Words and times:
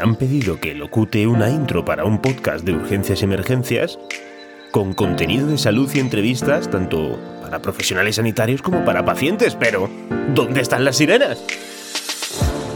Han 0.00 0.14
pedido 0.14 0.60
que 0.60 0.74
locute 0.74 1.26
una 1.26 1.50
intro 1.50 1.84
para 1.84 2.04
un 2.04 2.22
podcast 2.22 2.64
de 2.64 2.72
urgencias 2.72 3.20
y 3.20 3.24
emergencias 3.24 3.98
con 4.70 4.94
contenido 4.94 5.48
de 5.48 5.58
salud 5.58 5.90
y 5.92 5.98
entrevistas 5.98 6.70
tanto 6.70 7.18
para 7.42 7.60
profesionales 7.60 8.16
sanitarios 8.16 8.62
como 8.62 8.84
para 8.84 9.04
pacientes, 9.04 9.56
pero 9.56 9.88
¿dónde 10.34 10.60
están 10.60 10.84
las 10.84 10.96
sirenas? 10.96 11.42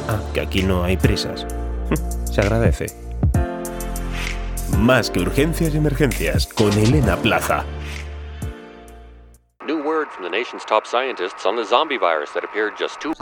Ah, 0.09 0.20
que 0.34 0.41
aquí 0.41 0.62
no 0.62 0.83
hay 0.83 0.97
presas. 0.97 1.47
Se 2.25 2.41
agradece. 2.41 2.87
Más 4.79 5.11
que 5.11 5.20
urgencias 5.20 5.75
y 5.75 5.77
emergencias 5.77 6.47
con 6.48 6.73
Elena 6.73 7.17
Plaza. 7.17 7.64
New 9.67 9.84
word 9.84 10.09
from 10.11 10.25
the 10.25 10.31
nation's 10.31 10.64
top 10.64 10.86
scientists 10.86 11.47
on 11.47 11.55
the 11.55 11.64
zombie 11.64 11.98
virus 11.98 12.33
that 12.33 12.42
appeared 12.42 12.73
just 12.77 13.01
two. 13.01 13.12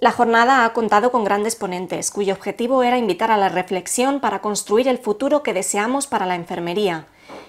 La 0.00 0.12
jornada 0.12 0.64
ha 0.64 0.72
contado 0.72 1.12
con 1.12 1.24
grandes 1.24 1.56
ponentes, 1.56 2.10
cuyo 2.10 2.32
objetivo 2.32 2.82
era 2.82 2.96
invitar 2.96 3.30
a 3.30 3.36
la 3.36 3.50
reflexión 3.50 4.18
para 4.18 4.40
construir 4.40 4.88
el 4.88 4.96
futuro 4.96 5.42
que 5.42 5.52
deseamos 5.52 6.06
para 6.06 6.24
la 6.24 6.36
enfermería. 6.36 7.04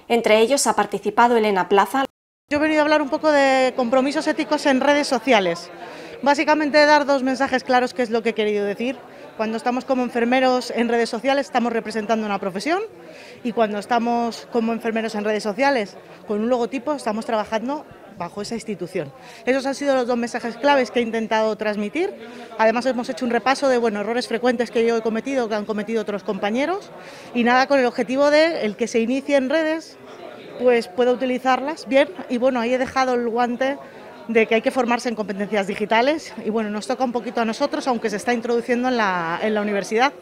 Entre 0.10 0.40
ellos 0.40 0.68
ha 0.68 0.76
participado 0.76 1.38
Elena 1.38 1.70
Plaza. 1.70 2.04
Yo 2.50 2.58
he 2.58 2.62
venido 2.62 2.82
a 2.82 2.84
hablar 2.84 3.02
un 3.02 3.10
poco 3.10 3.32
de 3.32 3.72
compromisos 3.78 4.28
éticos 4.28 4.66
en 4.66 4.82
redes 4.82 5.08
sociales. 5.08 5.72
Básicamente 6.24 6.86
dar 6.86 7.06
dos 7.06 7.24
mensajes 7.24 7.64
claros 7.64 7.94
qué 7.94 8.02
es 8.02 8.10
lo 8.10 8.22
que 8.22 8.30
he 8.30 8.36
querido 8.36 8.66
decir. 8.66 8.98
Cuando 9.38 9.56
estamos 9.56 9.86
como 9.86 10.04
enfermeros 10.04 10.72
en 10.76 10.90
redes 10.90 11.10
sociales 11.10 11.46
estamos 11.46 11.72
representando 11.72 12.26
una 12.26 12.38
profesión 12.38 12.82
y 13.46 13.54
cuando 13.54 13.80
estamos 13.80 14.46
como 14.52 14.74
enfermeros 14.74 15.16
en 15.16 15.24
redes 15.24 15.42
sociales 15.42 15.96
con 16.28 16.42
un 16.42 16.50
logotipo 16.50 16.92
estamos 16.92 17.26
trabajando 17.26 17.86
bajo 18.22 18.44
esa 18.44 18.54
institución. 18.54 19.12
Esos 19.46 19.66
han 19.66 19.74
sido 19.74 19.96
los 19.96 20.06
dos 20.06 20.16
mensajes 20.16 20.56
claves 20.58 20.92
que 20.92 21.00
he 21.00 21.02
intentado 21.02 21.56
transmitir. 21.56 22.14
Además 22.60 22.86
hemos 22.86 23.10
hecho 23.10 23.26
un 23.26 23.32
repaso 23.32 23.68
de 23.68 23.80
bueno, 23.80 24.02
errores 24.02 24.28
frecuentes 24.28 24.70
que 24.70 24.86
yo 24.86 24.96
he 24.96 25.02
cometido, 25.02 25.50
que 25.50 25.56
han 25.56 25.66
cometido 25.66 26.04
otros 26.04 26.24
compañeros 26.24 26.92
y 27.34 27.44
nada 27.44 27.66
con 27.66 27.80
el 27.80 27.86
objetivo 27.88 28.30
de 28.30 28.64
el 28.64 28.76
que 28.76 28.88
se 28.88 29.00
inicie 29.00 29.38
en 29.38 29.50
redes 29.50 29.98
pues 30.60 30.88
pueda 30.88 31.12
utilizarlas 31.12 31.88
bien 31.88 32.10
y 32.30 32.38
bueno, 32.38 32.60
ahí 32.60 32.76
he 32.76 32.78
dejado 32.78 33.16
el 33.16 33.28
guante 33.28 33.80
de 34.28 34.46
que 34.46 34.54
hay 34.54 34.62
que 34.62 34.70
formarse 34.70 35.10
en 35.10 35.16
competencias 35.16 35.66
digitales 35.66 36.32
y 36.46 36.52
bueno, 36.52 36.70
nos 36.70 36.86
toca 36.86 37.04
un 37.04 37.12
poquito 37.12 37.42
a 37.42 37.46
nosotros, 37.46 37.88
aunque 37.88 38.12
se 38.12 38.18
está 38.18 38.34
introduciendo 38.34 38.88
en 38.90 38.98
la, 38.98 39.40
en 39.42 39.56
la 39.56 39.62
universidad, 39.62 40.14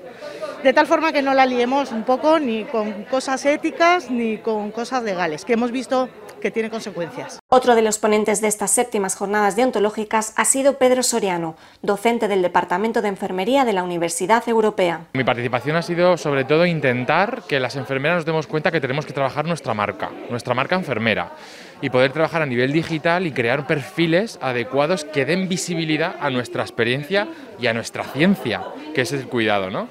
de 0.64 0.72
tal 0.72 0.88
forma 0.88 1.12
que 1.12 1.22
no 1.22 1.34
la 1.34 1.46
liemos 1.46 1.92
un 1.92 2.04
poco 2.04 2.40
ni 2.40 2.64
con 2.64 3.04
cosas 3.04 3.46
éticas 3.46 4.10
ni 4.10 4.38
con 4.38 4.72
cosas 4.72 5.04
legales, 5.04 5.44
que 5.44 5.54
hemos 5.54 5.72
visto 5.72 6.08
que 6.40 6.52
tiene 6.52 6.70
consecuencias. 6.70 7.40
Otro 7.50 7.76
de 7.76 7.82
los 7.82 7.98
ponentes 7.98 8.42
de 8.42 8.48
estas 8.48 8.72
séptimas 8.72 9.16
jornadas 9.16 9.56
deontológicas 9.56 10.34
ha 10.36 10.46
sido 10.46 10.78
Pedro 10.78 11.04
Soriano, 11.04 11.56
docente 11.82 12.28
del 12.28 12.42
Departamento 12.42 13.02
de 13.02 13.10
Enfermería 13.10 13.66
de 13.66 13.74
la 13.74 13.84
Universidad 13.84 14.48
Europea. 14.48 15.08
Mi 15.14 15.24
participación 15.24 15.76
ha 15.76 15.82
sido 15.82 16.18
sobre 16.18 16.46
todo 16.46 16.66
intentar 16.66 17.44
que 17.48 17.60
las 17.60 17.76
enfermeras 17.76 18.18
nos 18.18 18.26
demos 18.26 18.48
cuenta 18.48 18.72
que 18.72 18.82
tenemos 18.82 19.06
que 19.06 19.14
trabajar 19.14 19.46
nuestra 19.46 19.74
marca, 19.74 20.12
nuestra 20.30 20.54
marca 20.54 20.76
enfermera 20.76 21.34
y 21.82 21.90
poder 21.90 22.12
trabajar 22.12 22.42
a 22.42 22.46
nivel 22.46 22.72
digital 22.72 23.26
y 23.26 23.32
crear 23.32 23.68
perfiles 23.68 24.38
adecuados 24.42 25.06
que 25.06 25.26
den 25.26 25.48
visibilidad 25.48 26.16
a 26.20 26.30
nuestra 26.30 26.64
experiencia 26.64 27.28
y 27.60 27.68
a 27.68 27.74
nuestra 27.74 28.04
ciencia, 28.04 28.64
que 28.94 29.02
es 29.02 29.12
el 29.14 29.28
cuidado, 29.28 29.70
¿no? 29.70 29.88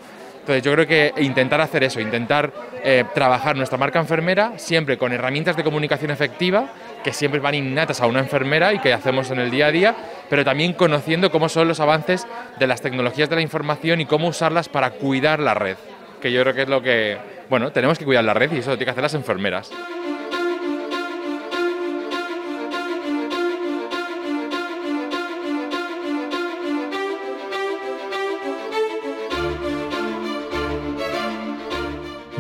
Entonces 0.49 0.65
yo 0.65 0.73
creo 0.73 0.87
que 0.87 1.13
intentar 1.23 1.61
hacer 1.61 1.85
eso, 1.85 2.01
intentar 2.01 2.51
eh, 2.83 3.05
trabajar 3.13 3.55
nuestra 3.55 3.77
marca 3.77 3.99
enfermera 3.99 4.55
siempre 4.57 4.97
con 4.97 5.13
herramientas 5.13 5.59
de 5.59 5.63
comunicación 5.63 6.11
efectiva 6.11 6.73
que 7.05 7.13
siempre 7.13 7.39
van 7.39 7.55
innatas 7.55 8.01
a 8.01 8.07
una 8.07 8.21
enfermera 8.21 8.73
y 8.73 8.79
que 8.79 8.95
hacemos 8.95 9.31
en 9.31 9.41
el 9.41 9.51
día 9.51 9.67
a 9.67 9.71
día, 9.71 9.95
pero 10.31 10.47
también 10.47 10.73
conociendo 10.73 11.31
cómo 11.31 11.51
son 11.51 11.69
los 11.69 11.81
avances 11.81 12.27
de 12.59 12.67
las 12.67 12.81
tecnologías 12.81 13.29
de 13.29 13.37
la 13.37 13.43
información 13.43 14.01
y 14.01 14.07
cómo 14.07 14.29
usarlas 14.29 14.71
para 14.71 14.93
cuidar 14.93 15.39
la 15.39 15.53
red, 15.53 15.77
que 16.23 16.33
yo 16.33 16.41
creo 16.41 16.55
que 16.55 16.63
es 16.63 16.69
lo 16.71 16.81
que, 16.81 17.19
bueno, 17.51 17.71
tenemos 17.71 17.99
que 17.99 18.07
cuidar 18.07 18.25
la 18.25 18.33
red 18.33 18.51
y 18.51 18.61
eso 18.61 18.71
lo 18.71 18.79
tienen 18.79 18.87
que 18.87 18.93
hacer 18.93 19.03
las 19.03 19.13
enfermeras. 19.13 19.71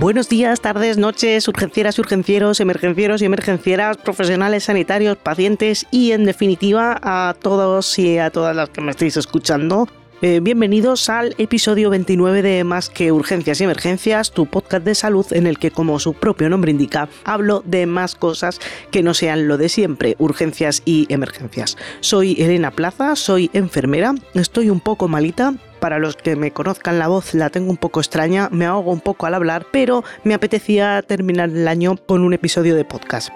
Buenos 0.01 0.29
días, 0.29 0.61
tardes, 0.61 0.97
noches, 0.97 1.49
urgencieras 1.49 1.99
y 1.99 2.01
urgencieros, 2.01 2.61
emergencieros 2.61 3.21
y 3.21 3.25
emergencieras, 3.25 3.97
profesionales 3.97 4.63
sanitarios, 4.63 5.17
pacientes 5.17 5.89
y 5.91 6.13
en 6.13 6.25
definitiva 6.25 7.01
a 7.03 7.35
todos 7.35 7.99
y 7.99 8.19
a 8.19 8.31
todas 8.31 8.55
las 8.55 8.71
que 8.71 8.81
me 8.81 8.93
estéis 8.93 9.17
escuchando. 9.17 9.89
Eh, 10.23 10.39
bienvenidos 10.41 11.09
al 11.09 11.35
episodio 11.39 11.91
29 11.91 12.43
de 12.43 12.63
Más 12.63 12.91
que 12.91 13.11
Urgencias 13.11 13.61
y 13.61 13.65
Emergencias, 13.65 14.31
tu 14.31 14.47
podcast 14.47 14.85
de 14.85 14.95
salud 14.95 15.27
en 15.33 15.49
el 15.49 15.59
que, 15.59 15.73
como 15.73 15.99
su 15.99 16.15
propio 16.15 16.49
nombre 16.49 16.71
indica, 16.71 17.09
hablo 17.25 17.65
de 17.67 17.87
más 17.87 18.15
cosas 18.15 18.61
que 18.93 19.03
no 19.03 19.15
sean 19.15 19.49
lo 19.49 19.59
de 19.59 19.69
siempre, 19.69 20.15
urgencias 20.19 20.83
y 20.85 21.13
emergencias. 21.13 21.77
Soy 22.01 22.41
Elena 22.41 22.71
Plaza, 22.71 23.17
soy 23.17 23.51
enfermera, 23.53 24.15
estoy 24.35 24.71
un 24.71 24.79
poco 24.79 25.09
malita, 25.09 25.55
para 25.79 25.99
los 25.99 26.17
que 26.17 26.37
me 26.37 26.51
conozcan 26.51 26.99
la 26.99 27.09
voz 27.09 27.35
la 27.35 27.51
tengo 27.51 27.71
un 27.71 27.77
poco 27.77 28.01
extraña, 28.01 28.49
me 28.51 28.67
ahogo 28.67 28.93
un 28.93 29.01
poco 29.01 29.27
al 29.27 29.35
hablar, 29.35 29.67
pero 29.73 30.05
me 30.25 30.35
apetecía 30.35 31.03
terminar 31.03 31.51
el 31.51 31.69
año 31.69 31.97
con 31.97 32.23
un 32.23 32.35
episodio 32.35 32.75
de 32.75 32.85
podcast. 32.85 33.31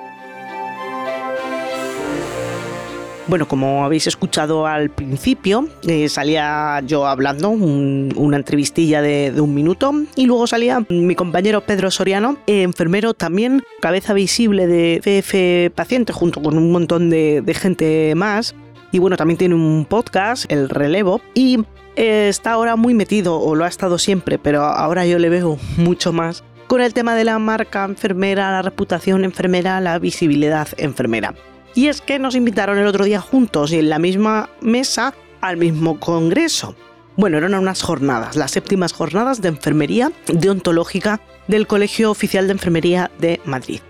Bueno, 3.28 3.46
como 3.46 3.84
habéis 3.84 4.08
escuchado 4.08 4.66
al 4.66 4.90
principio, 4.90 5.68
eh, 5.86 6.08
salía 6.08 6.82
yo 6.84 7.06
hablando, 7.06 7.50
una 7.50 8.36
entrevistilla 8.36 9.00
de, 9.00 9.32
un 9.40 9.54
minuto, 9.54 9.92
y 10.16 10.26
luego 10.26 10.46
salía 10.46 10.84
mi 10.88 11.14
compañero 11.14 11.60
Pedro 11.62 11.90
Soriano, 11.90 12.36
enfermero 12.46 13.14
también, 13.14 13.62
cabeza 13.80 14.12
visible 14.12 14.66
de 14.66 15.00
CF 15.00 15.74
Paciente, 15.74 16.12
junto 16.12 16.42
con 16.42 16.58
un 16.58 16.72
montón 16.72 17.10
de, 17.10 17.42
de 17.42 17.54
gente 17.54 18.12
más. 18.16 18.54
Y 18.90 18.98
bueno, 18.98 19.16
también 19.16 19.38
tiene 19.38 19.54
un 19.54 19.86
podcast, 19.88 20.50
El 20.52 20.68
Relevo, 20.68 21.22
y 21.32 21.64
eh, 21.96 22.28
está 22.28 22.52
ahora 22.52 22.76
muy 22.76 22.94
metido, 22.94 23.40
o 23.40 23.54
lo 23.54 23.64
ha 23.64 23.68
estado 23.68 23.98
siempre, 23.98 24.38
pero 24.38 24.64
ahora 24.64 25.06
yo 25.06 25.18
le 25.18 25.28
veo 25.28 25.58
mucho 25.76 26.12
más 26.12 26.44
con 26.66 26.80
el 26.80 26.94
tema 26.94 27.14
de 27.14 27.24
la 27.24 27.38
marca 27.38 27.84
enfermera, 27.84 28.50
la 28.50 28.62
reputación 28.62 29.24
enfermera, 29.24 29.78
la 29.80 29.98
visibilidad 29.98 30.68
enfermera. 30.78 31.34
Y 31.74 31.88
es 31.88 32.00
que 32.00 32.18
nos 32.18 32.34
invitaron 32.34 32.78
el 32.78 32.86
otro 32.86 33.04
día 33.04 33.20
juntos 33.20 33.72
y 33.72 33.78
en 33.78 33.90
la 33.90 33.98
misma 33.98 34.48
mesa 34.62 35.12
al 35.42 35.58
mismo 35.58 36.00
congreso. 36.00 36.74
Bueno, 37.16 37.36
eran 37.36 37.54
unas 37.54 37.82
jornadas, 37.82 38.36
las 38.36 38.52
séptimas 38.52 38.94
jornadas 38.94 39.42
de 39.42 39.48
enfermería 39.48 40.12
deontológica 40.28 41.20
del 41.46 41.66
Colegio 41.66 42.10
Oficial 42.10 42.46
de 42.46 42.52
Enfermería 42.52 43.10
de 43.18 43.40
Madrid. 43.44 43.80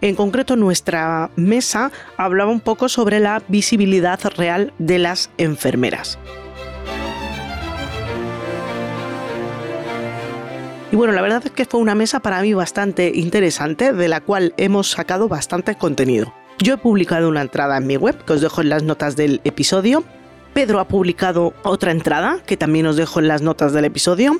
En 0.00 0.16
concreto, 0.16 0.56
nuestra 0.56 1.30
mesa 1.36 1.92
hablaba 2.16 2.50
un 2.50 2.60
poco 2.60 2.88
sobre 2.88 3.20
la 3.20 3.40
visibilidad 3.46 4.18
real 4.36 4.72
de 4.80 4.98
las 4.98 5.30
enfermeras. 5.38 6.18
Y 10.92 10.96
bueno, 10.96 11.14
la 11.14 11.22
verdad 11.22 11.40
es 11.46 11.50
que 11.52 11.64
fue 11.64 11.80
una 11.80 11.94
mesa 11.94 12.20
para 12.20 12.42
mí 12.42 12.52
bastante 12.52 13.12
interesante, 13.14 13.94
de 13.94 14.08
la 14.08 14.20
cual 14.20 14.52
hemos 14.58 14.90
sacado 14.90 15.26
bastante 15.26 15.74
contenido. 15.74 16.34
Yo 16.58 16.74
he 16.74 16.76
publicado 16.76 17.30
una 17.30 17.40
entrada 17.40 17.78
en 17.78 17.86
mi 17.86 17.96
web 17.96 18.22
que 18.26 18.34
os 18.34 18.42
dejo 18.42 18.60
en 18.60 18.68
las 18.68 18.82
notas 18.82 19.16
del 19.16 19.40
episodio. 19.44 20.04
Pedro 20.52 20.80
ha 20.80 20.88
publicado 20.88 21.54
otra 21.62 21.92
entrada 21.92 22.40
que 22.44 22.58
también 22.58 22.84
os 22.84 22.96
dejo 22.96 23.20
en 23.20 23.28
las 23.28 23.40
notas 23.40 23.72
del 23.72 23.86
episodio. 23.86 24.38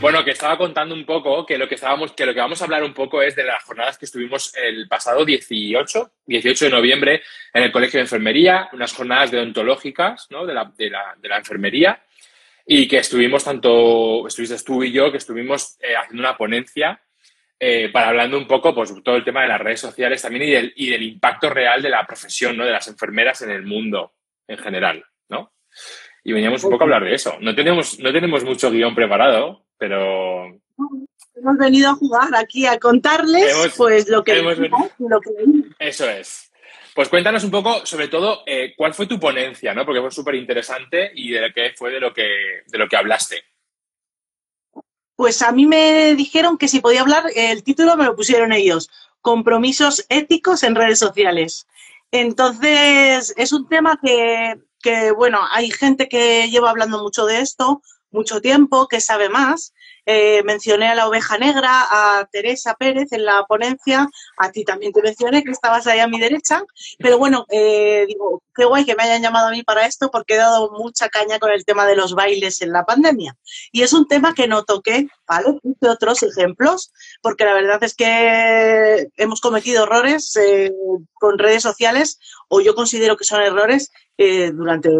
Bueno, 0.00 0.24
que 0.24 0.30
estaba 0.30 0.56
contando 0.56 0.94
un 0.94 1.04
poco 1.04 1.44
que 1.44 1.58
lo 1.58 1.68
que 1.68 1.74
estábamos, 1.74 2.12
que 2.12 2.24
lo 2.24 2.32
que 2.32 2.40
vamos 2.40 2.62
a 2.62 2.64
hablar 2.64 2.82
un 2.82 2.94
poco 2.94 3.20
es 3.20 3.36
de 3.36 3.44
las 3.44 3.62
jornadas 3.64 3.98
que 3.98 4.06
estuvimos 4.06 4.50
el 4.56 4.88
pasado 4.88 5.26
18, 5.26 6.12
18 6.24 6.64
de 6.64 6.70
noviembre 6.70 7.22
en 7.52 7.64
el 7.64 7.70
Colegio 7.70 7.98
de 7.98 8.04
Enfermería, 8.04 8.70
unas 8.72 8.94
jornadas 8.94 9.30
deontológicas 9.30 10.26
¿no? 10.30 10.46
de, 10.46 10.54
la, 10.54 10.72
de, 10.74 10.88
la, 10.88 11.14
de, 11.20 11.28
la, 11.28 11.36
enfermería, 11.36 12.02
y 12.64 12.88
que 12.88 12.96
estuvimos 12.96 13.44
tanto, 13.44 14.26
estuviste 14.26 14.56
tú 14.64 14.82
y 14.82 14.90
yo, 14.90 15.12
que 15.12 15.18
estuvimos 15.18 15.76
eh, 15.82 15.94
haciendo 15.94 16.22
una 16.22 16.36
ponencia 16.36 16.98
eh, 17.58 17.90
para 17.92 18.08
hablando 18.08 18.38
un 18.38 18.46
poco, 18.46 18.74
pues, 18.74 18.94
todo 19.04 19.16
el 19.16 19.24
tema 19.24 19.42
de 19.42 19.48
las 19.48 19.60
redes 19.60 19.80
sociales 19.80 20.22
también 20.22 20.48
y 20.48 20.50
del, 20.50 20.72
y 20.76 20.88
del 20.88 21.02
impacto 21.02 21.50
real 21.50 21.82
de 21.82 21.90
la 21.90 22.06
profesión, 22.06 22.56
¿no? 22.56 22.64
De 22.64 22.72
las 22.72 22.88
enfermeras 22.88 23.42
en 23.42 23.50
el 23.50 23.64
mundo 23.64 24.14
en 24.48 24.56
general. 24.56 25.04
Y 26.24 26.32
veníamos 26.32 26.62
un 26.64 26.70
poco 26.70 26.84
a 26.84 26.86
hablar 26.86 27.04
de 27.04 27.14
eso. 27.14 27.34
No 27.40 27.54
tenemos, 27.54 27.98
no 27.98 28.12
tenemos 28.12 28.44
mucho 28.44 28.70
guion 28.70 28.94
preparado, 28.94 29.64
pero... 29.78 30.46
Hemos 31.34 31.56
venido 31.58 31.90
a 31.90 31.94
jugar 31.94 32.28
aquí, 32.34 32.66
a 32.66 32.78
contarles 32.78 33.72
pues 33.76 34.08
lo 34.08 34.22
que, 34.22 34.38
hemos 34.38 34.58
lo 34.98 35.20
que... 35.20 35.30
Eso 35.78 36.08
es. 36.08 36.50
Pues 36.94 37.08
cuéntanos 37.08 37.44
un 37.44 37.50
poco, 37.50 37.86
sobre 37.86 38.08
todo, 38.08 38.42
eh, 38.46 38.74
cuál 38.76 38.92
fue 38.92 39.06
tu 39.06 39.18
ponencia, 39.18 39.72
¿no? 39.72 39.86
Porque 39.86 40.00
fue 40.00 40.10
súper 40.10 40.34
interesante 40.34 41.10
y 41.14 41.30
de 41.30 41.52
qué 41.54 41.72
fue 41.74 41.92
de 41.92 42.00
lo 42.00 42.12
que, 42.12 42.28
de 42.66 42.78
lo 42.78 42.88
que 42.88 42.96
hablaste. 42.96 43.42
Pues 45.16 45.40
a 45.42 45.52
mí 45.52 45.66
me 45.66 46.14
dijeron 46.14 46.58
que 46.58 46.68
si 46.68 46.80
podía 46.80 47.02
hablar, 47.02 47.24
el 47.34 47.62
título 47.62 47.96
me 47.96 48.04
lo 48.04 48.16
pusieron 48.16 48.52
ellos, 48.52 48.90
compromisos 49.20 50.04
éticos 50.08 50.62
en 50.62 50.74
redes 50.74 50.98
sociales. 50.98 51.66
Entonces, 52.10 53.32
es 53.36 53.52
un 53.52 53.68
tema 53.68 53.98
que, 54.02 54.58
que, 54.82 55.12
bueno, 55.12 55.40
hay 55.50 55.70
gente 55.70 56.08
que 56.08 56.48
lleva 56.50 56.70
hablando 56.70 57.02
mucho 57.02 57.26
de 57.26 57.40
esto, 57.40 57.82
mucho 58.10 58.40
tiempo, 58.40 58.88
que 58.88 59.00
sabe 59.00 59.28
más. 59.28 59.72
Eh, 60.06 60.42
mencioné 60.44 60.88
a 60.88 60.94
la 60.94 61.06
oveja 61.06 61.38
negra, 61.38 61.86
a 61.88 62.26
Teresa 62.32 62.74
Pérez 62.74 63.12
en 63.12 63.24
la 63.24 63.44
ponencia, 63.46 64.08
a 64.38 64.50
ti 64.50 64.64
también 64.64 64.92
te 64.92 65.02
mencioné 65.02 65.44
que 65.44 65.52
estabas 65.52 65.86
ahí 65.86 66.00
a 66.00 66.08
mi 66.08 66.18
derecha, 66.18 66.64
pero 66.98 67.18
bueno, 67.18 67.46
eh, 67.50 68.06
digo, 68.08 68.42
qué 68.54 68.64
guay 68.64 68.84
que 68.84 68.96
me 68.96 69.04
hayan 69.04 69.22
llamado 69.22 69.48
a 69.48 69.50
mí 69.50 69.62
para 69.62 69.86
esto 69.86 70.10
porque 70.10 70.34
he 70.34 70.38
dado 70.38 70.72
mucha 70.72 71.08
caña 71.10 71.38
con 71.38 71.52
el 71.52 71.64
tema 71.64 71.86
de 71.86 71.96
los 71.96 72.14
bailes 72.14 72.60
en 72.62 72.72
la 72.72 72.84
pandemia. 72.84 73.36
Y 73.72 73.82
es 73.82 73.92
un 73.92 74.08
tema 74.08 74.34
que 74.34 74.48
no 74.48 74.64
toqué, 74.64 75.06
¿vale? 75.28 75.58
Hice 75.62 75.88
otros 75.88 76.22
ejemplos, 76.22 76.92
porque 77.22 77.44
la 77.44 77.54
verdad 77.54 77.82
es 77.84 77.94
que 77.94 79.08
hemos 79.16 79.40
cometido 79.40 79.84
errores 79.84 80.34
eh, 80.36 80.72
con 81.14 81.38
redes 81.38 81.62
sociales, 81.62 82.18
o 82.48 82.60
yo 82.60 82.74
considero 82.74 83.16
que 83.16 83.24
son 83.24 83.42
errores 83.42 83.92
eh, 84.22 84.52
durante, 84.52 84.90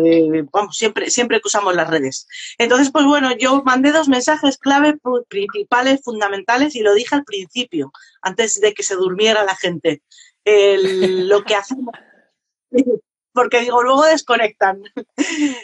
vamos, 0.51 0.79
siempre, 0.79 1.11
siempre 1.11 1.43
que 1.43 1.49
usamos 1.49 1.75
las 1.77 1.91
redes. 1.91 2.27
Entonces, 2.57 2.91
pues 2.91 3.05
bueno, 3.05 3.37
yo 3.37 3.63
mandé 3.65 3.93
dos 3.93 4.09
mensajes 4.09 4.57
clave 4.57 4.99
principales, 5.29 6.01
fundamentales, 6.03 6.75
y 6.75 6.81
lo 6.81 6.95
dije 6.95 7.17
al 7.17 7.25
principio, 7.25 7.93
antes 8.23 8.63
de 8.63 8.73
que 8.73 8.83
se 8.83 8.95
durmiera 8.95 9.45
la 9.45 9.55
gente. 9.55 10.03
lo 10.47 11.45
que 11.45 11.55
hacemos, 11.55 11.95
porque 13.35 13.61
digo, 13.61 13.83
luego 13.83 14.07
desconectan. 14.07 14.83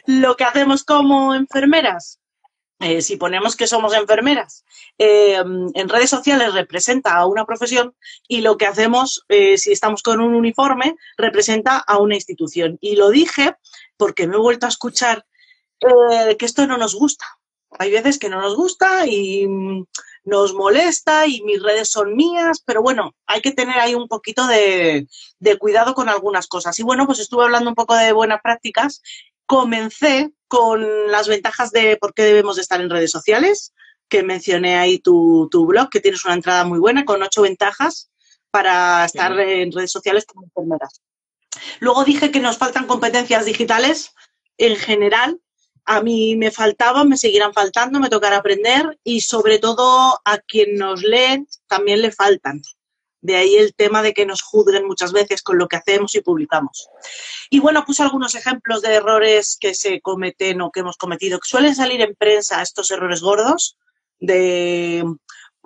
lo 0.07 0.37
que 0.37 0.45
hacemos 0.45 0.85
como 0.85 1.35
enfermeras, 1.35 2.21
eh, 2.79 3.01
si 3.01 3.17
ponemos 3.17 3.57
que 3.57 3.67
somos 3.67 3.95
enfermeras, 3.95 4.65
eh, 4.99 5.37
en 5.37 5.89
redes 5.89 6.11
sociales 6.11 6.53
representa 6.53 7.17
a 7.17 7.27
una 7.27 7.47
profesión 7.47 7.95
y 8.29 8.43
lo 8.43 8.59
que 8.59 8.67
hacemos, 8.67 9.25
eh, 9.29 9.57
si 9.57 9.73
estamos 9.73 10.03
con 10.03 10.21
un 10.21 10.35
uniforme, 10.35 10.97
representa 11.17 11.79
a 11.79 11.99
una 11.99 12.17
institución. 12.17 12.77
Y 12.83 12.97
lo 12.97 13.09
dije 13.09 13.55
porque 13.97 14.27
me 14.27 14.37
he 14.37 14.41
vuelto 14.41 14.67
a 14.67 14.71
escuchar 14.71 15.25
que 15.79 16.45
esto 16.45 16.67
no 16.67 16.77
nos 16.77 16.95
gusta. 16.95 17.25
Hay 17.79 17.91
veces 17.91 18.19
que 18.19 18.29
no 18.29 18.41
nos 18.41 18.57
gusta 18.57 19.07
y 19.07 19.47
mm, 19.47 19.85
nos 20.25 20.55
molesta 20.55 21.27
y 21.27 21.43
mis 21.43 21.63
redes 21.63 21.91
son 21.91 22.15
mías, 22.15 22.63
pero 22.65 22.83
bueno, 22.83 23.15
hay 23.27 23.41
que 23.41 23.53
tener 23.53 23.79
ahí 23.79 23.95
un 23.95 24.09
poquito 24.09 24.47
de, 24.47 25.07
de 25.39 25.59
cuidado 25.59 25.95
con 25.95 26.09
algunas 26.09 26.47
cosas. 26.47 26.79
Y 26.79 26.83
bueno, 26.83 27.07
pues 27.07 27.21
estuve 27.21 27.45
hablando 27.45 27.71
un 27.71 27.75
poco 27.75 27.95
de 27.95 28.13
buenas 28.13 28.41
prácticas 28.43 29.03
comencé 29.47 30.31
con 30.49 31.11
las 31.11 31.29
ventajas 31.29 31.71
de 31.71 31.97
por 31.97 32.15
qué 32.15 32.23
debemos 32.23 32.57
de 32.57 32.63
estar 32.63 32.81
en 32.81 32.91
redes 32.91 33.11
sociales, 33.11 33.73
que 34.09 34.23
mencioné 34.23 34.77
ahí 34.77 34.99
tu, 34.99 35.49
blog, 35.51 35.91
que 35.91 36.01
tienes 36.01 36.25
una 36.25 36.35
entrada 36.35 36.65
muy 36.65 36.79
buena 36.79 37.05
con 37.05 37.23
ocho 37.23 37.43
ventajas 37.43 38.11
para 38.51 39.05
estar 39.05 39.39
en 39.39 39.73
redes 39.73 39.91
sociales 39.91 40.25
como 40.25 40.45
enfermeras. 40.45 41.03
Luego 41.81 42.05
dije 42.05 42.31
que 42.31 42.41
nos 42.41 42.59
faltan 42.59 42.87
competencias 42.87 43.45
digitales 43.45 44.13
en 44.59 44.77
general. 44.77 45.41
A 45.85 46.03
mí 46.03 46.37
me 46.37 46.51
faltaban, 46.51 47.09
me 47.09 47.17
seguirán 47.17 47.53
faltando, 47.53 48.01
me 48.01 48.09
tocará 48.09 48.39
aprender 48.39 48.99
y 49.05 49.21
sobre 49.21 49.59
todo 49.59 50.21
a 50.25 50.39
quien 50.39 50.77
nos 50.77 51.03
lee 51.03 51.47
también 51.69 52.03
le 52.03 52.11
faltan. 52.11 52.63
De 53.27 53.35
ahí 53.35 53.57
el 53.57 53.75
tema 53.75 54.03
de 54.03 54.15
que 54.15 54.25
nos 54.25 54.41
juzguen 54.41 54.87
muchas 54.87 55.13
veces 55.13 55.43
con 55.43 55.59
lo 55.59 55.67
que 55.67 55.75
hacemos 55.75 56.15
y 56.15 56.21
publicamos. 56.21 56.89
Y 57.51 57.59
bueno, 57.59 57.85
puse 57.85 58.05
algunos 58.05 58.37
ejemplos 58.37 58.83
de 58.83 58.95
errores 58.95 59.59
que 59.61 59.75
se 59.75 60.01
cometen 60.01 60.61
o 60.61 60.71
que 60.71 60.81
hemos 60.81 60.97
cometido, 60.97 61.41
que 61.41 61.49
suelen 61.49 61.75
salir 61.75 62.01
en 62.03 62.15
prensa 62.15 62.63
estos 62.63 62.89
errores 62.93 63.21
gordos, 63.21 63.77
de 64.21 65.05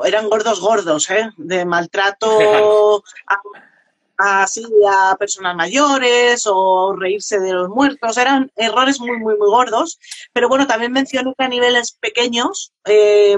eran 0.03 0.31
gordos 0.31 0.61
gordos, 0.61 1.11
¿eh? 1.11 1.29
de 1.37 1.67
maltrato 1.67 3.05
a, 4.19 4.47
a 4.47 5.17
personas 5.19 5.55
mayores 5.55 6.47
o 6.47 6.97
reírse 6.97 7.41
de 7.41 7.53
los 7.53 7.69
muertos. 7.69 8.17
Eran 8.17 8.51
errores 8.57 9.01
muy, 9.01 9.19
muy, 9.19 9.37
muy 9.37 9.51
gordos. 9.51 9.99
Pero 10.33 10.49
bueno, 10.49 10.67
también 10.67 10.93
mencioné 10.93 11.35
que 11.37 11.45
a 11.45 11.49
niveles 11.49 11.93
pequeños 11.93 12.73
eh, 12.87 13.37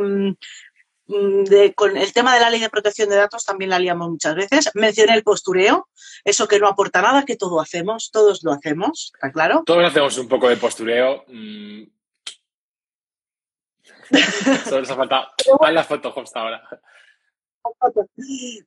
Mm, 1.07 1.45
con 1.75 1.97
el 1.97 2.13
tema 2.13 2.35
de 2.35 2.41
la 2.41 2.51
ley 2.51 2.61
de 2.61 2.71
protección 2.71 3.09
de 3.09 3.17
datos 3.17 3.45
también 3.45 3.71
la 3.71 3.79
liamos 3.79 4.09
muchas 4.09 4.35
veces. 4.35 4.71
Mencioné 4.75 5.15
el 5.15 5.25
postureo, 5.25 5.89
eso 6.25 6.47
que 6.47 6.61
no 6.61 6.69
aporta 6.69 7.03
nada, 7.03 7.25
que 7.25 7.37
todo 7.37 7.61
hacemos, 7.61 8.11
todos 8.13 8.43
lo 8.45 8.53
hacemos, 8.53 9.13
¿está 9.15 9.33
claro? 9.33 9.63
Todos 9.67 9.85
hacemos 9.85 10.17
un 10.19 10.29
poco 10.29 10.49
de 10.49 10.57
postureo. 10.57 11.25
Mm. 11.29 11.83
Solo 14.65 14.81
nos 14.81 14.91
ha 14.91 14.97
faltado 14.97 15.27
las 15.71 15.87
fotos 15.87 16.15
hasta 16.17 16.41
ahora. 16.41 16.63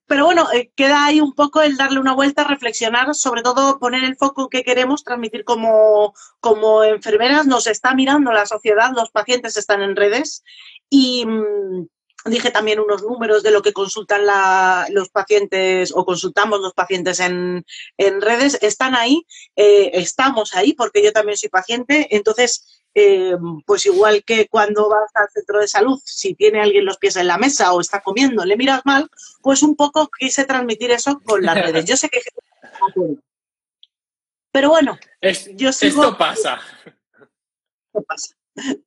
Pero 0.08 0.26
bueno, 0.26 0.52
eh, 0.54 0.72
queda 0.76 1.06
ahí 1.06 1.20
un 1.20 1.34
poco 1.34 1.62
el 1.62 1.78
darle 1.78 2.00
una 2.00 2.14
vuelta, 2.14 2.44
reflexionar, 2.44 3.14
sobre 3.14 3.42
todo 3.42 3.78
poner 3.80 4.04
el 4.04 4.16
foco 4.16 4.50
que 4.50 4.64
queremos 4.64 5.04
transmitir 5.04 5.44
como, 5.44 6.14
como 6.40 6.84
enfermeras. 6.84 7.46
Nos 7.46 7.68
está 7.68 7.94
mirando 7.94 8.32
la 8.32 8.46
sociedad, 8.46 8.92
los 8.96 9.12
pacientes 9.12 9.58
están 9.58 9.82
en 9.82 9.96
redes 9.96 10.44
y, 10.90 11.26
mm, 11.26 11.88
dije 12.26 12.50
también 12.50 12.80
unos 12.80 13.04
números 13.04 13.44
de 13.44 13.52
lo 13.52 13.62
que 13.62 13.74
consultan 13.74 14.26
la, 14.26 14.88
los 14.90 15.10
pacientes 15.10 15.92
o 15.96 16.06
consultamos 16.06 16.60
los 16.60 16.74
pacientes 16.74 17.20
en, 17.20 17.66
en 17.98 18.22
redes, 18.22 18.58
están 18.62 18.96
ahí, 18.96 19.26
eh, 19.56 19.92
estamos 19.94 20.56
ahí 20.56 20.74
porque 20.74 21.04
yo 21.04 21.14
también 21.14 21.38
soy 21.38 21.50
paciente, 21.50 22.08
entonces, 22.16 22.84
eh, 22.96 23.36
pues 23.66 23.86
igual 23.86 24.24
que 24.24 24.48
cuando 24.48 24.90
vas 24.90 25.12
al 25.14 25.30
centro 25.30 25.60
de 25.60 25.68
salud, 25.68 26.02
si 26.04 26.34
tiene 26.34 26.62
alguien 26.62 26.86
los 26.86 26.98
pies 26.98 27.16
en 27.18 27.28
la 27.28 27.38
mesa 27.38 27.74
o 27.74 27.82
está 27.82 28.02
comiendo, 28.02 28.44
le 28.44 28.58
miras 28.58 28.82
mal, 28.86 29.08
pues 29.42 29.62
un 29.62 29.76
poco 29.76 30.10
quise 30.18 30.46
transmitir 30.46 30.92
eso 30.92 31.20
con 31.24 31.44
las 31.44 31.62
redes. 31.62 31.86
Yo 31.86 31.96
sé 31.96 32.10
que... 32.10 32.22
Pero 34.52 34.70
bueno, 34.70 34.98
yo 35.54 35.72
sigo, 35.74 36.04
esto 36.04 36.18
pasa. 36.18 36.60
Esto 36.86 38.04
pasa. 38.08 38.36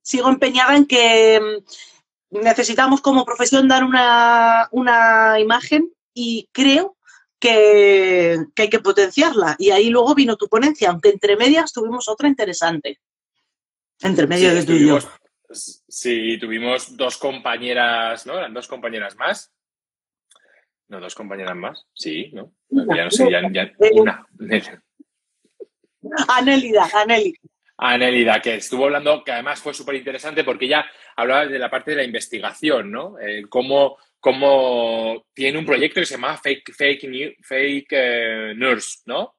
Sigo 0.01 0.27
empeñada 0.27 0.75
en 0.75 0.87
que 0.87 1.61
necesitamos 2.31 3.01
como 3.01 3.25
profesión 3.25 3.67
dar 3.67 3.83
una, 3.83 5.39
imagen 5.39 5.91
y 6.13 6.49
creo 6.51 6.97
que, 7.39 8.37
hay 8.55 8.69
que 8.69 8.79
potenciarla. 8.79 9.55
Y 9.57 9.71
ahí 9.71 9.89
luego 9.89 10.15
vino 10.15 10.35
tu 10.35 10.47
ponencia, 10.47 10.89
aunque 10.89 11.09
entre 11.09 11.37
medias 11.37 11.73
tuvimos 11.73 12.07
otra 12.07 12.27
interesante. 12.27 12.99
Entre 14.01 14.27
medias 14.27 14.55
de 14.55 14.63
tú 14.63 14.73
y 14.73 14.87
yo. 14.87 14.99
Sí, 15.51 16.37
tuvimos 16.39 16.95
dos 16.95 17.17
compañeras, 17.17 18.25
¿no? 18.25 18.37
Eran 18.37 18.53
dos 18.53 18.67
compañeras 18.67 19.15
más. 19.15 19.51
No, 20.87 20.99
dos 20.99 21.15
compañeras 21.15 21.55
más. 21.55 21.85
Sí, 21.93 22.31
¿no? 22.33 22.53
Ya 22.69 23.05
no 23.05 23.11
sé, 23.11 23.29
ya, 23.31 23.41
ya 23.51 23.71
una. 23.93 24.25
Anélida, 26.27 26.89
Anélida. 26.93 27.39
Anélida, 27.79 28.41
que 28.41 28.55
estuvo 28.55 28.85
hablando, 28.85 29.23
que 29.23 29.31
además 29.31 29.61
fue 29.61 29.73
súper 29.73 29.95
interesante 29.95 30.43
porque 30.43 30.65
ella 30.65 30.85
hablaba 31.15 31.45
de 31.45 31.57
la 31.57 31.69
parte 31.69 31.91
de 31.91 31.97
la 31.97 32.03
investigación, 32.03 32.91
¿no? 32.91 33.17
Eh, 33.19 33.43
cómo, 33.47 33.97
tiene 35.33 35.57
un 35.57 35.65
proyecto 35.65 36.01
que 36.01 36.05
se 36.05 36.15
llama 36.15 36.37
Fake, 36.37 36.73
fake, 36.73 37.37
fake 37.41 37.87
eh, 37.91 38.53
Nurse, 38.55 38.99
¿no? 39.05 39.35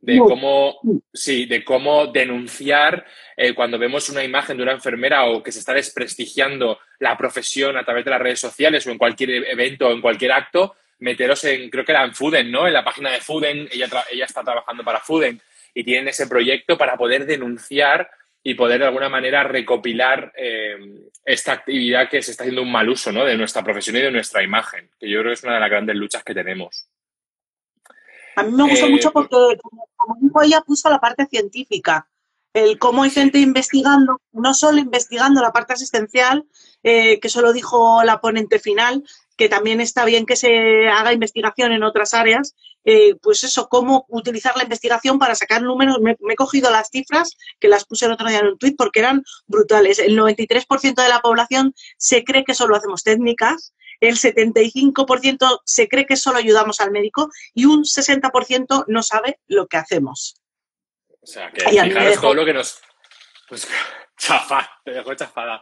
De 0.00 0.18
cómo, 0.18 0.78
sí, 1.12 1.46
de 1.46 1.64
cómo 1.64 2.06
denunciar 2.06 3.04
eh, 3.36 3.54
cuando 3.54 3.78
vemos 3.78 4.08
una 4.08 4.22
imagen 4.22 4.56
de 4.56 4.62
una 4.62 4.72
enfermera 4.72 5.24
o 5.24 5.42
que 5.42 5.52
se 5.52 5.58
está 5.58 5.72
desprestigiando 5.72 6.78
la 7.00 7.16
profesión 7.16 7.76
a 7.76 7.84
través 7.84 8.04
de 8.04 8.10
las 8.10 8.20
redes 8.20 8.40
sociales 8.40 8.86
o 8.86 8.90
en 8.90 8.98
cualquier 8.98 9.30
evento 9.30 9.88
o 9.88 9.92
en 9.92 10.00
cualquier 10.00 10.32
acto, 10.32 10.76
meteros 11.00 11.42
en, 11.44 11.68
creo 11.70 11.84
que 11.84 11.92
era 11.92 12.04
en 12.04 12.14
Fuden, 12.14 12.50
¿no? 12.52 12.66
En 12.66 12.74
la 12.74 12.84
página 12.84 13.10
de 13.10 13.20
Fuden, 13.20 13.68
ella, 13.72 13.88
ella 14.12 14.26
está 14.26 14.44
trabajando 14.44 14.84
para 14.84 15.00
Fuden 15.00 15.40
y 15.74 15.84
tienen 15.84 16.08
ese 16.08 16.26
proyecto 16.26 16.76
para 16.78 16.96
poder 16.96 17.26
denunciar 17.26 18.10
y 18.42 18.54
poder 18.54 18.80
de 18.80 18.86
alguna 18.86 19.08
manera 19.08 19.44
recopilar 19.44 20.32
eh, 20.36 20.78
esta 21.24 21.52
actividad 21.52 22.08
que 22.08 22.22
se 22.22 22.30
está 22.30 22.44
haciendo 22.44 22.62
un 22.62 22.72
mal 22.72 22.88
uso 22.88 23.12
¿no? 23.12 23.24
de 23.24 23.36
nuestra 23.36 23.62
profesión 23.62 23.96
y 23.96 24.00
de 24.00 24.10
nuestra 24.10 24.42
imagen, 24.42 24.90
que 24.98 25.10
yo 25.10 25.20
creo 25.20 25.30
que 25.30 25.34
es 25.34 25.44
una 25.44 25.54
de 25.54 25.60
las 25.60 25.70
grandes 25.70 25.96
luchas 25.96 26.24
que 26.24 26.34
tenemos. 26.34 26.88
A 28.36 28.42
mí 28.42 28.52
me 28.52 28.68
gusta 28.68 28.86
Eh, 28.86 28.90
mucho 28.90 29.12
porque, 29.12 29.36
como 29.96 30.16
dijo 30.20 30.42
ella, 30.42 30.62
puso 30.62 30.88
la 30.88 31.00
parte 31.00 31.26
científica. 31.26 32.08
El 32.52 32.78
cómo 32.78 33.02
hay 33.02 33.10
gente 33.10 33.38
investigando, 33.38 34.20
no 34.32 34.54
solo 34.54 34.78
investigando 34.78 35.40
la 35.40 35.52
parte 35.52 35.74
asistencial, 35.74 36.44
eh, 36.82 37.20
que 37.20 37.28
eso 37.28 37.42
lo 37.42 37.52
dijo 37.52 38.02
la 38.02 38.20
ponente 38.20 38.58
final, 38.58 39.04
que 39.36 39.48
también 39.48 39.80
está 39.80 40.04
bien 40.04 40.26
que 40.26 40.36
se 40.36 40.88
haga 40.88 41.12
investigación 41.12 41.72
en 41.72 41.82
otras 41.82 42.14
áreas, 42.14 42.56
eh, 42.84 43.14
pues 43.20 43.44
eso, 43.44 43.68
cómo 43.68 44.06
utilizar 44.08 44.56
la 44.56 44.62
investigación 44.62 45.18
para 45.18 45.34
sacar 45.34 45.62
números. 45.62 45.98
Me, 46.00 46.16
me 46.20 46.32
he 46.32 46.36
cogido 46.36 46.70
las 46.70 46.88
cifras, 46.90 47.36
que 47.58 47.68
las 47.68 47.84
puse 47.84 48.06
el 48.06 48.12
otro 48.12 48.28
día 48.28 48.38
en 48.38 48.46
un 48.48 48.58
tuit, 48.58 48.76
porque 48.76 49.00
eran 49.00 49.22
brutales. 49.46 49.98
El 49.98 50.16
93% 50.18 50.94
de 51.02 51.08
la 51.08 51.20
población 51.20 51.74
se 51.98 52.24
cree 52.24 52.44
que 52.44 52.54
solo 52.54 52.76
hacemos 52.76 53.02
técnicas, 53.02 53.74
el 54.00 54.16
75% 54.16 55.60
se 55.64 55.88
cree 55.88 56.06
que 56.06 56.16
solo 56.16 56.38
ayudamos 56.38 56.80
al 56.80 56.90
médico 56.90 57.30
y 57.54 57.66
un 57.66 57.84
60% 57.84 58.84
no 58.88 59.02
sabe 59.02 59.38
lo 59.46 59.66
que 59.66 59.76
hacemos. 59.76 60.36
O 61.20 61.26
sea, 61.26 61.50
que 61.52 61.60
fijaros 61.68 61.92
dejó- 61.94 62.20
todo 62.22 62.34
lo 62.34 62.44
que 62.46 62.54
nos... 62.54 62.80
Pues, 63.48 63.68
chafa, 64.16 64.70
te 64.84 64.92
dejo 64.92 65.14
chafada. 65.14 65.60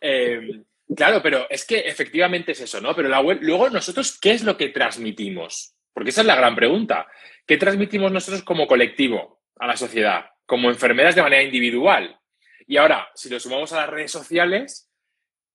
Eh, 0.00 0.62
claro, 0.94 1.22
pero 1.22 1.48
es 1.48 1.64
que 1.64 1.78
efectivamente 1.80 2.52
es 2.52 2.60
eso, 2.60 2.80
¿no? 2.80 2.94
Pero 2.94 3.08
la 3.08 3.20
web, 3.20 3.38
luego 3.40 3.70
nosotros, 3.70 4.18
¿qué 4.20 4.32
es 4.32 4.42
lo 4.42 4.56
que 4.58 4.68
transmitimos? 4.68 5.74
Porque 5.92 6.10
esa 6.10 6.20
es 6.20 6.26
la 6.26 6.36
gran 6.36 6.54
pregunta. 6.54 7.06
¿Qué 7.46 7.56
transmitimos 7.56 8.12
nosotros 8.12 8.42
como 8.42 8.66
colectivo 8.66 9.42
a 9.58 9.66
la 9.66 9.76
sociedad? 9.76 10.30
Como 10.46 10.70
enfermeras 10.70 11.14
de 11.14 11.22
manera 11.22 11.42
individual. 11.42 12.18
Y 12.66 12.76
ahora, 12.76 13.08
si 13.14 13.28
lo 13.28 13.40
sumamos 13.40 13.72
a 13.72 13.78
las 13.78 13.90
redes 13.90 14.12
sociales, 14.12 14.88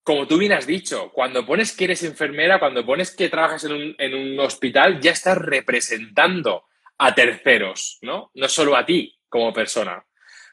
como 0.04 0.27
tú 0.27 0.38
bien 0.38 0.54
has 0.54 0.68
dicho, 0.68 1.12
cuando 1.12 1.46
pones 1.46 1.75
que 1.75 1.86
eres 1.86 2.04
enfermera, 2.04 2.60
cuando 2.60 2.86
pones 2.86 3.15
que 3.15 3.30
trabajas 3.30 3.63
en 3.63 3.72
un, 3.72 3.96
en 3.98 4.13
un 4.13 4.39
hospital, 4.39 5.00
ya 5.00 5.12
estás 5.12 5.38
representando 5.38 6.65
a 6.98 7.15
terceros, 7.15 7.98
¿no? 8.01 8.32
No 8.34 8.48
solo 8.48 8.75
a 8.75 8.86
ti 8.86 9.18
como 9.30 9.54
persona. 9.54 10.06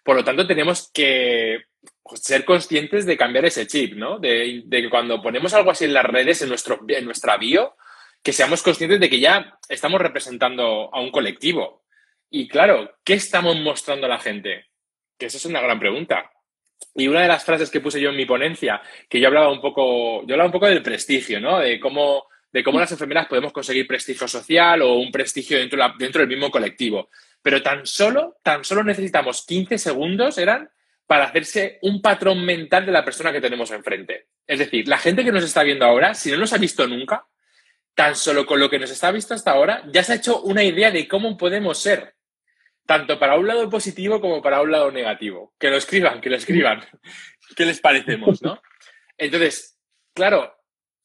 Por 0.04 0.16
lo 0.16 0.24
tanto, 0.24 0.46
tenemos 0.46 0.90
que 0.92 1.64
pues, 2.02 2.22
ser 2.22 2.44
conscientes 2.44 3.06
de 3.06 3.16
cambiar 3.16 3.44
ese 3.44 3.66
chip, 3.66 3.94
¿no? 3.94 4.18
De, 4.18 4.64
que 4.68 4.90
cuando 4.90 5.22
ponemos 5.22 5.54
algo 5.54 5.70
así 5.70 5.84
en 5.84 5.94
las 5.94 6.04
redes, 6.04 6.42
en, 6.42 6.48
nuestro, 6.48 6.80
en 6.88 7.04
nuestra 7.04 7.36
bio, 7.36 7.76
que 8.22 8.32
seamos 8.32 8.62
conscientes 8.62 9.00
de 9.00 9.10
que 9.10 9.20
ya 9.20 9.58
estamos 9.68 10.00
representando 10.00 10.90
a 10.92 11.00
un 11.00 11.10
colectivo. 11.10 11.84
Y 12.30 12.48
claro, 12.48 12.98
¿qué 13.04 13.14
estamos 13.14 13.56
mostrando 13.56 14.06
a 14.06 14.10
la 14.10 14.18
gente? 14.18 14.66
Que 15.18 15.26
esa 15.26 15.38
es 15.38 15.44
una 15.44 15.60
gran 15.60 15.78
pregunta. 15.78 16.30
Y 16.94 17.08
una 17.08 17.22
de 17.22 17.28
las 17.28 17.44
frases 17.44 17.70
que 17.70 17.80
puse 17.80 18.00
yo 18.00 18.10
en 18.10 18.16
mi 18.16 18.26
ponencia, 18.26 18.80
que 19.08 19.20
yo 19.20 19.28
hablaba 19.28 19.50
un 19.50 19.60
poco, 19.60 20.24
yo 20.26 20.34
hablaba 20.34 20.46
un 20.46 20.52
poco 20.52 20.66
del 20.66 20.82
prestigio, 20.82 21.40
¿no? 21.40 21.58
De 21.58 21.80
cómo, 21.80 22.26
de 22.52 22.62
cómo 22.62 22.78
las 22.78 22.92
enfermeras 22.92 23.26
podemos 23.26 23.52
conseguir 23.52 23.86
prestigio 23.86 24.28
social 24.28 24.82
o 24.82 24.94
un 24.94 25.10
prestigio 25.10 25.58
dentro, 25.58 25.78
dentro 25.98 26.20
del 26.20 26.28
mismo 26.28 26.50
colectivo. 26.50 27.10
Pero 27.40 27.62
tan 27.62 27.86
solo, 27.86 28.36
tan 28.42 28.64
solo 28.64 28.84
necesitamos 28.84 29.44
15 29.46 29.78
segundos, 29.78 30.38
eran, 30.38 30.70
para 31.06 31.24
hacerse 31.24 31.78
un 31.82 32.00
patrón 32.00 32.44
mental 32.44 32.86
de 32.86 32.92
la 32.92 33.04
persona 33.04 33.32
que 33.32 33.40
tenemos 33.40 33.70
enfrente. 33.70 34.28
Es 34.46 34.58
decir, 34.58 34.86
la 34.86 34.98
gente 34.98 35.24
que 35.24 35.32
nos 35.32 35.44
está 35.44 35.62
viendo 35.62 35.84
ahora, 35.84 36.14
si 36.14 36.30
no 36.30 36.36
nos 36.36 36.52
ha 36.52 36.58
visto 36.58 36.86
nunca, 36.86 37.26
tan 37.94 38.16
solo 38.16 38.46
con 38.46 38.58
lo 38.58 38.70
que 38.70 38.78
nos 38.78 38.90
está 38.90 39.10
visto 39.10 39.34
hasta 39.34 39.52
ahora, 39.52 39.82
ya 39.92 40.02
se 40.02 40.12
ha 40.12 40.16
hecho 40.16 40.40
una 40.42 40.64
idea 40.64 40.90
de 40.90 41.06
cómo 41.06 41.36
podemos 41.36 41.78
ser 41.78 42.14
tanto 42.86 43.18
para 43.18 43.36
un 43.38 43.46
lado 43.46 43.68
positivo 43.70 44.20
como 44.20 44.42
para 44.42 44.60
un 44.60 44.72
lado 44.72 44.90
negativo. 44.90 45.54
Que 45.58 45.70
lo 45.70 45.76
escriban, 45.76 46.20
que 46.20 46.30
lo 46.30 46.36
escriban. 46.36 46.82
¿Qué 47.56 47.64
les 47.66 47.80
parecemos, 47.80 48.42
no? 48.42 48.60
Entonces, 49.16 49.78
claro, 50.14 50.54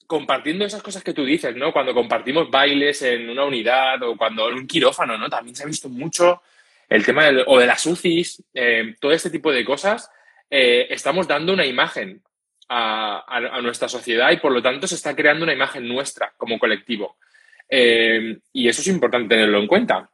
compartiendo 0.08 0.65
esas 0.65 0.82
cosas 0.82 1.03
que 1.03 1.13
tú 1.13 1.25
dices, 1.25 1.56
¿no? 1.56 1.74
Cuando 1.74 1.94
compartimos 1.94 2.50
bailes 2.50 3.01
en 3.01 3.29
una 3.29 3.44
unidad 3.44 4.01
o 4.03 4.15
cuando 4.15 4.48
en 4.50 4.56
un 4.56 4.67
quirófano, 4.67 5.17
¿no? 5.17 5.29
También 5.29 5.56
se 5.56 5.63
ha 5.63 5.67
visto 5.67 5.89
mucho 5.89 6.41
el 6.88 7.06
tema 7.06 7.25
del- 7.25 7.44
o 7.46 7.60
de 7.60 7.67
las 7.67 7.86
UCIs, 7.86 8.44
eh, 8.53 8.96
todo 9.00 9.12
este 9.12 9.29
tipo 9.29 9.51
de 9.51 9.65
cosas. 9.65 10.10
eh, 10.50 10.88
estamos 10.91 11.27
dando 11.27 11.51
una 11.51 11.65
imagen 11.65 12.24
a, 12.69 13.24
a- 13.27 13.62
nuestra 13.62 13.88
sociedad 13.89 14.31
y 14.31 14.38
por 14.38 14.51
lo 14.51 14.62
tanto 14.62 14.88
se 14.88 14.95
está 14.95 15.15
creando 15.15 15.43
una 15.43 15.53
imagen 15.53 15.88
nuestra 15.88 16.33
como 16.38 16.59
colectivo. 16.59 17.17
Eh, 17.69 18.39
y 18.53 18.67
eso 18.67 18.81
es 18.81 18.88
importante 18.88 19.29
tenerlo 19.36 19.59
en 19.59 19.67
cuenta. 19.67 20.09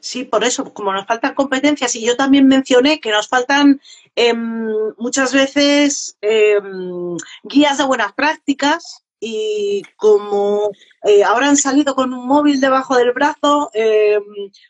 Sí, 0.00 0.24
por 0.24 0.44
eso, 0.44 0.72
como 0.74 0.92
nos 0.92 1.06
faltan 1.06 1.34
competencias, 1.34 1.94
y 1.96 2.04
yo 2.06 2.16
también 2.16 2.46
mencioné 2.46 3.00
que 3.00 3.10
nos 3.10 3.26
faltan 3.28 3.80
em, 4.14 4.68
muchas 4.98 5.32
veces 5.32 6.16
em, 6.20 7.16
guías 7.42 7.78
de 7.78 7.84
buenas 7.84 8.12
prácticas 8.12 9.04
y 9.18 9.82
como 9.96 10.70
eh, 11.04 11.24
ahora 11.24 11.48
han 11.48 11.56
salido 11.56 11.94
con 11.94 12.12
un 12.12 12.26
móvil 12.26 12.60
debajo 12.60 12.96
del 12.96 13.12
brazo, 13.12 13.70
em, 13.72 14.22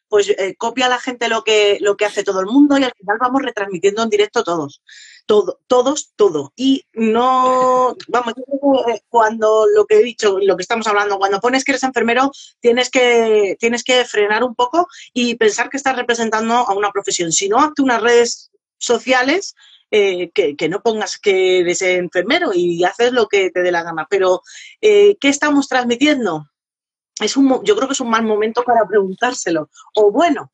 pues 0.09 0.29
eh, 0.31 0.55
copia 0.57 0.87
a 0.87 0.91
la 0.91 1.01
gente 1.01 1.29
lo 1.29 1.43
que, 1.43 1.79
lo 1.81 1.97
que 1.97 2.05
hace 2.05 2.23
todo 2.23 2.41
el 2.41 2.47
mundo 2.47 2.79
y 2.79 2.85
al 2.85 2.93
final 2.97 3.19
vamos 3.21 3.43
retransmitiendo 3.43 4.03
en 4.05 4.11
directo 4.11 4.45
todos. 4.45 4.83
Todo, 5.27 5.59
todos, 5.67 6.13
todo. 6.17 6.53
Y 6.55 6.85
no, 6.93 7.97
vamos, 8.09 8.35
eh, 8.89 9.01
cuando 9.09 9.67
lo 9.75 9.87
que 9.87 9.97
he 9.97 10.03
dicho, 10.03 10.39
lo 10.39 10.57
que 10.57 10.63
estamos 10.63 10.87
hablando, 10.87 11.19
cuando 11.19 11.41
pones 11.41 11.65
que 11.65 11.73
eres 11.73 11.83
enfermero, 11.83 12.31
tienes 12.61 12.91
que, 12.91 13.57
tienes 13.59 13.83
que 13.83 14.05
frenar 14.05 14.45
un 14.45 14.55
poco 14.55 14.87
y 15.15 15.37
pensar 15.37 15.71
que 15.71 15.79
estás 15.79 15.97
representando 15.97 16.55
a 16.55 16.75
una 16.75 16.91
profesión. 16.91 17.33
Si 17.33 17.49
no, 17.49 17.59
hazte 17.59 17.81
unas 17.81 18.03
redes 18.03 18.51
sociales 18.79 19.55
eh, 19.91 20.31
que, 20.35 20.57
que 20.57 20.69
no 20.69 20.83
pongas 20.83 21.19
que 21.19 21.61
eres 21.61 21.81
enfermero 21.81 22.51
y 22.53 22.85
haces 22.85 23.13
lo 23.13 23.27
que 23.27 23.51
te 23.51 23.63
dé 23.63 23.71
la 23.71 23.83
gana. 23.83 24.07
Pero, 24.11 24.43
eh, 24.81 25.17
¿qué 25.21 25.29
estamos 25.29 25.69
transmitiendo? 25.69 26.51
Es 27.21 27.37
un, 27.37 27.63
yo 27.65 27.77
creo 27.77 27.87
que 27.87 27.93
es 27.93 28.01
un 28.01 28.11
mal 28.11 28.25
momento 28.25 28.63
para 28.65 28.87
preguntárselo. 28.87 29.71
O 29.95 30.11
bueno, 30.11 30.51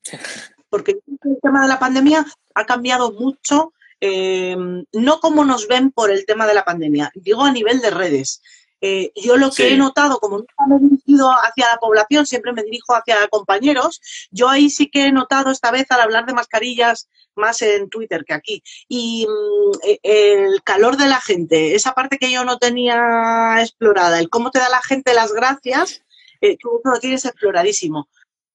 porque 0.69 0.99
el 1.23 1.37
tema 1.41 1.63
de 1.63 1.67
la 1.67 1.79
pandemia 1.79 2.25
ha 2.53 2.65
cambiado 2.65 3.11
mucho, 3.11 3.73
eh, 4.01 4.57
no 4.93 5.19
como 5.19 5.45
nos 5.45 5.67
ven 5.67 5.91
por 5.91 6.11
el 6.11 6.25
tema 6.25 6.47
de 6.47 6.55
la 6.55 6.65
pandemia, 6.65 7.11
digo 7.15 7.43
a 7.43 7.51
nivel 7.51 7.79
de 7.81 7.91
redes. 7.91 8.41
Eh, 8.83 9.11
yo 9.15 9.37
lo 9.37 9.51
que 9.51 9.71
he 9.71 9.77
notado, 9.77 10.19
como 10.19 10.39
nunca 10.39 10.65
me 10.67 10.77
he 10.77 10.79
dirigido 10.79 11.29
hacia 11.31 11.67
la 11.69 11.77
población, 11.77 12.25
siempre 12.25 12.51
me 12.51 12.63
dirijo 12.63 12.95
hacia 12.95 13.27
compañeros, 13.27 14.01
yo 14.31 14.49
ahí 14.49 14.71
sí 14.71 14.89
que 14.89 15.05
he 15.05 15.11
notado 15.11 15.51
esta 15.51 15.69
vez 15.69 15.85
al 15.91 16.01
hablar 16.01 16.25
de 16.25 16.33
mascarillas 16.33 17.07
más 17.35 17.61
en 17.61 17.89
Twitter 17.89 18.25
que 18.25 18.33
aquí. 18.33 18.63
Y 18.87 19.27
mm, 19.27 19.77
e, 19.83 19.99
el 20.03 20.63
calor 20.63 20.97
de 20.97 21.07
la 21.07 21.21
gente, 21.21 21.75
esa 21.75 21.93
parte 21.93 22.17
que 22.17 22.31
yo 22.31 22.43
no 22.43 22.57
tenía 22.57 23.57
explorada, 23.59 24.19
el 24.19 24.29
cómo 24.29 24.49
te 24.49 24.57
da 24.57 24.69
la 24.69 24.81
gente 24.81 25.13
las 25.13 25.31
gracias, 25.31 26.01
eh, 26.41 26.57
tú 26.57 26.81
lo 26.83 26.99
tienes 26.99 27.23
exploradísimo. 27.25 28.09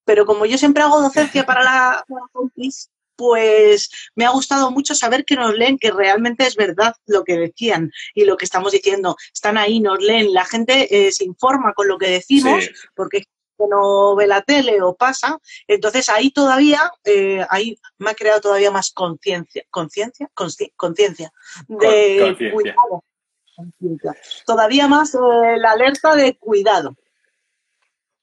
Pero 0.04 0.26
como 0.26 0.44
yo 0.44 0.58
siempre 0.58 0.82
hago 0.82 1.00
docencia 1.00 1.46
para 1.46 1.62
la, 1.62 2.04
para 2.08 2.26
pues 3.16 3.90
me 4.14 4.24
ha 4.24 4.30
gustado 4.30 4.70
mucho 4.70 4.94
saber 4.94 5.24
que 5.24 5.36
nos 5.36 5.54
leen, 5.54 5.78
que 5.78 5.90
realmente 5.90 6.46
es 6.46 6.56
verdad 6.56 6.94
lo 7.06 7.24
que 7.24 7.36
decían 7.36 7.90
y 8.14 8.24
lo 8.24 8.36
que 8.36 8.44
estamos 8.44 8.72
diciendo. 8.72 9.16
Están 9.32 9.58
ahí, 9.58 9.80
nos 9.80 9.98
leen, 10.00 10.32
la 10.32 10.44
gente 10.44 11.06
eh, 11.06 11.12
se 11.12 11.24
informa 11.24 11.72
con 11.74 11.88
lo 11.88 11.98
que 11.98 12.10
decimos, 12.10 12.70
porque 12.94 13.24
no 13.58 14.14
ve 14.14 14.26
la 14.26 14.42
tele 14.42 14.82
o 14.82 14.94
pasa, 14.94 15.38
entonces 15.66 16.08
ahí 16.08 16.30
todavía, 16.30 16.90
eh, 17.04 17.44
ahí 17.48 17.78
me 17.98 18.10
ha 18.10 18.14
creado 18.14 18.40
todavía 18.40 18.70
más 18.70 18.90
conciencia, 18.90 19.64
conciencia, 19.70 20.28
conciencia 20.34 21.32
de 21.66 22.52
cuidado. 22.52 23.04
Todavía 24.44 24.86
más 24.88 25.14
eh, 25.14 25.18
la 25.56 25.72
alerta 25.72 26.14
de 26.14 26.36
cuidado. 26.36 26.94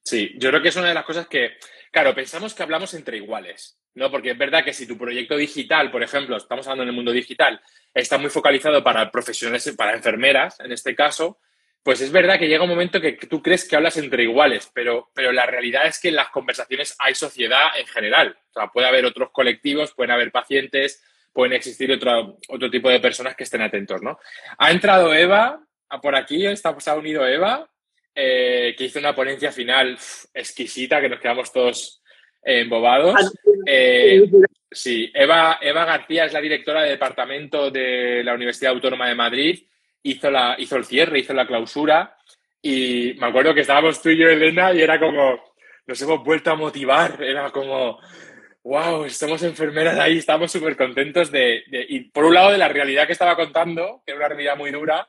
Sí, 0.04 0.34
yo 0.38 0.50
creo 0.50 0.62
que 0.62 0.70
es 0.70 0.76
una 0.76 0.90
de 0.90 0.94
las 0.94 1.06
cosas 1.06 1.28
que, 1.28 1.54
claro, 1.92 2.14
pensamos 2.14 2.54
que 2.54 2.62
hablamos 2.62 2.94
entre 2.94 3.18
iguales, 3.18 3.80
¿no? 3.96 4.10
Porque 4.12 4.32
es 4.32 4.38
verdad 4.38 4.64
que 4.64 4.74
si 4.74 4.88
tu 4.88 4.98
proyecto 4.98 5.36
digital, 5.36 5.92
por 5.92 6.04
ejemplo, 6.04 6.38
estamos 6.38 6.68
hablando 6.68 6.84
en 6.84 6.90
el 6.90 6.96
mundo 6.96 7.12
digital, 7.12 7.62
está 7.94 8.18
muy 8.18 8.30
focalizado 8.30 8.84
para 8.84 9.12
profesionales, 9.12 9.74
para 9.78 9.94
enfermeras, 9.94 10.60
en 10.60 10.72
este 10.72 10.96
caso, 10.96 11.40
pues 11.84 12.00
es 12.02 12.12
verdad 12.12 12.40
que 12.40 12.48
llega 12.48 12.64
un 12.64 12.70
momento 12.70 13.02
que 13.02 13.14
tú 13.14 13.42
crees 13.42 13.68
que 13.68 13.76
hablas 13.76 13.98
entre 13.98 14.24
iguales, 14.24 14.72
pero, 14.74 15.12
pero 15.14 15.32
la 15.32 15.46
realidad 15.46 15.86
es 15.86 16.00
que 16.00 16.10
en 16.10 16.16
las 16.16 16.30
conversaciones 16.30 16.96
hay 16.98 17.14
sociedad 17.14 17.78
en 17.78 17.86
general. 17.88 18.38
O 18.52 18.54
sea, 18.54 18.68
puede 18.68 18.88
haber 18.88 19.06
otros 19.06 19.32
colectivos, 19.32 19.94
pueden 19.94 20.12
haber 20.12 20.32
pacientes, 20.32 21.04
pueden 21.34 21.54
existir 21.54 21.92
otro, 21.92 22.38
otro 22.48 22.70
tipo 22.70 22.90
de 22.90 23.02
personas 23.02 23.36
que 23.36 23.44
estén 23.44 23.62
atentos, 23.62 24.02
¿no? 24.02 24.18
Ha 24.58 24.72
entrado 24.72 25.14
Eva 25.14 25.62
por 26.02 26.16
aquí, 26.16 26.44
se 26.56 26.90
ha 26.90 26.96
unido 26.96 27.28
Eva, 27.28 27.70
eh, 28.16 28.76
que 28.78 28.86
hizo 28.86 29.00
una 29.00 29.16
ponencia 29.16 29.52
final 29.52 29.98
exquisita, 30.34 31.02
que 31.02 31.10
nos 31.10 31.20
quedamos 31.20 31.52
todos 31.52 32.03
embobados. 32.44 33.16
Ah, 33.18 33.30
eh, 33.66 34.24
sí, 34.72 35.12
Eva, 35.14 35.60
Eva 35.62 35.86
García 35.86 36.26
es 36.26 36.34
la 36.34 36.42
directora 36.42 36.84
de 36.84 36.92
departamento 36.92 37.72
de 37.72 38.24
la 38.24 38.34
Universidad 38.34 38.74
Autónoma 38.74 39.08
de 39.08 39.16
Madrid. 39.16 39.64
Hizo, 40.04 40.30
la, 40.30 40.56
hizo 40.58 40.76
el 40.76 40.86
cierre, 40.86 41.20
hizo 41.20 41.34
la 41.34 41.48
clausura. 41.48 42.18
Y 42.62 43.16
me 43.20 43.28
acuerdo 43.28 43.54
que 43.54 43.62
estábamos 43.62 44.02
tú 44.02 44.10
y 44.10 44.18
yo, 44.18 44.30
Elena, 44.30 44.74
y 44.74 44.82
era 44.82 45.00
como, 45.00 45.40
nos 45.86 46.02
hemos 46.02 46.24
vuelto 46.24 46.52
a 46.52 46.56
motivar. 46.56 47.22
Era 47.22 47.50
como, 47.52 48.00
wow, 48.64 49.06
estamos 49.06 49.44
enfermeras 49.44 50.00
ahí, 50.00 50.18
estamos 50.18 50.52
súper 50.52 50.76
contentos 50.76 51.32
de, 51.32 51.64
Y 51.90 52.02
por 52.12 52.26
un 52.26 52.34
lado, 52.34 52.52
de 52.52 52.58
la 52.58 52.70
realidad 52.70 53.06
que 53.06 53.14
estaba 53.14 53.36
contando, 53.36 54.02
que 54.06 54.12
era 54.12 54.20
una 54.20 54.30
realidad 54.30 54.58
muy 54.58 54.72
dura, 54.72 55.08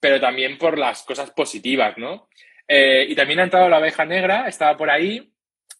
pero 0.00 0.20
también 0.20 0.58
por 0.58 0.78
las 0.78 1.02
cosas 1.02 1.30
positivas, 1.30 1.96
¿no? 1.96 2.28
Eh, 2.68 3.06
y 3.08 3.14
también 3.14 3.40
ha 3.40 3.44
entrado 3.44 3.68
la 3.68 3.76
abeja 3.76 4.04
negra, 4.04 4.48
estaba 4.48 4.76
por 4.76 4.90
ahí. 4.90 5.32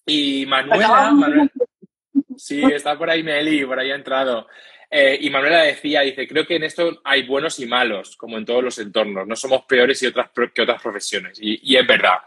Y 0.07 0.47
Manuela, 0.47 1.13
sí, 2.37 2.63
está 2.73 2.97
por 2.97 3.11
ahí 3.11 3.23
Meli, 3.23 3.65
por 3.65 3.79
ahí 3.79 3.91
ha 3.91 3.97
entrado. 3.97 4.47
Eh, 4.89 5.19
y 5.21 5.31
Manuela 5.31 5.63
decía, 5.63 6.03
dice, 6.03 6.29
creo 6.29 6.47
que 6.47 6.57
en 6.57 6.63
esto 6.63 7.01
hay 7.05 7.25
buenos 7.27 7.59
y 7.59 7.67
malos, 7.67 8.17
como 8.17 8.39
en 8.39 8.45
todos 8.45 8.63
los 8.63 8.79
entornos, 8.79 9.27
no 9.27 9.35
somos 9.35 9.65
peores 9.65 10.01
y 10.03 10.07
otras, 10.07 10.31
que 10.55 10.63
otras 10.63 10.81
profesiones. 10.81 11.39
Y, 11.43 11.77
es 11.77 11.87
verdad. 11.87 12.19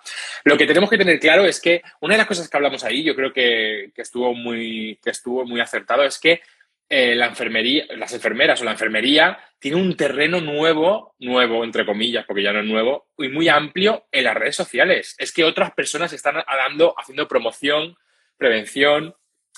Lo 0.43 0.57
que 0.57 0.67
tenemos 0.67 0.89
que 0.89 0.97
tener 0.97 1.19
claro 1.19 1.45
es 1.45 1.61
que 1.61 1.81
una 2.01 2.15
de 2.15 2.19
las 2.19 2.27
cosas 2.27 2.49
que 2.49 2.57
hablamos 2.57 2.83
ahí, 2.83 3.01
yo 3.03 3.15
creo 3.15 3.31
que, 3.31 3.91
que 3.95 4.01
estuvo, 4.01 4.33
muy, 4.33 4.99
que 5.01 5.11
estuvo 5.11 5.45
muy 5.45 5.61
acertado, 5.61 6.03
es 6.03 6.19
que 6.19 6.41
eh, 6.91 7.13
la 7.13 7.27
enfermería, 7.27 7.85
las 7.95 8.13
enfermeras 8.13 8.61
o 8.61 8.65
la 8.65 8.71
enfermería 8.71 9.37
tiene 9.59 9.77
un 9.77 9.95
terreno 9.95 10.41
nuevo, 10.41 11.15
nuevo 11.19 11.63
entre 11.63 11.85
comillas, 11.85 12.25
porque 12.25 12.41
ya 12.41 12.51
no 12.51 12.61
es 12.61 12.65
nuevo, 12.65 13.09
y 13.19 13.27
muy 13.27 13.47
amplio 13.47 14.07
en 14.11 14.23
las 14.23 14.35
redes 14.35 14.55
sociales. 14.55 15.15
Es 15.19 15.31
que 15.31 15.43
otras 15.43 15.71
personas 15.73 16.13
están 16.13 16.43
dando, 16.47 16.95
haciendo 16.97 17.27
promoción, 17.27 17.95
prevención, 18.37 19.13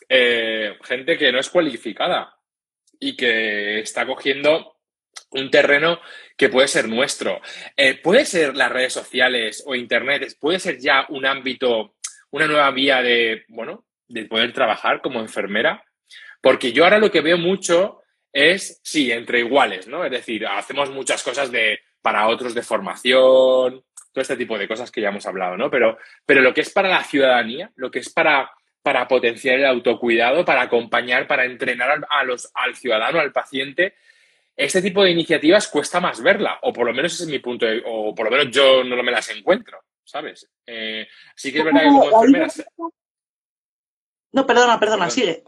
eh, 0.09 0.75
gente 0.83 1.17
que 1.17 1.31
no 1.31 1.39
es 1.39 1.49
cualificada 1.49 2.35
y 2.99 3.15
que 3.15 3.79
está 3.79 4.05
cogiendo 4.05 4.75
un 5.29 5.49
terreno 5.49 6.01
que 6.35 6.49
puede 6.49 6.67
ser 6.67 6.89
nuestro. 6.89 7.39
Eh, 7.77 7.93
puede 7.95 8.25
ser 8.25 8.57
las 8.57 8.71
redes 8.71 8.91
sociales 8.91 9.63
o 9.65 9.75
internet, 9.75 10.35
puede 10.37 10.59
ser 10.59 10.79
ya 10.79 11.05
un 11.07 11.25
ámbito, 11.25 11.95
una 12.31 12.47
nueva 12.47 12.69
vía 12.71 13.01
de, 13.01 13.45
bueno, 13.47 13.85
de 14.09 14.25
poder 14.25 14.51
trabajar 14.51 15.01
como 15.01 15.21
enfermera 15.21 15.85
porque 16.41 16.71
yo 16.71 16.83
ahora 16.83 16.99
lo 16.99 17.11
que 17.11 17.21
veo 17.21 17.37
mucho 17.37 18.01
es, 18.31 18.79
sí, 18.83 19.11
entre 19.11 19.39
iguales, 19.39 19.87
¿no? 19.87 20.05
Es 20.05 20.11
decir, 20.11 20.45
hacemos 20.47 20.89
muchas 20.89 21.23
cosas 21.23 21.51
de, 21.51 21.79
para 22.01 22.27
otros 22.27 22.53
de 22.53 22.63
formación, 22.63 23.83
todo 24.11 24.21
este 24.21 24.37
tipo 24.37 24.57
de 24.57 24.67
cosas 24.67 24.91
que 24.91 25.01
ya 25.01 25.09
hemos 25.09 25.25
hablado, 25.25 25.57
¿no? 25.57 25.69
Pero, 25.69 25.97
pero 26.25 26.41
lo 26.41 26.53
que 26.53 26.61
es 26.61 26.71
para 26.71 26.89
la 26.89 27.03
ciudadanía, 27.03 27.71
lo 27.75 27.91
que 27.91 27.99
es 27.99 28.09
para, 28.09 28.51
para 28.81 29.07
potenciar 29.07 29.59
el 29.59 29.65
autocuidado, 29.65 30.43
para 30.45 30.63
acompañar, 30.63 31.27
para 31.27 31.45
entrenar 31.45 32.05
a 32.09 32.23
los, 32.23 32.49
al 32.53 32.75
ciudadano, 32.75 33.19
al 33.19 33.31
paciente, 33.31 33.95
este 34.55 34.81
tipo 34.81 35.03
de 35.03 35.11
iniciativas 35.11 35.67
cuesta 35.67 35.99
más 35.99 36.21
verla, 36.21 36.59
o 36.63 36.73
por 36.73 36.85
lo 36.85 36.93
menos 36.93 37.13
ese 37.13 37.23
es 37.23 37.29
mi 37.29 37.39
punto, 37.39 37.65
de, 37.65 37.81
o 37.85 38.13
por 38.13 38.25
lo 38.25 38.31
menos 38.31 38.53
yo 38.53 38.83
no 38.83 39.01
me 39.01 39.11
las 39.11 39.29
encuentro, 39.29 39.79
¿sabes? 40.03 40.49
Eh, 40.65 41.07
sí 41.35 41.51
que 41.51 41.59
es 41.59 41.65
verdad 41.65 41.81
que 41.81 41.87
como 41.87 42.05
enfermeras... 42.05 42.65
No, 44.33 44.47
perdona, 44.47 44.79
perdona, 44.79 45.09
sigue. 45.09 45.43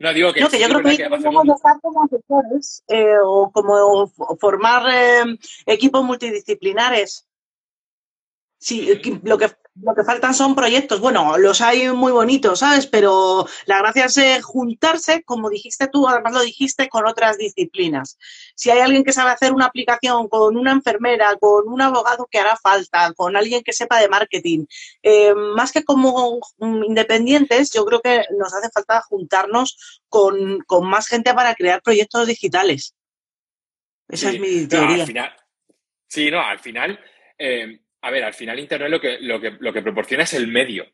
No, 0.00 0.14
digo 0.14 0.32
que, 0.32 0.40
yo 0.40 0.48
creo 0.48 0.82
que, 0.82 1.08
podemos 1.10 1.56
estar 1.56 1.78
como 1.82 2.02
asesores 2.02 2.82
eh, 2.88 3.16
o 3.22 3.50
como 3.52 4.10
formar 4.40 4.82
eh, 4.90 5.38
equipos 5.66 6.02
multidisciplinares. 6.02 7.28
Sí, 8.60 9.00
lo 9.24 9.38
que 9.38 9.50
lo 9.82 9.94
que 9.94 10.04
faltan 10.04 10.34
son 10.34 10.54
proyectos. 10.54 11.00
Bueno, 11.00 11.38
los 11.38 11.60
hay 11.60 11.88
muy 11.90 12.12
bonitos, 12.12 12.58
¿sabes? 12.58 12.86
Pero 12.86 13.46
la 13.66 13.78
gracia 13.78 14.06
es 14.06 14.18
eh, 14.18 14.40
juntarse, 14.42 15.22
como 15.22 15.48
dijiste 15.48 15.88
tú, 15.88 16.06
además 16.08 16.32
lo 16.32 16.40
dijiste, 16.40 16.88
con 16.88 17.06
otras 17.06 17.38
disciplinas. 17.38 18.18
Si 18.54 18.70
hay 18.70 18.80
alguien 18.80 19.04
que 19.04 19.12
sabe 19.12 19.30
hacer 19.30 19.52
una 19.52 19.66
aplicación 19.66 20.28
con 20.28 20.56
una 20.56 20.72
enfermera, 20.72 21.36
con 21.40 21.68
un 21.68 21.80
abogado 21.80 22.26
que 22.30 22.38
hará 22.38 22.56
falta, 22.56 23.12
con 23.14 23.36
alguien 23.36 23.62
que 23.62 23.72
sepa 23.72 24.00
de 24.00 24.08
marketing, 24.08 24.66
eh, 25.02 25.34
más 25.34 25.72
que 25.72 25.84
como 25.84 26.40
independientes, 26.60 27.72
yo 27.72 27.84
creo 27.84 28.00
que 28.00 28.24
nos 28.38 28.52
hace 28.54 28.68
falta 28.70 29.00
juntarnos 29.02 30.02
con, 30.08 30.64
más 30.82 31.06
gente 31.06 31.32
para 31.32 31.54
crear 31.54 31.80
proyectos 31.82 32.26
digitales. 32.26 32.94
Esa 34.08 34.30
es 34.30 34.40
mi 34.40 34.66
teoría. 34.66 35.06
sí, 36.08 36.30
no, 36.30 36.40
al 36.40 36.58
final... 36.58 36.98
Eh, 37.38 37.80
a 38.02 38.10
ver, 38.10 38.24
al 38.24 38.34
final 38.34 38.58
Internet 38.58 38.90
lo 38.90 39.00
que, 39.00 39.18
lo 39.20 39.40
que, 39.40 39.56
lo 39.58 39.72
que 39.72 39.82
proporciona 39.82 40.24
es 40.24 40.34
el 40.34 40.46
medio. 40.46 40.86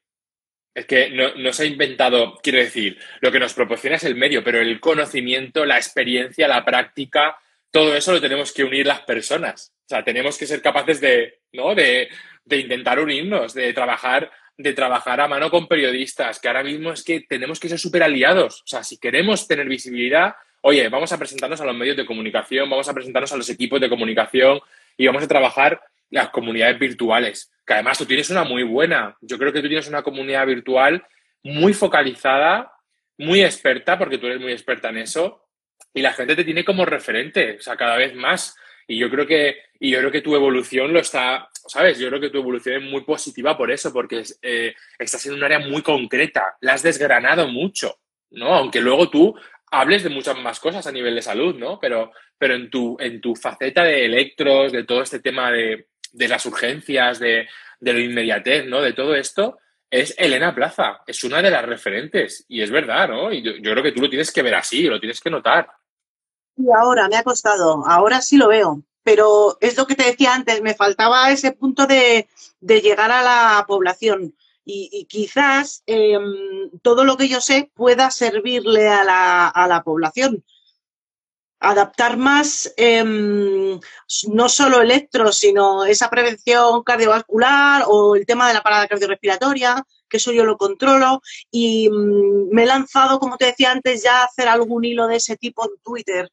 Es 0.75 0.85
que 0.85 1.09
no, 1.11 1.53
se 1.53 1.62
ha 1.62 1.66
inventado, 1.66 2.38
quiero 2.42 2.59
decir, 2.59 2.99
lo 3.21 3.33
que 3.33 3.40
nos 3.40 3.55
proporciona 3.55 3.97
es 3.97 4.05
el 4.05 4.14
medio, 4.14 4.45
pero 4.45 4.61
el 4.61 4.79
conocimiento, 4.79 5.64
la 5.64 5.79
experiencia, 5.79 6.47
la 6.47 6.66
práctica, 6.66 7.38
todo 7.71 7.97
eso 7.97 8.12
lo 8.12 8.21
tenemos 8.21 8.53
que 8.53 8.62
unir 8.62 8.87
las 8.87 9.01
personas. 9.01 9.73
O 9.87 9.88
sea, 9.88 10.05
tenemos 10.05 10.37
que 10.37 10.47
ser 10.47 10.61
capaces 10.61 11.01
de, 11.01 11.38
¿no? 11.53 11.75
de, 11.75 12.11
de 12.45 12.57
intentar 12.59 12.99
unirnos, 13.01 13.55
de 13.55 13.73
trabajar, 13.73 14.31
de 14.59 14.75
trabajar 14.75 15.21
a 15.23 15.29
mano 15.29 15.51
con 15.51 15.66
periodistas, 15.66 16.38
que 16.38 16.49
ahora 16.49 16.62
mismo 16.62 16.92
es 16.92 17.03
que 17.03 17.21
tenemos 17.21 17.59
que 17.59 17.71
ser 17.71 17.79
súper 17.79 18.03
aliados. 18.03 18.61
O 18.61 18.66
sea, 18.66 18.85
si 18.85 18.99
queremos 18.99 19.49
tener 19.49 19.66
visibilidad, 19.66 20.35
oye, 20.61 20.88
vamos 20.90 21.11
a 21.11 21.19
presentarnos 21.19 21.61
a 21.62 21.64
los 21.64 21.77
medios 21.77 21.97
de 21.97 22.05
comunicación, 22.05 22.69
vamos 22.69 22.88
a 22.88 22.92
presentarnos 22.92 23.33
a 23.33 23.37
los 23.38 23.49
equipos 23.49 23.81
de 23.81 23.88
comunicación 23.88 24.61
y 24.97 25.07
vamos 25.07 25.23
a 25.23 25.29
trabajar 25.29 25.81
las 26.11 26.31
comunidades 26.31 26.79
virtuales, 26.79 27.53
que 27.66 27.75
además 27.75 27.99
tú 27.99 28.07
tienes 28.07 28.31
una 28.31 28.45
muy 28.45 28.62
buena. 28.62 29.16
Yo 29.21 29.38
creo 29.38 29.53
que 29.53 29.61
tú 29.61 29.69
tienes 29.69 29.88
una 29.88 30.03
comunidad 30.03 30.47
virtual 30.47 31.05
muy 31.42 31.75
focalizada, 31.75 32.73
muy 33.19 33.42
experta, 33.42 33.99
porque 33.99 34.19
tú 34.19 34.27
eres 34.27 34.40
muy 34.40 34.53
experta 34.53 34.88
en 34.90 34.99
eso, 34.99 35.47
y 35.95 36.03
la 36.03 36.12
gente 36.12 36.37
te 36.37 36.45
tiene 36.45 36.64
como 36.64 36.85
referente, 36.85 37.57
o 37.57 37.61
sea, 37.61 37.77
cada 37.77 37.97
vez 37.97 38.14
más. 38.14 38.57
Y 38.87 38.99
yo 38.99 39.11
creo 39.11 39.27
que, 39.27 39.59
y 39.81 39.90
yo 39.90 39.99
creo 39.99 40.11
que 40.11 40.21
tu 40.21 40.35
evolución 40.35 40.92
lo 40.92 41.01
está, 41.01 41.49
¿sabes? 41.66 41.99
Yo 41.99 42.09
creo 42.09 42.21
que 42.21 42.31
tu 42.31 42.38
evolución 42.38 42.77
es 42.77 42.90
muy 42.90 43.03
positiva 43.03 43.57
por 43.57 43.71
eso, 43.71 43.92
porque 43.92 44.23
eh, 44.42 44.75
estás 44.99 45.27
en 45.27 45.35
un 45.35 45.42
área 45.42 45.59
muy 45.59 45.83
concreta, 45.83 46.57
la 46.61 46.75
has 46.75 46.83
desgranado 46.83 47.49
mucho, 47.49 47.99
¿no? 48.31 48.55
Aunque 48.55 48.81
luego 48.81 49.09
tú 49.11 49.35
hables 49.71 50.03
de 50.05 50.11
muchas 50.11 50.38
más 50.38 50.61
cosas 50.61 50.87
a 50.87 50.92
nivel 50.92 51.14
de 51.14 51.23
salud, 51.23 51.57
¿no? 51.57 51.81
Pero, 51.81 52.12
pero 52.38 52.55
en, 52.55 52.71
tu, 52.71 52.97
en 53.01 53.21
tu 53.21 53.35
faceta 53.35 53.83
de 53.83 54.05
electros, 54.05 54.73
de 54.73 54.85
todo 54.85 55.03
este 55.03 55.21
tema 55.21 55.51
de, 55.51 55.88
de 56.16 56.29
las 56.29 56.46
urgencias, 56.46 57.18
de, 57.18 57.46
de 57.79 57.92
lo 57.92 58.00
inmediatez, 58.00 58.66
¿no? 58.66 58.81
De 58.81 58.92
todo 58.92 59.14
esto, 59.14 59.59
es 59.90 60.14
Elena 60.18 60.55
Plaza, 60.55 61.02
es 61.07 61.22
una 61.24 61.42
de 61.42 61.50
las 61.50 61.64
referentes. 61.64 62.44
Y 62.48 62.62
es 62.62 62.70
verdad, 62.70 63.09
¿no? 63.09 63.33
Y 63.33 63.42
yo, 63.42 63.52
creo 63.61 63.83
que 63.83 63.92
tú 63.92 64.00
lo 64.00 64.09
tienes 64.09 64.33
que 64.33 64.42
ver 64.42 64.55
así, 64.55 64.85
lo 64.85 64.98
tienes 64.98 65.20
que 65.20 65.31
notar. 65.31 65.68
Y 66.57 66.66
ahora 66.74 67.09
me 67.09 67.16
ha 67.16 67.22
costado, 67.22 67.87
ahora 67.87 68.20
sí 68.20 68.37
lo 68.37 68.48
veo. 68.48 68.83
pero 69.02 69.57
es 69.61 69.76
lo 69.76 69.87
que 69.87 69.94
te 69.94 70.05
decía 70.05 70.35
antes, 70.35 70.61
me 70.62 70.74
faltaba 70.74 71.31
ese 71.31 71.52
punto 71.52 71.87
de, 71.87 72.26
de 72.61 72.81
llegar 72.81 73.12
a 73.12 73.22
la 73.22 73.64
población. 73.68 74.35
Y, 74.64 75.07
quizás 75.09 75.85
em, 75.87 76.70
todo 76.83 77.05
lo 77.05 77.16
que 77.16 77.29
yo 77.29 77.40
sé 77.40 77.70
pueda 77.72 78.11
servirle 78.11 78.88
a 78.88 79.05
la, 79.05 79.46
a 79.46 79.68
la 79.68 79.85
población 79.85 80.44
adaptar 81.61 82.16
más 82.16 82.73
em, 82.77 83.81
no 84.29 84.49
solo 84.49 84.81
electro, 84.81 85.33
sino 85.33 85.85
esa 85.85 86.11
prevención 86.11 86.83
cardiovascular 86.83 87.85
o 87.87 88.16
el 88.16 88.27
tema 88.27 88.49
de 88.49 88.55
la 88.55 88.62
parada 88.62 88.88
cardiorrespiratoria, 88.88 89.85
que 90.09 90.19
eso 90.19 90.33
yo 90.33 90.45
lo 90.45 90.57
controlo. 90.57 91.21
Y 91.51 91.88
mm, 91.90 92.51
me 92.53 92.64
he 92.64 92.66
lanzado, 92.66 93.19
como 93.19 93.37
te 93.37 93.47
decía 93.47 93.73
antes, 93.73 94.03
ya 94.03 94.21
a 94.21 94.25
hacer 94.25 94.49
algún 94.49 94.85
hilo 94.85 95.07
de 95.07 95.16
ese 95.16 95.37
tipo 95.37 95.64
en 95.64 95.71
Twitter. 95.83 96.31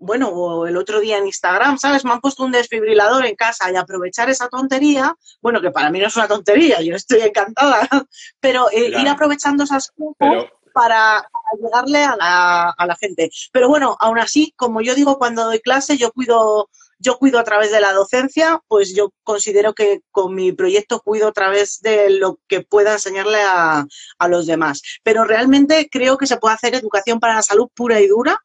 Bueno, 0.00 0.28
o 0.28 0.66
el 0.66 0.76
otro 0.76 1.00
día 1.00 1.18
en 1.18 1.26
Instagram, 1.26 1.76
¿sabes? 1.76 2.04
Me 2.04 2.12
han 2.12 2.20
puesto 2.20 2.44
un 2.44 2.52
desfibrilador 2.52 3.26
en 3.26 3.34
casa 3.34 3.70
y 3.72 3.76
aprovechar 3.76 4.30
esa 4.30 4.48
tontería, 4.48 5.16
bueno, 5.42 5.60
que 5.60 5.72
para 5.72 5.90
mí 5.90 5.98
no 5.98 6.06
es 6.06 6.14
una 6.14 6.28
tontería, 6.28 6.80
yo 6.82 6.94
estoy 6.94 7.20
encantada, 7.22 7.80
pero 8.40 8.70
eh, 8.70 8.92
ir 9.00 9.08
aprovechando 9.08 9.64
esas 9.64 9.90
cosas 9.90 10.52
para, 10.78 11.28
llegarle 11.60 12.04
a 12.04 12.16
la, 12.16 12.70
a 12.70 12.86
la, 12.86 12.96
gente. 12.96 13.30
Pero 13.52 13.68
bueno, 13.68 13.96
aún 13.98 14.18
así, 14.18 14.52
como 14.56 14.80
yo 14.80 14.94
digo 14.94 15.18
cuando 15.18 15.44
doy 15.44 15.60
clase, 15.60 15.98
yo 15.98 16.12
cuido, 16.12 16.70
yo 16.98 17.18
cuido 17.18 17.38
a 17.38 17.44
través 17.44 17.72
de 17.72 17.80
la 17.80 17.92
docencia, 17.92 18.62
pues 18.68 18.94
yo 18.94 19.12
considero 19.24 19.74
que 19.74 20.02
con 20.12 20.34
mi 20.34 20.52
proyecto 20.52 21.00
cuido 21.00 21.28
a 21.28 21.32
través 21.32 21.80
de 21.80 22.10
lo 22.10 22.38
que 22.46 22.60
pueda 22.60 22.92
enseñarle 22.92 23.40
a, 23.42 23.86
a 24.18 24.28
los 24.28 24.46
demás. 24.46 24.82
Pero 25.02 25.24
realmente 25.24 25.88
creo 25.90 26.16
que 26.16 26.26
se 26.26 26.36
puede 26.36 26.54
hacer 26.54 26.74
educación 26.74 27.18
para 27.18 27.34
la 27.34 27.42
salud 27.42 27.68
pura 27.74 28.00
y 28.00 28.06
dura. 28.06 28.38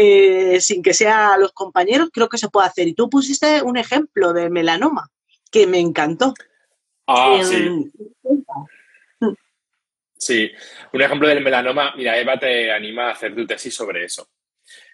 Eh, 0.00 0.60
sin 0.60 0.80
que 0.80 0.94
sea 0.94 1.36
los 1.38 1.52
compañeros, 1.52 2.10
creo 2.12 2.28
que 2.28 2.38
se 2.38 2.48
puede 2.48 2.68
hacer. 2.68 2.86
Y 2.86 2.94
tú 2.94 3.10
pusiste 3.10 3.62
un 3.62 3.76
ejemplo 3.76 4.32
de 4.32 4.48
melanoma 4.48 5.10
que 5.50 5.66
me 5.66 5.80
encantó. 5.80 6.34
Ah, 7.08 7.40
sí. 7.42 7.90
Sí, 10.18 10.50
un 10.92 11.00
ejemplo 11.00 11.28
del 11.28 11.42
melanoma, 11.42 11.94
mira, 11.96 12.18
Eva 12.18 12.36
te 12.36 12.72
anima 12.72 13.08
a 13.08 13.12
hacer 13.12 13.34
tu 13.36 13.46
tesis 13.46 13.72
sobre 13.72 14.04
eso, 14.04 14.28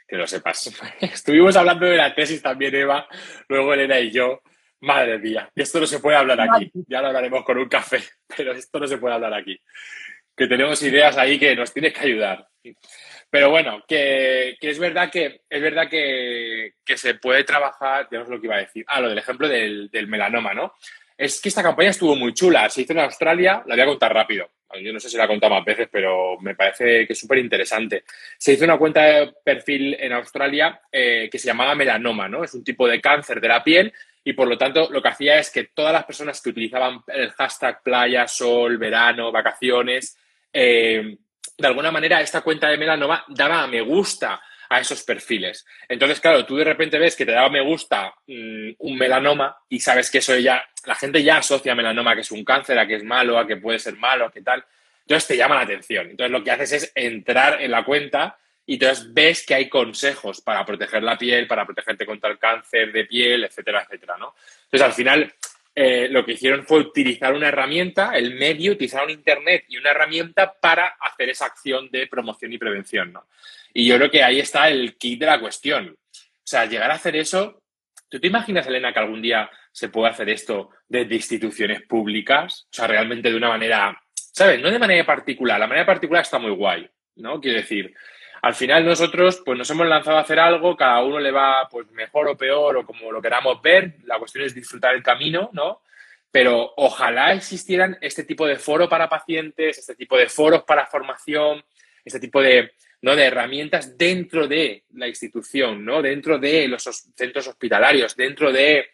que 0.07 0.17
lo 0.17 0.27
sepas. 0.27 0.71
Estuvimos 1.01 1.57
hablando 1.57 1.87
de 1.87 1.97
la 1.97 2.15
tesis 2.15 2.43
también, 2.43 2.75
Eva, 2.75 3.09
luego 3.49 3.73
Elena 3.73 3.99
y 3.99 4.11
yo. 4.11 4.43
Madre 4.81 5.19
mía, 5.19 5.51
esto 5.55 5.81
no 5.81 5.87
se 5.87 5.99
puede 5.99 6.19
hablar 6.19 6.39
aquí, 6.43 6.71
ya 6.87 7.01
lo 7.01 7.07
hablaremos 7.07 7.43
con 7.43 7.57
un 7.57 7.69
café, 7.71 8.03
pero 8.37 8.53
esto 8.53 8.79
no 8.79 8.87
se 8.87 8.99
puede 8.99 9.15
hablar 9.15 9.33
aquí. 9.33 9.59
Que 10.37 10.47
tenemos 10.47 10.83
ideas 10.83 11.17
ahí 11.17 11.39
que 11.39 11.57
nos 11.57 11.73
tienes 11.73 11.95
que 11.95 12.01
ayudar. 12.01 12.47
Pero 13.31 13.51
bueno, 13.51 13.83
que, 13.89 14.59
es 14.61 14.79
verdad 14.79 15.11
que 15.11 15.41
es 15.49 15.63
verdad 15.63 15.89
que, 15.89 16.75
se 16.85 17.15
puede 17.15 17.45
trabajar, 17.45 18.09
digamos 18.11 18.29
lo 18.29 18.39
que 18.39 18.47
iba 18.47 18.57
a 18.57 18.61
decir. 18.61 18.85
Ah, 18.87 19.01
lo 19.01 19.09
del 19.09 19.19
ejemplo 19.19 19.49
del, 19.49 19.89
del 19.91 20.07
melanoma, 20.07 20.53
¿no? 20.53 20.75
Es 21.17 21.41
que 21.41 21.49
esta 21.49 21.63
campaña 21.63 21.91
estuvo 21.91 22.15
muy 22.15 22.35
chula. 22.35 22.69
Se 22.69 22.83
hizo 22.83 22.93
en 22.93 22.99
Australia, 23.01 23.63
la 23.67 23.75
voy 23.75 23.83
a 23.83 23.87
contar 23.87 24.13
rápido. 24.13 24.51
Yo 24.81 24.93
no 24.93 25.01
sé 25.01 25.09
si 25.09 25.17
la 25.17 25.25
he 25.25 25.29
contado 25.29 25.55
más 25.55 25.65
veces, 25.65 25.89
pero 25.91 26.39
me 26.41 26.55
parece 26.55 27.07
que 27.07 27.13
es 27.13 27.19
súper 27.19 27.39
interesante. 27.39 28.05
Se 28.39 28.53
hizo 28.53 28.65
una 28.65 28.79
cuenta 28.79 29.03
de 29.03 29.33
perfil 29.45 29.97
en 29.99 30.13
Australia 30.13 30.81
eh, 30.91 31.29
que 31.31 31.39
se 31.39 31.47
llamaba 31.47 31.75
melanoma, 31.75 32.29
¿no? 32.29 32.45
Es 32.45 32.55
un 32.55 32.65
tipo 32.65 32.87
de 32.89 33.01
cáncer 33.01 33.41
de 33.41 33.49
la 33.49 33.63
piel 33.63 33.93
y 34.25 34.33
por 34.33 34.49
lo 34.49 34.57
tanto 34.57 34.89
lo 34.91 35.03
que 35.03 35.09
hacía 35.09 35.39
es 35.39 35.51
que 35.51 35.65
todas 35.65 35.93
las 35.93 36.05
personas 36.05 36.41
que 36.41 36.51
utilizaban 36.51 37.01
el 37.09 37.31
hashtag 37.33 37.83
playa, 37.83 38.27
sol, 38.27 38.79
verano, 38.79 39.31
vacaciones, 39.31 40.17
eh, 40.53 41.17
de 41.57 41.67
alguna 41.67 41.91
manera 41.91 42.21
esta 42.21 42.41
cuenta 42.41 42.69
de 42.69 42.79
melanoma 42.79 43.25
daba 43.29 43.63
a 43.63 43.67
me 43.67 43.81
gusta 43.83 44.41
a 44.75 44.81
esos 44.81 45.03
perfiles. 45.03 45.65
Entonces, 45.89 46.21
claro, 46.21 46.45
tú 46.45 46.57
de 46.57 46.65
repente 46.65 46.99
ves 46.99 47.15
que 47.15 47.25
te 47.25 47.33
da 47.33 47.49
me 47.49 47.61
gusta 47.61 48.15
mm, 48.27 48.71
un 48.79 48.97
melanoma 48.97 49.57
y 49.69 49.81
sabes 49.81 50.11
que 50.11 50.19
eso 50.19 50.37
ya, 50.37 50.65
la 50.85 50.95
gente 50.95 51.23
ya 51.23 51.39
asocia 51.39 51.75
melanoma 51.75 52.15
que 52.15 52.23
es 52.23 52.31
un 52.31 52.45
cáncer, 52.45 52.79
a 52.79 52.87
que 52.87 52.97
es 52.97 53.05
malo, 53.05 53.39
a 53.39 53.47
que 53.47 53.57
puede 53.57 53.79
ser 53.79 53.97
malo, 53.97 54.27
a 54.27 54.33
que 54.33 54.43
tal. 54.43 54.65
Entonces 55.03 55.29
te 55.29 55.37
llama 55.37 55.57
la 55.57 55.63
atención. 55.63 56.11
Entonces 56.11 56.33
lo 56.33 56.43
que 56.43 56.51
haces 56.51 56.73
es 56.73 56.93
entrar 56.95 57.63
en 57.63 57.71
la 57.71 57.85
cuenta 57.85 58.37
y 58.67 58.75
entonces 58.75 59.13
ves 59.13 59.45
que 59.47 59.55
hay 59.55 59.69
consejos 59.69 60.41
para 60.41 60.65
proteger 60.65 61.03
la 61.03 61.17
piel, 61.17 61.47
para 61.47 61.65
protegerte 61.65 62.07
contra 62.07 62.31
el 62.31 62.39
cáncer 62.39 62.91
de 62.93 63.05
piel, 63.05 63.45
etcétera, 63.45 63.83
etcétera, 63.83 64.17
¿no? 64.19 64.35
Entonces 64.65 64.83
al 64.83 64.93
final 64.93 65.35
eh, 65.77 66.09
lo 66.09 66.25
que 66.25 66.33
hicieron 66.33 66.65
fue 66.65 66.79
utilizar 66.79 67.35
una 67.35 67.49
herramienta, 67.49 68.13
el 68.15 68.35
medio, 68.35 68.73
utilizaron 68.73 69.11
Internet 69.11 69.65
y 69.69 69.77
una 69.77 69.91
herramienta 69.91 70.55
para 70.61 70.97
hacer 71.01 71.31
esa 71.31 71.47
acción 71.47 71.89
de 71.91 72.07
promoción 72.07 72.53
y 72.53 72.59
prevención, 72.59 73.13
¿no? 73.13 73.27
Y 73.73 73.87
yo 73.87 73.97
creo 73.97 74.11
que 74.11 74.23
ahí 74.23 74.39
está 74.39 74.69
el 74.69 74.97
kit 74.97 75.19
de 75.19 75.27
la 75.27 75.41
cuestión. 75.41 75.89
O 75.89 76.47
sea, 76.47 76.67
llegar 76.67 76.91
a 76.93 76.95
hacer 76.95 77.17
eso, 77.17 77.61
¿tú 78.09 78.21
te 78.21 78.29
imaginas, 78.29 78.67
Elena, 78.69 78.93
que 78.93 79.01
algún 79.01 79.21
día 79.21 79.51
se 79.73 79.89
puede 79.89 80.11
hacer 80.11 80.29
esto 80.29 80.71
desde 80.87 81.17
instituciones 81.17 81.83
públicas? 81.83 82.69
O 82.71 82.75
sea, 82.75 82.87
realmente 82.87 83.31
de 83.31 83.37
una 83.37 83.49
manera, 83.49 84.01
¿sabes? 84.15 84.61
No 84.61 84.71
de 84.71 84.79
manera 84.79 85.05
particular, 85.05 85.59
la 85.59 85.67
manera 85.67 85.87
particular 85.87 86.23
está 86.23 86.39
muy 86.39 86.53
guay, 86.53 86.89
¿no? 87.17 87.41
Quiero 87.41 87.59
decir, 87.59 87.93
al 88.45 88.55
final 88.55 88.85
nosotros 88.85 89.41
pues 89.43 89.57
nos 89.57 89.71
hemos 89.71 89.87
lanzado 89.87 90.19
a 90.19 90.21
hacer 90.21 90.39
algo, 90.39 90.77
cada 90.77 91.03
uno 91.03 91.19
le 91.19 91.31
va 91.31 91.67
pues 91.71 91.91
mejor 91.93 92.29
o 92.29 92.37
peor 92.37 92.77
o 92.77 92.85
como 92.85 93.11
lo 93.11 93.23
queramos 93.23 93.63
ver, 93.63 93.95
la 94.05 94.19
cuestión 94.19 94.45
es 94.45 94.55
disfrutar 94.55 94.95
el 94.95 95.03
camino, 95.03 95.49
¿no? 95.55 95.81
Pero 96.31 96.75
ojalá 96.77 97.33
existieran 97.33 97.97
este 98.03 98.25
tipo 98.25 98.47
de 98.47 98.57
foro 98.57 98.87
para 98.87 99.09
pacientes, 99.09 99.79
este 99.79 99.95
tipo 99.95 100.19
de 100.19 100.29
foros 100.29 100.63
para 100.65 100.85
formación, 100.85 101.65
este 102.05 102.21
tipo 102.21 102.43
de, 102.43 102.73
¿no? 103.01 103.17
de 103.17 103.25
herramientas 103.25 103.97
dentro 103.97 104.47
de 104.47 104.85
la 104.93 105.09
institución, 105.09 105.83
¿no? 105.83 106.03
dentro 106.03 106.39
de 106.39 106.69
los 106.69 106.83
centros 107.17 107.49
hospitalarios, 107.49 108.15
dentro 108.15 108.53
de 108.53 108.89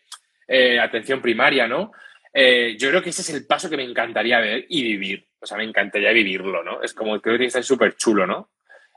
eh, 0.46 0.78
atención 0.78 1.20
primaria, 1.20 1.66
¿no? 1.66 1.90
Eh, 2.32 2.76
yo 2.78 2.90
creo 2.90 3.02
que 3.02 3.10
ese 3.10 3.22
es 3.22 3.30
el 3.30 3.46
paso 3.48 3.68
que 3.68 3.76
me 3.76 3.82
encantaría 3.82 4.38
ver 4.38 4.66
y 4.68 4.84
vivir. 4.84 5.26
O 5.40 5.46
sea, 5.46 5.56
me 5.56 5.64
encantaría 5.64 6.12
vivirlo, 6.12 6.62
¿no? 6.62 6.80
Es 6.84 6.94
como, 6.94 7.20
creo 7.20 7.36
que 7.36 7.46
está 7.46 7.60
súper 7.64 7.96
chulo, 7.96 8.28
¿no? 8.28 8.50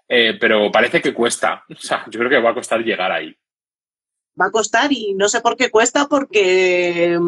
Eh, 0.07 0.37
pero 0.39 0.71
parece 0.71 1.01
que 1.01 1.13
cuesta. 1.13 1.63
O 1.69 1.75
sea, 1.75 2.05
yo 2.09 2.19
creo 2.19 2.29
que 2.29 2.39
va 2.39 2.51
a 2.51 2.55
costar 2.55 2.81
llegar 2.81 3.11
ahí. 3.11 3.35
Va 4.39 4.47
a 4.47 4.51
costar 4.51 4.91
y 4.91 5.13
no 5.13 5.29
sé 5.29 5.41
por 5.41 5.55
qué 5.55 5.69
cuesta 5.69 6.07
porque 6.07 7.19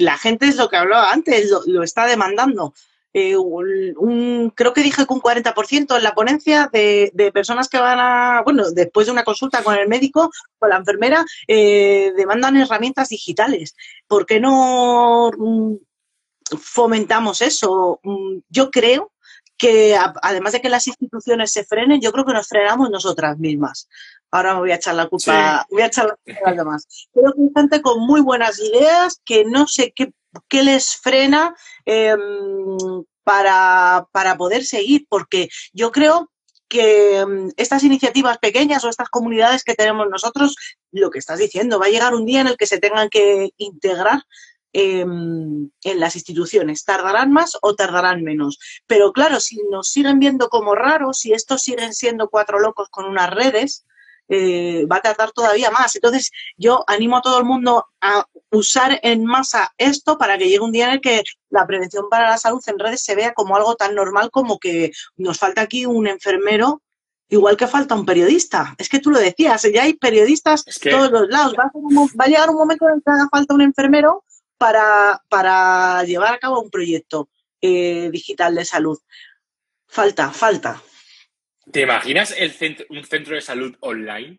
la 0.00 0.18
gente 0.18 0.46
es 0.46 0.56
lo 0.56 0.68
que 0.68 0.76
hablaba 0.76 1.12
antes, 1.12 1.52
lo 1.66 1.82
está 1.84 2.06
demandando. 2.06 2.74
Eh, 3.16 3.36
un, 3.36 4.52
creo 4.56 4.72
que 4.72 4.82
dije 4.82 5.06
que 5.06 5.12
un 5.12 5.20
40% 5.20 5.96
en 5.96 6.02
la 6.02 6.14
ponencia 6.14 6.68
de, 6.72 7.30
personas 7.32 7.68
que 7.68 7.78
van 7.78 8.00
a, 8.00 8.42
bueno, 8.42 8.72
después 8.72 9.06
de 9.06 9.12
una 9.12 9.22
consulta 9.22 9.62
con 9.62 9.76
el 9.76 9.86
médico, 9.86 10.32
con 10.58 10.70
la 10.70 10.78
enfermera, 10.78 11.24
eh, 11.46 12.12
demandan 12.16 12.56
herramientas 12.56 13.10
digitales. 13.10 13.76
¿Por 14.08 14.26
qué 14.26 14.40
no 14.40 15.30
mm, 15.30 15.76
fomentamos 16.58 17.40
eso? 17.40 18.00
Mm, 18.02 18.38
yo 18.48 18.72
creo 18.72 19.12
que 19.64 19.96
además 19.96 20.52
de 20.52 20.60
que 20.60 20.68
las 20.68 20.86
instituciones 20.86 21.50
se 21.50 21.64
frenen, 21.64 21.98
yo 22.00 22.12
creo 22.12 22.26
que 22.26 22.34
nos 22.34 22.48
frenamos 22.48 22.90
nosotras 22.90 23.38
mismas. 23.38 23.88
Ahora 24.30 24.52
me 24.52 24.60
voy 24.60 24.72
a 24.72 24.74
echar 24.74 24.94
la 24.94 25.08
culpa, 25.08 25.66
voy 25.70 25.80
a 25.80 25.86
echar 25.86 26.06
la 26.06 26.16
culpa 26.22 26.40
a 26.44 26.50
los 26.50 26.58
demás. 26.58 27.08
Creo 27.14 27.32
que 27.32 27.40
hay 27.40 27.50
gente 27.56 27.80
con 27.80 28.06
muy 28.06 28.20
buenas 28.20 28.58
ideas 28.60 29.22
que 29.24 29.46
no 29.46 29.66
sé 29.66 29.94
qué 29.96 30.12
qué 30.48 30.62
les 30.62 30.96
frena 30.96 31.54
em, 31.86 32.18
para, 33.22 34.06
poder 34.36 34.64
seguir, 34.64 35.06
porque 35.08 35.48
yo 35.72 35.92
creo 35.92 36.30
que 36.68 37.20
em, 37.20 37.50
estas 37.56 37.84
iniciativas 37.84 38.36
pequeñas 38.38 38.84
o 38.84 38.88
estas 38.88 39.08
comunidades 39.08 39.64
que 39.64 39.74
tenemos 39.74 40.08
nosotros, 40.10 40.56
lo 40.92 41.10
que 41.10 41.20
estás 41.20 41.38
diciendo, 41.38 41.78
va 41.78 41.86
a 41.86 41.90
llegar 41.90 42.14
un 42.14 42.26
día 42.26 42.40
en 42.40 42.48
el 42.48 42.56
que 42.56 42.66
se 42.66 42.80
tengan 42.80 43.08
que 43.08 43.50
integrar 43.56 44.24
em, 44.74 45.70
en 45.82 46.00
las 46.00 46.16
instituciones. 46.16 46.84
Tardarán 46.84 47.32
más 47.32 47.56
o 47.62 47.74
tardarán 47.74 48.22
menos. 48.22 48.58
Pero 48.86 49.12
claro, 49.12 49.40
si 49.40 49.62
nos 49.70 49.88
siguen 49.88 50.18
viendo 50.18 50.48
como 50.50 50.74
raros, 50.74 51.20
si 51.20 51.32
estos 51.32 51.62
siguen 51.62 51.94
siendo 51.94 52.28
cuatro 52.28 52.58
locos 52.58 52.88
con 52.90 53.06
unas 53.06 53.30
redes, 53.30 53.86
eh, 54.28 54.86
va 54.90 54.96
a 54.96 55.02
tardar 55.02 55.32
todavía 55.32 55.70
más. 55.70 55.94
Entonces, 55.96 56.30
yo 56.56 56.84
animo 56.86 57.18
a 57.18 57.22
todo 57.22 57.38
el 57.38 57.44
mundo 57.44 57.86
a 58.00 58.26
usar 58.50 58.98
en 59.02 59.24
masa 59.24 59.72
esto 59.78 60.18
para 60.18 60.38
que 60.38 60.46
llegue 60.46 60.60
un 60.60 60.72
día 60.72 60.86
en 60.86 60.92
el 60.92 61.00
que 61.00 61.22
la 61.50 61.66
prevención 61.66 62.08
para 62.10 62.30
la 62.30 62.38
salud 62.38 62.62
en 62.66 62.78
redes 62.78 63.02
se 63.02 63.14
vea 63.14 63.34
como 63.34 63.56
algo 63.56 63.76
tan 63.76 63.94
normal 63.94 64.30
como 64.30 64.58
que 64.58 64.92
nos 65.16 65.38
falta 65.38 65.60
aquí 65.62 65.86
un 65.86 66.06
enfermero 66.06 66.82
igual 67.28 67.56
que 67.56 67.66
falta 67.66 67.94
un 67.94 68.06
periodista. 68.06 68.74
Es 68.78 68.88
que 68.88 69.00
tú 69.00 69.10
lo 69.10 69.18
decías, 69.18 69.62
ya 69.72 69.82
hay 69.82 69.94
periodistas 69.94 70.64
en 70.66 70.92
todos 70.92 71.10
los 71.10 71.28
lados. 71.28 71.54
Va 71.58 71.70
a, 72.24 72.28
llegar 72.28 72.50
un 72.50 72.56
momento 72.56 72.86
en 72.88 72.94
el 72.96 73.02
que 73.02 73.10
haga 73.10 73.28
falta 73.30 73.54
un 73.54 73.62
enfermero 73.62 74.24
para, 74.58 75.22
para 75.28 76.02
llevar 76.04 76.34
a 76.34 76.38
cabo 76.38 76.60
un 76.60 76.70
proyecto 76.70 77.28
eh, 77.60 78.10
digital 78.10 78.54
de 78.54 78.64
salud. 78.64 78.98
Falta, 79.86 80.30
falta. 80.30 80.82
¿Te 81.70 81.82
imaginas 81.82 82.34
el 82.36 82.52
un 82.90 83.04
centro 83.04 83.34
de 83.34 83.40
salud 83.40 83.76
online? 83.80 84.38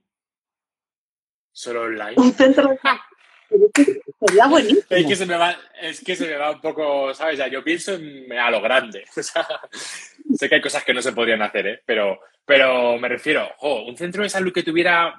Solo 1.52 1.84
online. 1.84 2.14
Un 2.18 2.34
centro 2.34 2.70
de 2.70 2.78
salud. 2.78 3.02
Sería 4.20 4.48
buenísimo. 4.48 4.84
Es 4.90 5.06
que, 5.06 5.16
se 5.16 5.26
me 5.26 5.38
va, 5.38 5.58
es 5.82 6.04
que 6.04 6.16
se 6.16 6.28
me 6.28 6.36
va 6.36 6.52
un 6.52 6.62
poco, 6.62 7.14
¿sabes? 7.14 7.38
Ya, 7.38 7.48
yo 7.48 7.64
pienso 7.64 7.94
a 7.94 8.52
lo 8.52 8.62
grande. 8.62 9.06
sé 9.14 10.50
que 10.50 10.56
hay 10.56 10.62
cosas 10.62 10.84
que 10.84 10.94
no 10.94 11.02
se 11.02 11.14
podrían 11.14 11.42
hacer, 11.42 11.68
¿eh? 11.68 11.84
Pero, 11.86 12.20
pero 12.46 12.98
me 12.98 13.10
refiero, 13.10 13.50
un 13.62 13.96
centro 13.96 14.24
de 14.24 14.30
salud 14.30 14.52
que 14.52 14.64
tuviera 14.64 15.16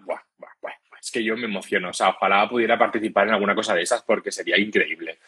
es 1.06 1.12
que 1.12 1.22
yo 1.22 1.36
me 1.36 1.44
emociono. 1.44 1.90
O 1.90 1.92
sea, 1.92 2.10
ojalá 2.10 2.48
pudiera 2.48 2.76
participar 2.76 3.28
en 3.28 3.34
alguna 3.34 3.54
cosa 3.54 3.74
de 3.74 3.82
esas 3.82 4.02
porque 4.02 4.32
sería 4.32 4.58
increíble. 4.58 5.18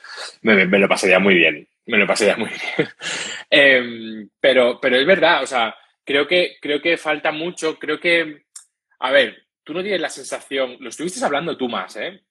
Me, 0.43 0.67
lo 0.67 0.89
pasaría 0.89 1.21
muy 1.21 1.35
bien. 1.35 1.67
Me 1.87 1.99
lo 1.99 2.07
pasaría 2.07 2.37
muy 2.37 2.49
bien. 2.77 2.89
Em, 3.49 4.29
pero, 4.41 4.81
pero 4.81 4.97
es 4.97 5.07
verdad, 5.07 5.43
o 5.45 5.47
sea, 5.47 5.75
creo 6.05 6.27
que, 6.27 6.57
creo 6.61 6.83
que 6.83 6.97
falta 6.97 7.31
mucho. 7.31 7.79
Creo 7.79 8.01
que, 8.01 8.43
a 8.99 9.13
ver, 9.13 9.47
tú 9.63 9.73
no 9.73 9.83
tienes 9.83 10.01
la 10.01 10.11
sensación, 10.11 10.77
lo 10.81 10.89
estuviste 10.89 11.25
hablando 11.25 11.57
tú 11.57 11.69
más, 11.69 11.97
¿eh? 11.97 12.23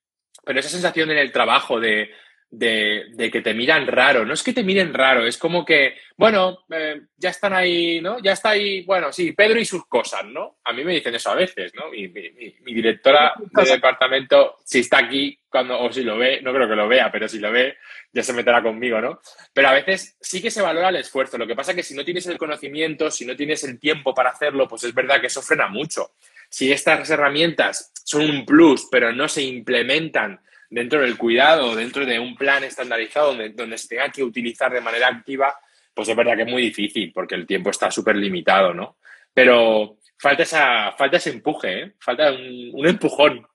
Pero 0.44 0.60
esa 0.60 0.68
sensación 0.68 1.10
en 1.10 1.18
el 1.18 1.32
trabajo 1.32 1.80
de, 1.80 2.10
de, 2.50 3.30
que 3.32 3.40
te 3.42 3.54
miran 3.54 3.86
raro. 3.86 4.24
No 4.24 4.34
es 4.34 4.42
que 4.42 4.52
te 4.52 4.62
miren 4.62 4.94
raro, 4.94 5.26
es 5.26 5.36
como 5.36 5.64
que, 5.64 5.96
bueno, 6.16 6.64
eh, 6.70 7.00
ya 7.16 7.30
están 7.30 7.52
ahí, 7.52 8.00
¿no? 8.00 8.18
Ya 8.20 8.32
está 8.32 8.50
ahí, 8.50 8.82
bueno, 8.82 9.12
sí, 9.12 9.32
Pedro 9.32 9.60
y 9.60 9.64
sus 9.64 9.86
cosas, 9.86 10.24
¿no? 10.24 10.58
A 10.64 10.72
mí 10.72 10.84
me 10.84 10.94
dicen 10.94 11.14
eso 11.14 11.30
a 11.30 11.34
veces, 11.34 11.72
¿no? 11.74 11.90
Mi, 11.90 12.08
directora 12.08 13.34
de 13.38 13.64
departamento, 13.64 14.56
si 14.64 14.80
está 14.80 14.98
aquí, 14.98 15.38
cuando, 15.48 15.80
o 15.80 15.92
si 15.92 16.02
lo 16.02 16.16
ve, 16.16 16.40
no 16.42 16.52
creo 16.52 16.68
que 16.68 16.76
lo 16.76 16.88
vea, 16.88 17.10
pero 17.10 17.28
si 17.28 17.38
lo 17.38 17.50
ve, 17.50 17.76
ya 18.12 18.22
se 18.22 18.32
meterá 18.32 18.62
conmigo, 18.62 19.00
¿no? 19.00 19.20
Pero 19.52 19.68
a 19.68 19.72
veces 19.72 20.16
sí 20.20 20.40
que 20.40 20.50
se 20.50 20.62
valora 20.62 20.88
el 20.88 20.96
esfuerzo. 20.96 21.38
Lo 21.38 21.46
que 21.46 21.54
pasa 21.54 21.72
es 21.72 21.76
que 21.76 21.82
si 21.82 21.94
no 21.94 22.04
tienes 22.04 22.26
el 22.26 22.38
conocimiento, 22.38 23.10
si 23.10 23.24
no 23.24 23.36
tienes 23.36 23.64
el 23.64 23.78
tiempo 23.78 24.14
para 24.14 24.30
hacerlo, 24.30 24.68
pues 24.68 24.84
es 24.84 24.94
verdad 24.94 25.20
que 25.20 25.28
eso 25.28 25.42
frena 25.42 25.68
mucho. 25.68 26.12
Si 26.50 26.72
estas 26.72 27.08
herramientas 27.10 27.92
son 28.04 28.22
un 28.22 28.46
plus, 28.46 28.88
pero 28.90 29.12
no 29.12 29.28
se 29.28 29.42
implementan 29.42 30.40
dentro 30.70 31.00
del 31.00 31.16
cuidado, 31.16 31.74
dentro 31.74 32.04
de 32.04 32.18
un 32.18 32.36
plan 32.36 32.64
estandarizado 32.64 33.34
donde, 33.34 33.78
se 33.78 33.88
tenga 33.88 34.10
que 34.10 34.22
utilizar 34.22 34.72
de 34.72 34.80
manera 34.80 35.08
activa, 35.08 35.54
pues 35.94 36.08
es 36.08 36.16
verdad 36.16 36.36
que 36.36 36.42
es 36.42 36.48
muy 36.48 36.62
difícil 36.62 37.12
porque 37.12 37.34
el 37.34 37.46
tiempo 37.46 37.70
está 37.70 37.90
súper 37.90 38.16
limitado, 38.16 38.74
¿no? 38.74 38.98
Pero 39.32 39.98
falta, 40.18 40.42
esa, 40.42 40.92
falta 40.92 41.16
ese 41.16 41.30
empuje, 41.30 41.82
¿eh? 41.82 41.94
falta 41.98 42.30
un 42.32 42.86
empujón. 42.86 43.46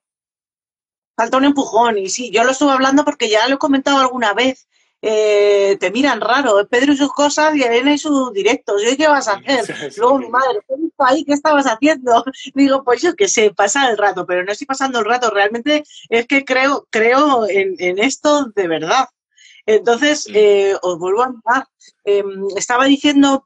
Falta 1.15 1.37
un 1.37 1.45
empujón 1.45 1.97
y 1.99 2.09
sí, 2.09 2.31
yo 2.31 2.43
lo 2.43 2.51
estuve 2.51 2.71
hablando 2.71 3.05
porque 3.05 3.29
ya 3.29 3.47
lo 3.47 3.55
he 3.55 3.59
comentado 3.59 3.99
alguna 3.99 4.33
vez 4.33 4.67
eh, 5.05 5.75
te 5.81 5.91
miran 5.91 6.21
raro, 6.21 6.65
Pedro 6.69 6.93
y 6.93 6.97
sus 6.97 7.11
cosas 7.11 7.53
y 7.57 7.61
Elena 7.61 7.93
y 7.93 7.97
sus 7.97 8.31
directos. 8.31 8.81
¿Y 8.89 8.95
qué 8.95 9.09
vas 9.09 9.27
a 9.27 9.33
hacer? 9.33 9.93
Luego 9.97 10.17
mi 10.17 10.29
madre, 10.29 10.59
¿qué 10.65 10.75
ahí? 10.99 11.25
¿Qué 11.25 11.33
estabas 11.33 11.65
haciendo? 11.65 12.23
Digo, 12.55 12.85
pues 12.85 13.01
yo 13.01 13.13
que 13.13 13.27
sé, 13.27 13.51
pasa 13.51 13.89
el 13.89 13.97
rato, 13.97 14.25
pero 14.25 14.45
no 14.45 14.53
estoy 14.53 14.65
pasando 14.65 14.99
el 14.99 15.05
rato, 15.05 15.29
realmente 15.29 15.83
es 16.07 16.25
que 16.25 16.45
creo, 16.45 16.87
creo 16.89 17.45
en, 17.49 17.99
esto 17.99 18.45
de 18.55 18.67
verdad. 18.69 19.09
Entonces, 19.65 20.25
eh, 20.33 20.75
os 20.81 20.97
vuelvo 20.97 21.23
a 21.23 21.25
hablar. 21.25 21.67
Em, 22.05 22.47
estaba 22.55 22.85
diciendo 22.85 23.45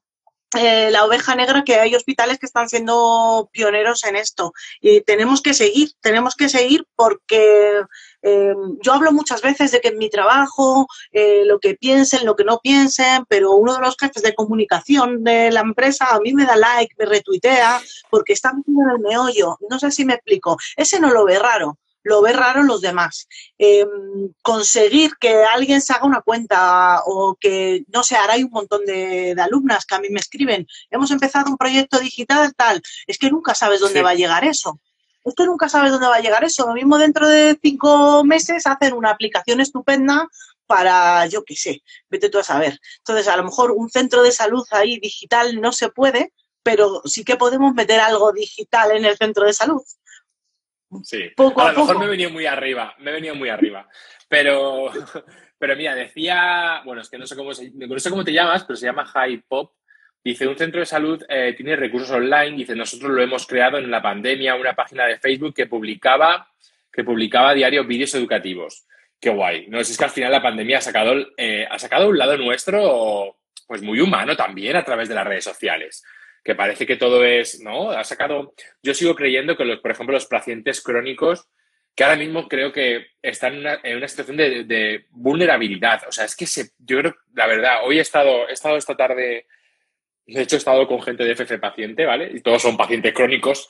eh, 0.56 0.91
la 0.91 1.06
oveja 1.06 1.36
negra 1.36 1.63
que 1.63 1.76
hay 1.76 1.93
hospitales 1.96 2.39
que 2.39 2.46
están 2.46 2.70
siendo 2.70 3.50
pioneros 3.52 4.04
en 4.06 4.15
esto 4.15 4.54
y 4.80 5.02
tenemos 5.02 5.41
que 5.41 5.54
seguir, 5.54 5.91
tenemos 6.02 6.36
que 6.36 6.50
seguir 6.50 6.86
porque 6.96 7.82
eh, 8.21 8.53
yo 8.82 8.93
hablo 8.93 9.12
muchas 9.12 9.41
veces 9.41 9.71
de 9.71 9.82
que 9.82 9.89
en 9.89 9.97
mi 9.97 10.10
trabajo, 10.10 10.88
eh, 11.12 11.43
lo 11.45 11.60
que 11.60 11.75
piensen, 11.75 12.25
lo 12.25 12.36
que 12.36 12.43
no 12.43 12.60
piensen, 12.60 13.25
pero 13.27 13.53
uno 13.53 13.75
de 13.75 13.82
los 13.82 13.95
jefes 13.97 14.23
de 14.23 14.36
comunicación 14.36 15.23
de 15.23 15.51
la 15.51 15.62
empresa 15.62 16.08
a 16.10 16.19
mí 16.19 16.34
me 16.34 16.45
da 16.45 16.56
like, 16.56 16.95
me 16.97 17.06
retuitea, 17.06 17.82
porque 18.10 18.34
está 18.34 18.53
metido 18.53 18.82
en 18.84 18.89
el 18.89 18.99
meollo. 18.99 19.58
No 19.69 19.80
sé 19.80 19.91
si 19.91 20.06
me 20.06 20.15
explico. 20.15 20.58
Ese 20.75 20.99
no 20.99 21.12
lo 21.12 21.25
ve 21.25 21.39
raro 21.39 21.77
lo 22.08 22.21
ve 22.21 22.32
raro 22.32 22.63
los 22.63 22.80
demás. 22.80 23.27
Em, 23.58 24.32
conseguir 24.41 25.12
que 25.19 25.43
alguien 25.43 25.82
se 25.82 25.91
haga 25.93 26.06
una 26.06 26.21
cuenta 26.21 27.01
o 27.06 27.36
que, 27.39 27.84
no 27.93 28.01
sé, 28.01 28.15
ahora 28.15 28.34
hay 28.34 28.43
un 28.43 28.51
montón 28.51 28.86
de, 28.86 29.36
alumnas 29.38 29.86
que 29.86 29.95
a 29.95 29.99
mí 29.99 30.08
me 30.10 30.19
escriben, 30.21 30.65
hemos 30.89 31.12
empezado 31.12 31.51
un 31.51 31.58
proyecto 31.58 31.99
digital 31.99 32.53
tal, 32.56 32.82
es 33.08 33.17
que 33.17 33.30
nunca 33.30 33.53
sabes 33.56 33.82
dónde 33.82 34.01
va 34.01 34.12
a 34.12 34.15
llegar 34.15 34.45
eso 34.45 34.80
es 35.27 35.35
que 35.35 35.45
nunca 35.45 35.67
sabes 35.69 35.91
dónde 35.91 36.07
va 36.07 36.15
a 36.15 36.21
llegar 36.21 36.43
eso. 36.43 36.65
Lo 36.65 36.73
mismo 36.73 36.97
dentro 36.97 37.27
de 37.27 37.57
cinco 37.61 38.23
meses 38.23 38.65
hacen 38.65 38.93
una 38.93 39.11
aplicación 39.11 39.59
estupenda 39.59 40.27
para, 40.65 41.25
yo 41.27 41.43
qué 41.43 41.55
sé, 41.55 41.81
vete 42.09 42.29
tú 42.29 42.39
a 42.39 42.43
saber. 42.43 42.79
Entonces, 42.99 43.27
a 43.27 43.37
lo 43.37 43.43
mejor 43.43 43.71
un 43.71 43.89
centro 43.89 44.21
de 44.23 44.31
salud 44.31 44.63
ahí 44.71 44.99
digital 44.99 45.59
no 45.61 45.71
se 45.71 45.89
puede, 45.89 46.33
pero 46.63 47.01
sí 47.05 47.23
que 47.23 47.37
podemos 47.37 47.73
meter 47.73 47.99
algo 47.99 48.31
digital 48.31 48.91
en 48.91 49.05
el 49.05 49.17
centro 49.17 49.45
de 49.45 49.53
salud. 49.53 49.81
Sí, 51.03 51.29
poco 51.35 51.61
a, 51.61 51.71
lo 51.71 51.79
mejor 51.79 51.99
me 51.99 52.05
he 52.05 52.09
venido 52.09 52.29
muy 52.29 52.45
arriba, 52.45 52.95
me 52.99 53.11
he 53.11 53.13
venido 53.13 53.35
muy 53.35 53.49
arriba. 53.49 53.87
Pero, 54.29 54.89
pero 55.57 55.75
mira, 55.75 55.95
decía, 55.95 56.81
bueno, 56.85 57.01
es 57.01 57.09
que 57.09 57.17
no 57.17 57.27
sé 57.27 57.35
cómo, 57.35 57.51
no 57.51 57.99
sé 57.99 58.09
cómo 58.09 58.23
te 58.23 58.33
llamas, 58.33 58.63
pero 58.63 58.77
se 58.77 58.85
llama 58.85 59.05
High 59.05 59.43
Pop 59.47 59.76
Dice, 60.27 60.45
un 60.45 60.57
centro 60.57 60.81
de 60.81 60.85
salud 60.85 61.23
eh, 61.29 61.53
tiene 61.55 61.77
recursos 61.77 62.11
online. 62.11 62.57
Dice, 62.57 62.75
nosotros 62.75 63.11
lo 63.11 63.23
hemos 63.23 63.47
creado 63.47 63.77
en 63.77 63.89
la 63.89 64.01
pandemia, 64.01 64.55
una 64.55 64.75
página 64.75 65.05
de 65.05 65.17
Facebook 65.19 65.55
que 65.55 65.67
publicaba, 65.67 66.51
que 66.91 67.05
publicaba 67.05 67.53
vídeos 67.53 68.13
educativos. 68.13 68.85
Qué 69.21 69.29
guay. 69.29 69.67
No, 69.69 69.79
es 69.79 69.97
que 69.97 70.03
al 70.03 70.09
final 70.09 70.33
la 70.33 70.41
pandemia 70.41 70.79
ha 70.79 70.81
sacado, 70.81 71.13
eh, 71.37 71.65
ha 71.71 71.79
sacado 71.79 72.09
un 72.09 72.17
lado 72.17 72.35
nuestro, 72.35 73.37
pues 73.67 73.81
muy 73.81 74.01
humano 74.01 74.35
también 74.35 74.75
a 74.75 74.83
través 74.83 75.07
de 75.07 75.15
las 75.15 75.25
redes 75.25 75.45
sociales. 75.45 76.03
Que 76.43 76.55
parece 76.55 76.85
que 76.85 76.97
todo 76.97 77.23
es, 77.23 77.61
¿no? 77.61 77.91
Ha 77.91 78.03
sacado. 78.03 78.53
Yo 78.83 78.93
sigo 78.93 79.15
creyendo 79.15 79.55
que, 79.55 79.63
los, 79.63 79.79
por 79.79 79.91
ejemplo, 79.91 80.13
los 80.13 80.25
pacientes 80.25 80.81
crónicos, 80.81 81.47
que 81.95 82.03
ahora 82.03 82.17
mismo 82.17 82.49
creo 82.49 82.73
que 82.73 83.11
están 83.21 83.53
en 83.53 83.59
una, 83.61 83.79
en 83.81 83.95
una 83.95 84.09
situación 84.09 84.35
de, 84.35 84.65
de, 84.65 85.05
vulnerabilidad. 85.11 86.01
O 86.05 86.11
sea, 86.11 86.25
es 86.25 86.35
que 86.35 86.45
se, 86.45 86.71
yo 86.79 86.99
creo, 86.99 87.15
la 87.33 87.47
verdad, 87.47 87.77
hoy 87.85 87.99
he 87.99 88.01
estado, 88.01 88.49
he 88.49 88.51
estado 88.51 88.75
esta 88.75 88.97
tarde 88.97 89.45
de 90.27 90.41
hecho, 90.41 90.55
he 90.55 90.59
estado 90.59 90.87
con 90.87 91.01
gente 91.01 91.23
de 91.23 91.35
FF 91.35 91.57
paciente, 91.59 92.05
¿vale? 92.05 92.31
Y 92.33 92.41
todos 92.41 92.61
son 92.61 92.77
pacientes 92.77 93.13
crónicos, 93.13 93.67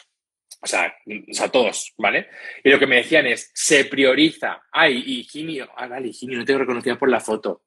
o 0.61 0.67
sea, 0.67 0.93
o 1.05 1.33
sea, 1.33 1.49
todos, 1.49 1.93
¿vale? 1.97 2.29
Y 2.63 2.69
lo 2.69 2.79
que 2.79 2.87
me 2.87 2.97
decían 2.97 3.27
es, 3.27 3.51
se 3.53 3.85
prioriza, 3.85 4.63
ay, 4.71 5.03
Higinio, 5.05 5.69
ah, 5.75 5.87
vale, 5.87 6.09
Higinio, 6.09 6.39
no 6.39 6.45
te 6.45 6.57
reconocía 6.57 6.97
por 6.97 7.09
la 7.09 7.19
foto. 7.19 7.63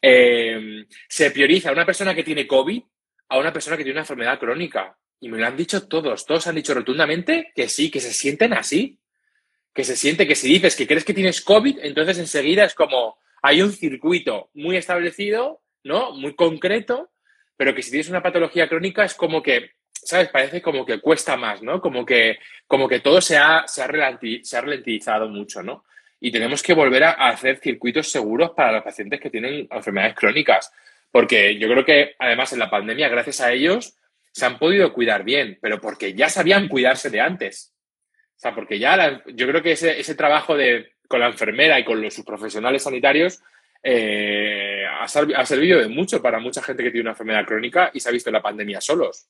Eh, 0.00 0.84
se 1.08 1.30
prioriza 1.30 1.68
a 1.68 1.72
una 1.72 1.86
persona 1.86 2.14
que 2.14 2.24
tiene 2.24 2.46
COVID 2.46 2.82
a 3.28 3.38
una 3.38 3.52
persona 3.52 3.76
que 3.76 3.82
tiene 3.82 3.96
una 3.96 4.02
enfermedad 4.02 4.38
crónica. 4.38 4.96
Y 5.20 5.28
me 5.28 5.38
lo 5.38 5.46
han 5.46 5.56
dicho 5.56 5.86
todos, 5.88 6.26
todos 6.26 6.46
han 6.46 6.54
dicho 6.56 6.74
rotundamente 6.74 7.52
que 7.54 7.68
sí, 7.68 7.90
que 7.90 8.00
se 8.00 8.12
sienten 8.12 8.52
así. 8.52 9.00
Que 9.72 9.84
se 9.84 9.96
siente 9.96 10.26
que 10.26 10.36
si 10.36 10.48
dices 10.48 10.76
que 10.76 10.86
crees 10.86 11.04
que 11.04 11.14
tienes 11.14 11.40
COVID, 11.40 11.78
entonces 11.82 12.18
enseguida 12.18 12.64
es 12.64 12.74
como 12.74 13.18
hay 13.42 13.60
un 13.62 13.72
circuito 13.72 14.50
muy 14.54 14.76
establecido, 14.76 15.62
¿no? 15.82 16.12
Muy 16.12 16.34
concreto, 16.34 17.10
pero 17.56 17.74
que 17.74 17.82
si 17.82 17.90
tienes 17.90 18.08
una 18.08 18.22
patología 18.22 18.68
crónica 18.68 19.04
es 19.04 19.14
como 19.14 19.42
que, 19.42 19.72
¿sabes? 19.92 20.28
Parece 20.28 20.60
como 20.60 20.84
que 20.84 21.00
cuesta 21.00 21.36
más, 21.36 21.62
¿no? 21.62 21.80
Como 21.80 22.04
que, 22.04 22.38
como 22.66 22.88
que 22.88 23.00
todo 23.00 23.20
se 23.20 23.36
ha, 23.36 23.64
se 23.66 23.82
ha, 23.82 23.86
ralentizado 23.86 25.28
mucho, 25.28 25.62
¿no? 25.62 25.84
Y 26.20 26.30
tenemos 26.30 26.62
que 26.62 26.74
volver 26.74 27.04
a 27.04 27.10
hacer 27.28 27.58
circuitos 27.58 28.10
seguros 28.10 28.50
para 28.50 28.72
los 28.72 28.82
pacientes 28.82 29.20
que 29.20 29.30
tienen 29.30 29.68
enfermedades 29.70 30.14
crónicas, 30.14 30.72
porque 31.10 31.58
yo 31.58 31.68
creo 31.68 31.84
que 31.84 32.14
además 32.18 32.52
en 32.52 32.58
la 32.58 32.70
pandemia, 32.70 33.08
gracias 33.08 33.40
a 33.40 33.52
ellos, 33.52 33.96
se 34.32 34.46
han 34.46 34.58
podido 34.58 34.92
cuidar 34.92 35.22
bien, 35.22 35.58
pero 35.60 35.80
porque 35.80 36.14
ya 36.14 36.28
sabían 36.28 36.66
cuidarse 36.68 37.08
de 37.08 37.20
antes. 37.20 37.72
O 38.36 38.40
sea, 38.40 38.54
porque 38.54 38.80
ya 38.80 39.22
yo 39.26 39.46
creo 39.46 39.62
que 39.62 39.72
ese, 39.72 40.00
ese 40.00 40.16
trabajo 40.16 40.56
de, 40.56 40.94
con 41.06 41.20
la 41.20 41.28
enfermera 41.28 41.78
y 41.78 41.84
con 41.84 42.02
los, 42.02 42.14
sus 42.14 42.24
profesionales 42.24 42.82
sanitarios 42.82 43.40
eh, 43.86 44.82
ha, 44.98 45.06
servido 45.46 45.78
de 45.78 45.88
mucho 45.88 46.22
para 46.22 46.38
mucha 46.38 46.62
gente 46.62 46.82
que 46.82 46.90
tiene 46.90 47.02
una 47.02 47.10
enfermedad 47.10 47.44
crónica 47.44 47.90
y 47.92 48.00
se 48.00 48.08
ha 48.08 48.12
visto 48.12 48.30
la 48.30 48.42
pandemia 48.42 48.80
solos. 48.80 49.26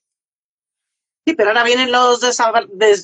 Sí, 1.27 1.35
pero 1.35 1.49
ahora 1.51 1.65
vienen 1.65 1.91
los 1.91 2.21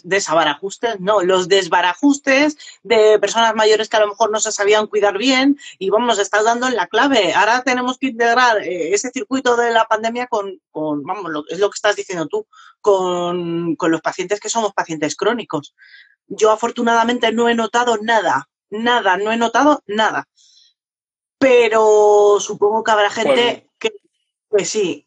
desabarajustes, 0.04 1.00
no, 1.00 1.22
los 1.22 1.48
desbarajustes 1.48 2.56
de 2.82 3.18
personas 3.18 3.54
mayores 3.54 3.88
que 3.88 3.96
a 3.96 4.00
lo 4.00 4.08
mejor 4.08 4.30
no 4.30 4.38
se 4.40 4.52
sabían 4.52 4.86
cuidar 4.86 5.16
bien 5.16 5.58
y 5.78 5.88
vamos, 5.88 6.18
estás 6.18 6.44
dando 6.44 6.68
en 6.68 6.76
la 6.76 6.86
clave. 6.86 7.32
Ahora 7.32 7.62
tenemos 7.62 7.98
que 7.98 8.08
integrar 8.08 8.58
eh, 8.58 8.92
ese 8.92 9.10
circuito 9.10 9.56
de 9.56 9.70
la 9.70 9.86
pandemia 9.86 10.28
con, 10.28 10.60
vamos, 10.72 11.44
es 11.48 11.58
lo 11.58 11.70
que 11.70 11.76
estás 11.76 11.96
diciendo 11.96 12.28
tú, 12.28 12.46
con 12.80 13.76
los 13.80 14.00
pacientes 14.02 14.38
que 14.38 14.50
somos 14.50 14.72
pacientes 14.74 15.16
crónicos. 15.16 15.74
Yo 16.28 16.52
afortunadamente 16.52 17.32
no 17.32 17.48
he 17.48 17.54
notado 17.54 17.96
nada, 18.00 18.50
nada, 18.68 19.16
no 19.16 19.32
he 19.32 19.36
notado 19.36 19.82
nada 19.86 20.28
pero 21.40 22.36
supongo 22.38 22.84
que 22.84 22.90
habrá 22.90 23.08
gente 23.08 23.66
que, 23.78 23.90
sí. 24.62 25.06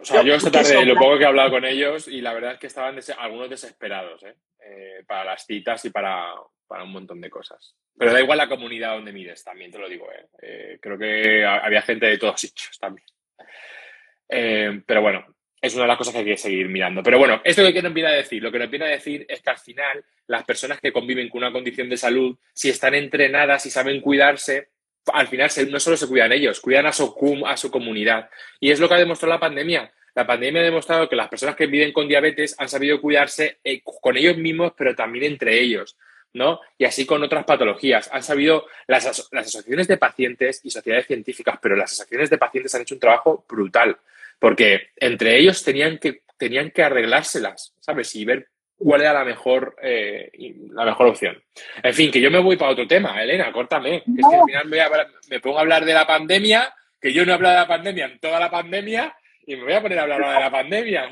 O 0.00 0.04
sea, 0.04 0.22
yo 0.22 0.36
esta 0.36 0.52
tarde 0.52 0.86
lo 0.86 0.94
poco 0.94 1.18
que 1.18 1.24
he 1.24 1.26
hablado 1.26 1.50
con 1.50 1.64
ellos 1.64 2.06
y 2.06 2.20
la 2.20 2.32
verdad 2.32 2.52
es 2.52 2.58
que 2.60 2.68
estaban 2.68 2.96
algunos 3.18 3.50
desesperados 3.50 4.22
¿eh? 4.22 4.36
Eh, 4.64 5.02
para 5.04 5.24
las 5.24 5.44
citas 5.44 5.84
y 5.86 5.90
para, 5.90 6.32
un 6.34 6.92
montón 6.92 7.20
de 7.20 7.30
cosas. 7.30 7.74
Pero 7.98 8.12
da 8.12 8.20
igual 8.20 8.38
la 8.38 8.48
comunidad 8.48 8.94
donde 8.94 9.12
mires, 9.12 9.42
también 9.42 9.72
te 9.72 9.78
lo 9.78 9.88
digo. 9.88 10.06
¿eh? 10.40 10.78
creo 10.80 10.96
que 10.96 11.44
había 11.44 11.82
gente 11.82 12.06
de 12.06 12.18
todos 12.18 12.40
sitios 12.40 12.78
también. 12.78 13.06
pero 14.86 15.02
bueno, 15.02 15.26
es 15.60 15.74
una 15.74 15.84
de 15.84 15.88
las 15.88 15.98
cosas 15.98 16.12
que 16.12 16.20
hay 16.20 16.26
que 16.26 16.36
seguir 16.36 16.68
mirando. 16.68 17.02
Pero 17.02 17.18
bueno, 17.18 17.40
esto 17.42 17.72
que 17.72 17.82
nos 17.82 17.92
viene 17.92 18.10
a 18.10 18.12
decir, 18.12 18.40
lo 18.40 18.52
que 18.52 18.60
nos 18.60 18.70
viene 18.70 18.84
a 18.84 18.90
decir 18.90 19.26
es 19.28 19.42
que 19.42 19.50
al 19.50 19.58
final 19.58 20.04
las 20.28 20.44
personas 20.44 20.78
que 20.80 20.92
conviven 20.92 21.28
con 21.28 21.38
una 21.38 21.52
condición 21.52 21.88
de 21.88 21.96
salud, 21.96 22.38
si 22.52 22.68
están 22.68 22.94
entrenadas 22.94 23.66
y 23.66 23.70
saben 23.70 24.00
cuidarse, 24.00 24.73
al 25.12 25.28
final 25.28 25.50
no 25.68 25.80
solo 25.80 25.96
se 25.96 26.06
cuidan 26.06 26.32
ellos, 26.32 26.60
cuidan 26.60 26.86
a 26.86 26.92
su, 26.92 27.14
a 27.46 27.56
su 27.56 27.70
comunidad. 27.70 28.30
Y 28.60 28.70
es 28.70 28.80
lo 28.80 28.88
que 28.88 28.94
ha 28.94 28.98
demostrado 28.98 29.34
la 29.34 29.40
pandemia. 29.40 29.92
la 30.14 30.26
pandemia 30.26 30.60
ha 30.60 30.64
demostrado 30.64 31.08
que 31.08 31.16
las 31.16 31.28
personas 31.28 31.56
que 31.56 31.66
viven 31.66 31.92
con 31.92 32.08
diabetes 32.08 32.54
han 32.58 32.68
sabido 32.68 33.00
cuidarse 33.00 33.58
eh, 33.64 33.82
con 33.82 34.16
ellos 34.16 34.36
mismos, 34.36 34.72
pero 34.76 34.94
también 34.94 35.24
entre 35.24 35.60
ellos. 35.60 35.96
¿no? 36.32 36.60
Y 36.76 36.84
así 36.84 37.06
con 37.06 37.22
otras 37.22 37.44
patologías. 37.44 38.10
Han 38.12 38.22
sabido, 38.22 38.66
las, 38.86 39.04
las, 39.04 39.46
asociaciones 39.46 39.88
de 39.88 39.96
pacientes 39.96 40.60
y 40.64 40.70
sociedades 40.70 41.06
científicas, 41.06 41.58
pero 41.62 41.76
las 41.76 41.92
asociaciones 41.92 42.30
de 42.30 42.38
pacientes 42.38 42.74
han 42.74 42.82
hecho 42.82 42.94
un 42.94 43.00
trabajo 43.00 43.44
brutal, 43.48 43.96
porque 44.38 44.90
entre 44.96 45.38
ellos 45.38 45.62
tenían 45.62 45.98
que, 45.98 46.22
tenían 46.36 46.72
que 46.72 46.82
arreglárselas, 46.82 47.74
¿sabes? 47.78 48.14
Y 48.16 48.24
ver 48.24 48.48
cuál 48.84 49.00
era 49.00 49.14
la 49.14 49.24
mejor, 49.24 49.76
eh, 49.82 50.30
la 50.72 50.84
mejor 50.84 51.06
opción. 51.06 51.42
En 51.82 51.94
fin, 51.94 52.10
que 52.10 52.20
yo 52.20 52.30
me 52.30 52.38
voy 52.38 52.56
para 52.56 52.72
otro 52.72 52.86
tema, 52.86 53.20
Elena, 53.22 53.50
córtame. 53.50 53.96
Es 53.96 54.02
que 54.28 54.36
al 54.36 54.44
final 54.44 54.68
me, 54.68 54.78
me, 55.30 55.40
pongo 55.40 55.56
a 55.56 55.62
hablar 55.62 55.86
de 55.86 55.94
la 55.94 56.06
pandemia, 56.06 56.72
que 57.00 57.12
yo 57.12 57.24
no 57.24 57.32
he 57.32 57.34
hablado 57.34 57.54
de 57.54 57.60
la 57.62 57.68
pandemia 57.68 58.04
en 58.04 58.20
toda 58.20 58.38
la 58.38 58.50
pandemia, 58.50 59.16
y 59.46 59.56
me 59.56 59.64
voy 59.64 59.72
a 59.72 59.82
poner 59.82 59.98
a 59.98 60.02
hablar 60.02 60.20
de 60.20 60.40
la 60.40 60.50
pandemia. 60.50 61.10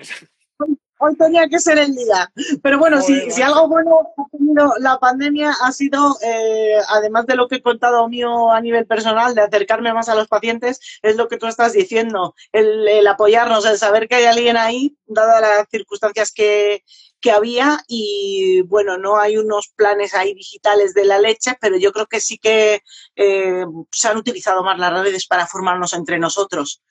hoy 0.98 1.16
tenía 1.16 1.48
que 1.48 1.58
ser 1.58 1.78
el 1.78 1.94
día. 1.94 2.30
Pero 2.62 2.78
bueno, 2.78 3.00
si, 3.00 3.30
si, 3.30 3.40
algo 3.40 3.66
bueno 3.68 4.12
ha 4.18 4.37
tenido 4.37 4.74
la 4.78 4.98
pandemia 4.98 5.52
ha 5.62 5.72
sido, 5.72 6.16
eh, 6.22 6.76
además 6.88 7.26
de 7.26 7.37
lo 7.37 7.48
que 7.48 7.56
he 7.56 7.62
contado 7.62 8.06
mío 8.08 8.50
a 8.50 8.61
nivel 8.61 8.87
personal, 8.87 9.35
de 9.35 9.40
acercarme 9.40 9.94
más 9.94 10.11
a 10.11 10.14
los 10.14 10.28
pacientes, 10.28 11.00
es 11.02 11.16
lo 11.16 11.28
que 11.28 11.38
tú 11.38 11.46
estás 11.46 11.72
diciendo, 11.72 12.35
el, 12.52 13.06
apoyarnos, 13.06 13.64
el 13.64 13.78
saber 13.78 14.08
que 14.08 14.16
hay 14.16 14.24
alguien 14.26 14.56
ahí, 14.58 14.96
dadas 15.06 15.40
las 15.40 15.68
circunstancias 15.70 16.32
que, 16.32 16.85
había 17.30 17.78
y 17.88 18.62
bueno, 18.62 18.98
no 18.98 19.18
hay 19.18 19.37
unos 19.37 19.68
planes 19.76 20.14
ahí 20.14 20.35
digitales 20.35 20.94
de 20.94 21.04
la 21.04 21.18
leche, 21.18 21.52
pero 21.61 21.76
yo 21.76 21.92
creo 21.92 22.06
que 22.06 22.20
sí 22.20 22.38
que 22.38 22.82
eh, 23.16 23.64
se 23.90 24.08
han 24.08 24.16
utilizado 24.16 24.62
más 24.62 24.78
las 24.78 24.92
redes 24.92 25.26
para 25.26 25.46
formarnos 25.46 25.92
entre 25.94 26.18
nosotros. 26.18 26.82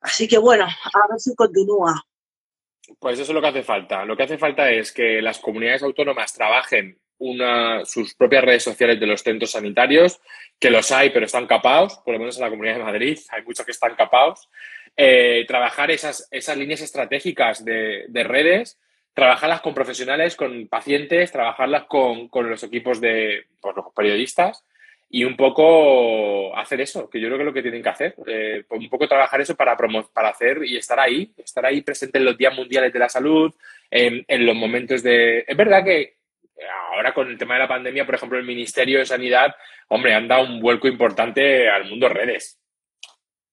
Así 0.00 0.26
que 0.26 0.38
bueno, 0.38 0.64
a 0.64 1.08
ver 1.08 1.18
si 1.18 1.34
continúa. 1.34 2.02
Pues 2.98 3.18
eso 3.18 3.30
es 3.30 3.34
lo 3.34 3.40
que 3.40 3.48
hace 3.48 3.62
falta. 3.62 4.04
Lo 4.04 4.16
que 4.16 4.24
hace 4.24 4.38
falta 4.38 4.70
es 4.70 4.92
que 4.92 5.22
las 5.22 5.38
comunidades 5.38 5.82
autónomas 5.82 6.32
trabajen 6.32 6.98
una, 7.18 7.84
sus 7.84 8.14
propias 8.14 8.44
redes 8.44 8.64
sociales 8.64 8.98
de 8.98 9.06
los 9.06 9.22
centros 9.22 9.52
sanitarios, 9.52 10.20
que 10.58 10.70
los 10.70 10.90
hay, 10.90 11.10
pero 11.10 11.26
están 11.26 11.46
capados, 11.46 12.00
por 12.04 12.14
lo 12.14 12.18
menos 12.18 12.36
en 12.36 12.42
la 12.42 12.50
Comunidad 12.50 12.78
de 12.78 12.84
Madrid, 12.84 13.18
hay 13.30 13.42
muchos 13.42 13.64
que 13.64 13.72
están 13.72 13.94
capados. 13.94 14.48
Eh, 14.96 15.44
trabajar 15.46 15.90
esas, 15.90 16.28
esas 16.30 16.56
líneas 16.56 16.80
estratégicas 16.80 17.64
de, 17.64 18.24
redes, 18.24 18.78
trabajarlas 19.14 19.60
con 19.60 19.74
profesionales, 19.74 20.36
con 20.36 20.68
pacientes, 20.68 21.32
trabajarlas 21.32 21.84
con, 21.84 22.28
los 22.32 22.62
equipos 22.62 23.00
de 23.00 23.44
pues, 23.60 23.76
los 23.76 23.86
periodistas 23.94 24.64
y 25.10 25.24
un 25.24 25.36
poco 25.36 26.56
hacer 26.56 26.80
eso, 26.80 27.10
que 27.10 27.20
yo 27.20 27.28
creo 27.28 27.36
que 27.36 27.42
es 27.42 27.46
lo 27.46 27.52
que 27.52 27.62
tienen 27.62 27.82
que 27.82 27.88
hacer, 27.90 28.14
eh, 28.26 28.64
un 28.70 28.88
poco 28.88 29.06
trabajar 29.06 29.42
eso 29.42 29.54
para, 29.54 29.76
para 29.76 30.30
hacer 30.30 30.64
y 30.64 30.78
estar 30.78 30.98
ahí, 30.98 31.30
estar 31.36 31.66
ahí 31.66 31.82
presente 31.82 32.16
en 32.16 32.24
los 32.24 32.38
días 32.38 32.54
mundiales 32.54 32.90
de 32.90 32.98
la 32.98 33.10
salud, 33.10 33.52
en, 33.90 34.46
los 34.46 34.56
momentos 34.56 35.02
de... 35.02 35.44
Es 35.46 35.56
verdad 35.56 35.84
que 35.84 36.16
ahora 36.94 37.12
con 37.12 37.28
el 37.28 37.36
tema 37.36 37.54
de 37.54 37.60
la 37.60 37.68
pandemia, 37.68 38.06
por 38.06 38.14
ejemplo, 38.14 38.38
el 38.38 38.46
Ministerio 38.46 39.00
de 39.00 39.04
Sanidad, 39.04 39.54
hombre, 39.88 40.14
han 40.14 40.28
dado 40.28 40.44
un 40.44 40.60
vuelco 40.60 40.88
importante 40.88 41.68
al 41.68 41.84
mundo 41.90 42.08
redes. 42.08 42.61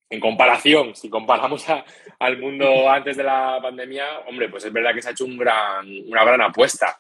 En 0.10 0.20
comparación, 0.20 0.96
si 0.96 1.10
comparamos 1.10 1.66
al 2.20 2.38
mundo 2.40 2.90
antes 2.90 3.16
de 3.16 3.24
la 3.24 3.60
pandemia, 3.62 4.20
hombre, 4.28 4.50
pues 4.50 4.66
es 4.66 4.74
verdad 4.74 4.94
que 4.94 5.02
se 5.02 5.10
ha 5.10 5.12
hecho 5.12 5.26
un 5.26 5.38
gran, 5.38 5.86
una 6.08 6.24
gran 6.24 6.42
apuesta. 6.42 7.00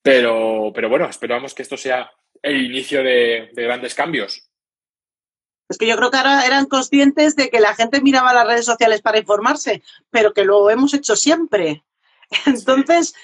Pero, 0.00 0.70
pero 0.74 0.88
bueno, 0.88 1.06
esperamos 1.08 1.52
que 1.52 1.62
esto 1.62 1.76
sea 1.76 2.10
el 2.42 2.64
inicio 2.64 3.02
de, 3.02 3.50
grandes 3.54 3.94
cambios. 3.94 4.48
Es 5.68 5.76
que 5.76 5.86
yo 5.86 5.96
creo 5.96 6.10
que 6.10 6.16
ahora 6.16 6.46
eran 6.46 6.66
conscientes 6.66 7.36
de 7.36 7.50
que 7.50 7.60
la 7.60 7.74
gente 7.74 8.00
miraba 8.00 8.32
las 8.32 8.46
redes 8.46 8.64
sociales 8.64 9.02
para 9.02 9.18
informarse, 9.18 9.82
pero 10.10 10.32
que 10.32 10.44
lo 10.44 10.70
hemos 10.70 10.94
hecho 10.94 11.14
siempre. 11.14 11.84
Entonces, 12.46 13.14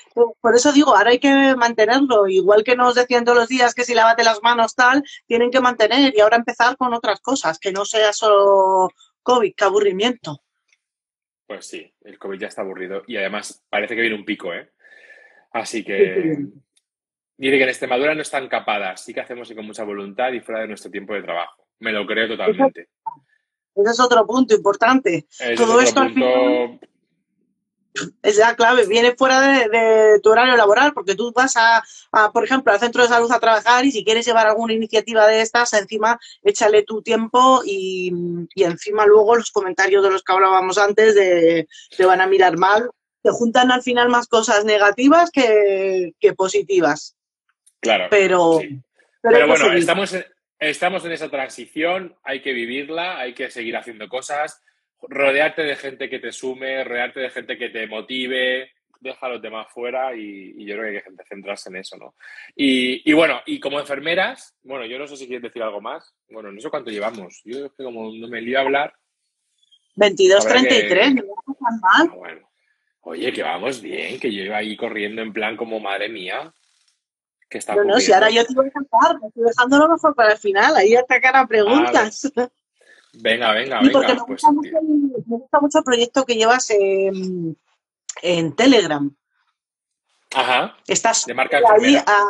por 0.41 0.55
eso 0.55 0.73
digo, 0.73 0.97
ahora 0.97 1.11
hay 1.11 1.19
que 1.19 1.55
mantenerlo. 1.57 2.27
Igual 2.29 2.65
que 2.65 2.77
nos 2.77 2.95
decían 2.95 3.25
todos 3.25 3.39
los 3.39 3.49
días 3.49 3.75
que 3.75 3.85
si 3.85 3.95
lávate 3.95 4.25
las 4.25 4.43
manos 4.43 4.75
tal, 4.75 5.03
tienen 5.27 5.51
que 5.51 5.61
mantener 5.61 6.15
y 6.17 6.21
ahora 6.21 6.37
empezar 6.37 6.77
con 6.77 6.95
otras 6.95 7.21
cosas, 7.21 7.59
que 7.59 7.73
no 7.73 7.85
sea 7.85 8.13
solo 8.13 8.89
COVID, 9.23 9.55
qué 9.57 9.65
aburrimiento. 9.65 10.41
Pues 11.47 11.67
sí, 11.67 11.93
el 12.03 12.19
COVID 12.19 12.39
ya 12.39 12.47
está 12.47 12.63
aburrido 12.63 13.03
y 13.07 13.17
además 13.17 13.63
parece 13.69 13.95
que 13.95 14.01
viene 14.01 14.17
un 14.17 14.25
pico, 14.25 14.53
¿eh? 14.55 14.71
Así 15.53 15.85
que 15.85 16.39
Dice 17.37 17.57
que 17.57 17.63
en 17.65 17.69
Extremadura 17.69 18.15
no 18.15 18.23
están 18.23 18.49
capadas, 18.49 19.05
sí 19.05 19.13
que 19.13 19.21
hacemos 19.21 19.51
y 19.51 19.55
con 19.57 19.67
mucha 19.67 19.83
voluntad 19.83 20.33
y 20.33 20.41
fuera 20.41 20.61
de 20.61 20.69
nuestro 20.69 20.91
tiempo 20.91 21.15
de 21.15 21.23
trabajo. 21.23 21.67
Me 21.81 21.93
lo 21.93 22.07
creo 22.07 22.29
totalmente. 22.29 22.89
Ese 23.75 23.91
es 23.91 24.01
otro 24.01 24.25
punto 24.25 24.55
importante. 24.55 25.27
Todo 25.57 25.81
esto 25.81 26.01
al 26.01 26.15
final 26.15 26.81
es 28.23 28.37
la 28.39 28.57
clave, 28.57 28.87
viene 28.87 29.15
fuera 29.15 29.41
de, 29.41 30.21
tu 30.23 30.31
horario 30.31 30.57
laboral, 30.57 30.93
porque 30.93 31.15
tú 31.15 31.33
vas 31.33 31.55
a, 31.57 31.83
por 32.33 32.45
ejemplo, 32.45 32.73
al 32.73 32.81
centro 32.81 33.03
de 33.03 33.09
salud 33.09 33.31
a 33.31 33.41
trabajar 33.41 33.85
y 33.85 33.93
si 33.93 34.05
quieres 34.05 34.27
llevar 34.27 34.47
alguna 34.47 34.73
iniciativa 34.73 35.27
de 35.27 35.41
estas, 35.41 35.73
encima 35.75 36.19
échale 36.43 36.83
tu 36.83 37.03
tiempo 37.03 37.63
y, 37.65 38.13
encima 38.57 39.07
luego 39.07 39.37
los 39.37 39.51
comentarios 39.51 40.03
de 40.03 40.11
los 40.11 40.23
que 40.23 40.33
hablábamos 40.33 40.79
antes 40.79 41.15
de 41.15 41.69
te 41.97 42.05
van 42.05 42.21
a 42.21 42.27
mirar 42.27 42.57
mal, 42.57 42.91
te 43.23 43.31
juntan 43.31 43.71
al 43.71 43.83
final 43.83 44.09
más 44.09 44.27
cosas 44.27 44.65
negativas 44.65 45.31
que 45.31 46.13
positivas. 46.37 47.17
Claro. 47.85 48.07
Pero, 48.11 48.61
pero, 49.21 49.47
bueno, 49.47 49.73
estamos, 49.73 50.17
estamos 50.59 51.05
en 51.05 51.13
esa 51.13 51.31
transición, 51.31 52.17
hay 52.23 52.41
que 52.41 52.53
vivirla, 52.53 53.19
hay 53.19 53.35
que 53.35 53.51
seguir 53.51 53.77
haciendo 53.77 54.09
cosas, 54.09 54.63
rodearte 55.09 55.63
de 55.63 55.77
gente 55.77 56.09
que 56.09 56.19
te 56.19 56.33
sume, 56.33 56.85
rodearte 56.85 57.21
de 57.21 57.31
gente 57.31 57.59
que 57.59 57.69
te 57.69 57.87
motive, 57.87 58.71
deja 59.01 59.27
a 59.27 59.29
los 59.31 59.43
demás 59.43 59.67
fuera 59.73 60.15
y, 60.17 60.65
yo 60.65 60.77
creo 60.77 60.91
que 60.91 60.97
hay 60.99 61.17
que 61.17 61.25
centrarse 61.25 61.69
en 61.69 61.77
eso, 61.77 61.97
¿no? 61.97 62.15
Y, 62.55 63.13
bueno, 63.13 63.41
y 63.47 63.61
como 63.61 63.81
enfermeras, 63.81 64.55
bueno, 64.63 64.87
yo 64.87 64.99
no 64.99 65.07
sé 65.07 65.17
si 65.17 65.27
quieres 65.27 65.43
decir 65.43 65.63
algo 65.63 65.81
más. 65.81 66.15
Bueno, 66.29 66.51
no 66.51 66.61
sé 66.61 66.71
cuánto 66.71 66.91
llevamos. 66.91 67.43
Yo 67.45 67.67
es 67.67 67.73
que 67.77 67.85
como 67.85 68.13
no 68.13 68.29
me 68.29 68.41
lío 68.41 68.59
a 68.59 68.63
hablar. 68.63 68.95
22.33, 69.97 71.15
no 71.15 71.55
tan 71.55 71.81
mal. 71.81 72.09
Ah, 72.11 72.15
bueno. 72.17 72.51
Oye, 73.07 73.33
que 73.33 73.43
vamos 73.43 73.83
bien, 73.83 74.19
que 74.19 74.33
yo 74.33 74.45
iba 74.45 74.57
ahí 74.57 74.77
corriendo 74.77 75.21
en 75.21 75.33
plan 75.33 75.57
como 75.57 75.79
madre 75.79 76.09
mía 76.09 76.55
no, 77.75 77.85
no, 77.85 78.01
si 78.01 78.13
ahora 78.13 78.31
yo 78.31 78.45
te 78.45 78.55
voy 78.55 78.67
a 78.69 78.71
cantar, 78.71 79.17
estoy 79.27 79.45
dejando 79.45 79.79
lo 79.79 79.89
mejor 79.89 80.15
para 80.15 80.33
el 80.33 80.39
final, 80.39 80.77
ahí 80.77 80.95
hasta 80.95 81.21
cara 81.21 81.47
preguntas. 81.47 82.33
venga, 83.21 83.53
venga, 83.53 83.81
venga. 83.81 83.93
Porque 83.93 84.15
me, 84.15 84.21
pues, 84.21 84.43
gusta 84.43 84.53
mucho, 84.53 84.83
me, 84.83 85.37
gusta 85.39 85.61
mucho, 85.61 85.79
el 85.79 85.85
proyecto 85.85 86.25
que 86.25 86.37
llevas 86.37 86.71
en, 86.71 87.57
en 88.23 88.57
Telegram. 88.57 89.15
Ajá. 90.35 90.77
Estás 90.87 91.27
de 91.27 91.35
marca 91.35 91.59
ahí 91.59 91.97
a, 91.97 92.27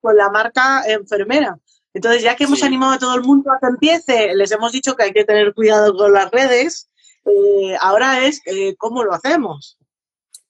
con 0.00 0.16
la 0.16 0.30
marca 0.30 0.82
enfermera. 0.86 1.58
Entonces, 1.94 2.22
ya 2.22 2.36
que 2.36 2.44
hemos 2.44 2.62
animado 2.62 2.92
a 2.92 2.98
todo 2.98 3.14
el 3.14 3.22
mundo 3.22 3.50
a 3.50 3.58
que 3.58 3.68
empiece, 3.68 4.34
les 4.34 4.52
hemos 4.52 4.70
dicho 4.70 4.94
que 4.94 5.04
hay 5.04 5.12
que 5.12 5.24
tener 5.24 5.54
cuidado 5.54 5.96
con 5.96 6.12
las 6.12 6.30
redes, 6.30 6.90
eh, 7.24 7.74
ahora 7.80 8.24
es 8.24 8.42
eh, 8.44 8.74
cómo 8.76 9.02
lo 9.02 9.14
hacemos. 9.14 9.78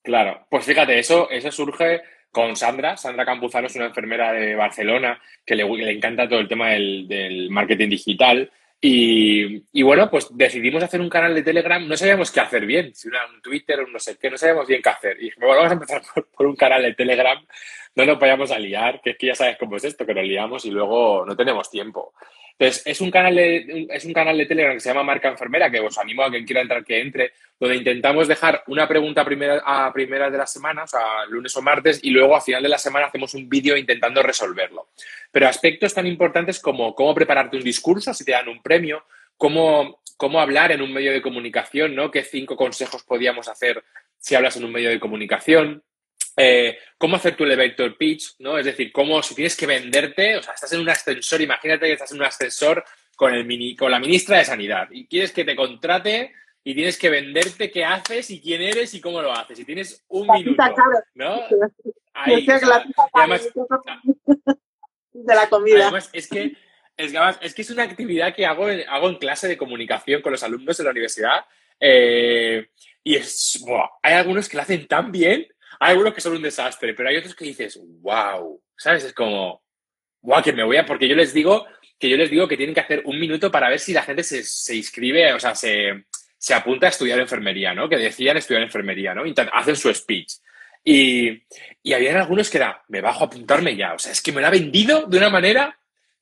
Claro, 0.02 0.46
pues 0.50 0.64
fíjate, 0.64 0.98
eso, 0.98 1.30
eso 1.30 1.50
surge 1.50 2.02
con 2.30 2.54
Sandra. 2.54 2.96
Sandra 2.96 3.24
Campuzano 3.24 3.66
es 3.66 3.76
una 3.76 3.86
enfermera 3.86 4.32
de 4.32 4.54
Barcelona 4.54 5.20
que 5.44 5.54
le, 5.54 5.64
encanta 5.90 6.28
todo 6.28 6.38
el 6.38 6.48
tema 6.48 6.70
del, 6.70 7.48
marketing 7.50 7.88
digital. 7.88 8.50
Y, 8.80 9.82
bueno, 9.82 10.10
pues 10.10 10.28
decidimos 10.30 10.82
hacer 10.82 11.00
un 11.00 11.08
canal 11.08 11.34
de 11.34 11.42
Telegram. 11.42 11.86
No 11.86 11.96
sabíamos 11.96 12.30
qué 12.30 12.40
hacer 12.40 12.66
bien, 12.66 12.94
si 12.94 13.08
una, 13.08 13.26
un 13.26 13.40
Twitter 13.40 13.80
o 13.80 13.86
no 13.86 13.98
sé 13.98 14.16
qué, 14.18 14.30
no 14.30 14.36
sabíamos 14.36 14.66
bien 14.66 14.82
qué 14.82 14.90
hacer. 14.90 15.16
Y 15.18 15.26
dijimos, 15.26 15.48
vamos 15.48 15.70
a 15.70 15.74
empezar 15.74 16.02
por, 16.36 16.46
un 16.46 16.56
canal 16.56 16.82
de 16.82 16.94
Telegram. 16.94 17.38
No 17.94 18.04
nos 18.04 18.18
vayamos 18.18 18.50
a 18.50 18.58
liar, 18.58 19.00
que 19.02 19.10
es 19.10 19.18
que 19.18 19.28
ya 19.28 19.34
sabes 19.34 19.56
cómo 19.58 19.76
es 19.76 19.84
esto, 19.84 20.04
que 20.04 20.14
nos 20.14 20.24
liamos 20.24 20.64
y 20.66 20.70
luego 20.70 21.24
no 21.24 21.34
tenemos 21.34 21.70
tiempo. 21.70 22.12
Entonces, 22.58 22.86
es 22.86 23.00
un 23.00 23.10
canal 23.10 23.34
de, 23.34 23.86
es 23.90 24.04
un 24.04 24.12
canal 24.12 24.36
de 24.36 24.46
Telegram 24.46 24.74
que 24.74 24.80
se 24.80 24.90
llama 24.90 25.02
Marca 25.02 25.28
Enfermera, 25.28 25.70
que 25.70 25.80
os 25.80 25.96
animo 25.98 26.22
a 26.22 26.30
quien 26.30 26.44
quiera 26.44 26.60
entrar 26.60 26.84
que 26.84 27.00
entre, 27.00 27.32
donde 27.58 27.76
intentamos 27.76 28.28
dejar 28.28 28.62
una 28.66 28.86
pregunta 28.86 29.22
a 29.22 29.92
primera, 29.92 30.30
de 30.30 30.38
la 30.38 30.46
semana, 30.46 30.84
o 30.84 30.86
sea, 30.86 31.24
lunes 31.28 31.56
o 31.56 31.62
martes, 31.62 32.00
y 32.02 32.10
luego 32.10 32.36
a 32.36 32.40
final 32.40 32.62
de 32.62 32.68
la 32.68 32.78
semana 32.78 33.06
hacemos 33.06 33.34
un 33.34 33.48
vídeo 33.48 33.76
intentando 33.76 34.22
resolverlo. 34.22 34.88
Pero 35.32 35.48
aspectos 35.48 35.94
tan 35.94 36.06
importantes 36.06 36.60
como 36.60 36.94
cómo 36.94 37.14
prepararte 37.14 37.56
un 37.56 37.62
discurso 37.62 38.12
si 38.12 38.24
te 38.24 38.32
dan 38.32 38.48
un 38.48 38.62
premio, 38.62 39.04
cómo, 39.36 40.02
cómo 40.16 40.40
hablar 40.40 40.72
en 40.72 40.82
un 40.82 40.92
medio 40.92 41.12
de 41.12 41.22
comunicación, 41.22 41.94
¿no? 41.94 42.10
¿Qué 42.10 42.22
cinco 42.22 42.56
consejos 42.56 43.04
podíamos 43.04 43.48
hacer 43.48 43.82
si 44.18 44.34
hablas 44.34 44.56
en 44.56 44.64
un 44.64 44.72
medio 44.72 44.90
de 44.90 45.00
comunicación? 45.00 45.82
Eh, 46.36 46.78
cómo 46.98 47.16
hacer 47.16 47.34
tu 47.34 47.44
elevator 47.44 47.96
pitch, 47.96 48.34
¿no? 48.40 48.58
Es 48.58 48.66
decir, 48.66 48.92
cómo 48.92 49.22
si 49.22 49.34
tienes 49.34 49.56
que 49.56 49.66
venderte, 49.66 50.36
o 50.36 50.42
sea, 50.42 50.52
estás 50.52 50.72
en 50.74 50.80
un 50.80 50.90
ascensor, 50.90 51.40
imagínate 51.40 51.86
que 51.86 51.94
estás 51.94 52.12
en 52.12 52.18
un 52.18 52.26
ascensor 52.26 52.84
con, 53.16 53.32
el 53.32 53.46
mini, 53.46 53.74
con 53.74 53.90
la 53.90 53.98
ministra 53.98 54.36
de 54.36 54.44
Sanidad 54.44 54.88
y 54.90 55.06
quieres 55.06 55.32
que 55.32 55.44
te 55.44 55.56
contrate 55.56 56.34
y 56.66 56.74
tienes 56.74 56.98
que 56.98 57.08
venderte 57.08 57.70
qué 57.70 57.84
haces 57.84 58.28
y 58.28 58.40
quién 58.40 58.60
eres 58.60 58.92
y 58.92 59.00
cómo 59.00 59.22
lo 59.22 59.30
haces. 59.30 59.60
Y 59.60 59.64
tienes 59.64 60.04
un 60.08 60.26
minuto, 60.26 60.64
¿no? 61.14 61.42
Ahí, 62.12 62.44
además, 63.12 63.48
de 65.12 65.34
la 65.34 65.48
comida. 65.48 65.82
Además, 65.82 66.10
es 66.12 66.26
que 66.26 66.56
es, 66.96 67.54
que 67.54 67.62
es 67.62 67.70
una 67.70 67.84
actividad 67.84 68.34
que 68.34 68.44
hago 68.44 68.68
en, 68.68 68.82
hago 68.88 69.08
en 69.08 69.14
clase 69.14 69.46
de 69.46 69.56
comunicación 69.56 70.20
con 70.22 70.32
los 70.32 70.42
alumnos 70.42 70.76
de 70.76 70.82
la 70.82 70.90
universidad. 70.90 71.44
Eh, 71.78 72.66
Y 73.04 73.14
es, 73.14 73.64
hay 74.02 74.14
algunos 74.14 74.48
que 74.48 74.56
lo 74.56 74.64
hacen 74.64 74.88
tan 74.88 75.12
bien, 75.12 75.46
hay 75.78 75.92
algunos 75.92 76.14
que 76.14 76.20
son 76.20 76.34
un 76.34 76.42
desastre, 76.42 76.94
pero 76.94 77.08
hay 77.08 77.18
otros 77.18 77.36
que 77.36 77.44
dices, 77.44 77.80
wow, 78.00 78.60
¿sabes? 78.76 79.04
Es 79.04 79.12
como, 79.12 79.62
wow, 80.20 80.42
que 80.42 80.52
me 80.52 80.64
voy 80.64 80.78
a, 80.78 80.84
porque 80.84 81.06
yo 81.06 81.14
les 81.14 81.32
digo 81.32 81.64
que 81.96 82.08
yo 82.08 82.16
les 82.16 82.28
digo 82.28 82.48
que 82.48 82.56
tienen 82.56 82.74
que 82.74 82.80
hacer 82.80 83.02
un 83.04 83.20
minuto 83.20 83.52
para 83.52 83.70
ver 83.70 83.78
si 83.78 83.92
la 83.92 84.02
gente 84.02 84.24
se, 84.24 84.42
se 84.42 84.74
inscribe, 84.74 85.32
o 85.32 85.38
sea, 85.38 85.54
se, 85.54 86.06
se, 86.38 86.54
apunta 86.54 86.86
a 86.86 86.90
estudiar 86.90 87.18
enfermería, 87.18 87.74
¿no? 87.74 87.88
Que 87.88 87.96
decían 87.96 88.36
estudiar 88.36 88.62
enfermería, 88.62 89.14
¿no? 89.14 89.22
Hacen 89.52 89.76
su 89.76 89.92
speech. 89.92 90.34
Y, 90.84 91.42
y 91.82 91.92
había 91.92 92.18
algunos 92.20 92.48
que 92.48 92.58
era, 92.58 92.82
me 92.88 93.00
bajo 93.00 93.24
a 93.24 93.26
apuntarme 93.26 93.74
ya, 93.76 93.94
o 93.94 93.98
sea, 93.98 94.12
es 94.12 94.22
que 94.22 94.32
me 94.32 94.40
lo 94.40 94.46
ha 94.46 94.50
vendido 94.50 95.06
de 95.06 95.18
una 95.18 95.30
manera 95.30 95.76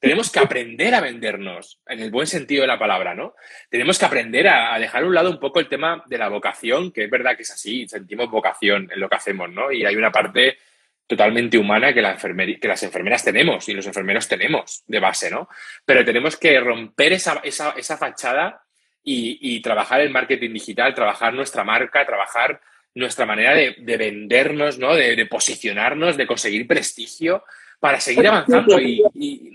tenemos 0.05 0.31
que 0.31 0.39
aprender 0.39 0.95
a 0.95 1.01
vendernos, 1.01 1.81
en 1.87 1.99
el 1.99 2.11
buen 2.11 2.27
sentido 2.27 2.61
de 2.61 2.67
la 2.67 2.79
palabra, 2.79 3.15
¿no? 3.15 3.35
Tenemos 3.71 3.99
que 3.99 4.05
aprender 4.05 4.47
a, 4.49 4.79
dejar 4.79 5.03
a 5.03 5.07
un 5.07 5.15
lado 5.15 5.31
un 5.31 5.41
poco 5.41 5.61
el 5.61 5.69
tema 5.69 6.05
de 6.07 6.19
la 6.19 6.29
vocación, 6.29 6.93
que 6.93 7.05
es 7.05 7.11
verdad 7.11 7.35
que 7.35 7.45
es 7.45 7.51
así, 7.51 7.89
sentimos 7.89 8.31
vocación 8.31 8.91
en 8.93 9.01
lo 9.01 9.09
que 9.09 9.17
hacemos, 9.17 9.49
¿no? 9.49 9.73
Y 9.73 9.87
hay 9.87 9.97
una 9.97 10.13
parte 10.13 10.59
totalmente 11.07 11.57
humana 11.57 11.95
que, 11.95 12.03
la 12.03 12.19
que 12.19 12.69
las 12.69 12.83
enfermeras 12.83 13.25
tenemos 13.25 13.67
y 13.71 13.73
los 13.73 13.87
enfermeros 13.87 14.29
tenemos 14.29 14.85
de 14.87 15.01
base, 15.01 15.31
¿no? 15.31 15.49
Pero 15.87 16.05
tenemos 16.05 16.37
que 16.37 16.61
romper 16.61 17.15
esa, 17.15 17.41
fachada 17.97 18.63
y, 19.05 19.61
trabajar 19.61 20.01
el 20.01 20.11
marketing 20.11 20.53
digital, 20.53 20.95
trabajar 20.95 21.35
nuestra 21.35 21.63
marca, 21.63 22.07
trabajar 22.07 22.61
nuestra 22.95 23.27
manera 23.27 23.55
de, 23.55 23.97
vendernos, 23.97 24.79
¿no? 24.79 24.95
De, 24.95 25.27
posicionarnos, 25.27 26.17
de 26.17 26.27
conseguir 26.27 26.67
prestigio 26.67 27.45
para 27.79 28.01
seguir 28.01 28.27
avanzando 28.27 28.81
y, 28.81 29.53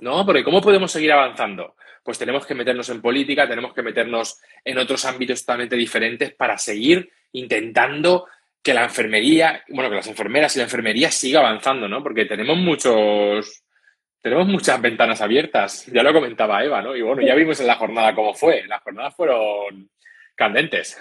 ¿no? 0.00 0.24
Porque 0.24 0.44
¿cómo 0.44 0.60
podemos 0.60 0.92
seguir 0.92 1.12
avanzando? 1.12 1.74
Pues 2.04 2.18
tenemos 2.18 2.46
que 2.46 2.54
meternos 2.54 2.88
en 2.90 3.00
política, 3.00 3.48
tenemos 3.48 3.74
que 3.74 3.82
meternos 3.82 4.40
en 4.64 4.78
otros 4.78 5.04
ámbitos 5.04 5.40
totalmente 5.40 5.76
diferentes 5.76 6.32
para 6.34 6.58
seguir 6.58 7.10
intentando 7.32 8.26
que 8.62 8.74
la 8.74 8.84
enfermería, 8.84 9.64
bueno, 9.68 9.90
que 9.90 9.96
las 9.96 10.06
enfermeras 10.06 10.54
y 10.54 10.58
la 10.60 10.64
enfermería 10.64 11.10
siga 11.10 11.40
avanzando, 11.40 11.88
¿no? 11.88 12.02
Porque 12.02 12.26
tenemos 12.26 12.56
muchos, 12.56 13.61
tenemos 14.22 14.46
muchas 14.46 14.80
ventanas 14.80 15.20
abiertas. 15.20 15.84
Ya 15.86 16.02
lo 16.02 16.12
comentaba 16.12 16.64
Eva, 16.64 16.80
¿no? 16.80 16.94
Y 16.96 17.02
bueno, 17.02 17.22
ya 17.22 17.34
vimos 17.34 17.60
en 17.60 17.66
la 17.66 17.74
jornada 17.74 18.14
cómo 18.14 18.32
fue. 18.32 18.64
Las 18.68 18.80
jornadas 18.82 19.14
fueron 19.16 19.90
candentes. 20.36 20.96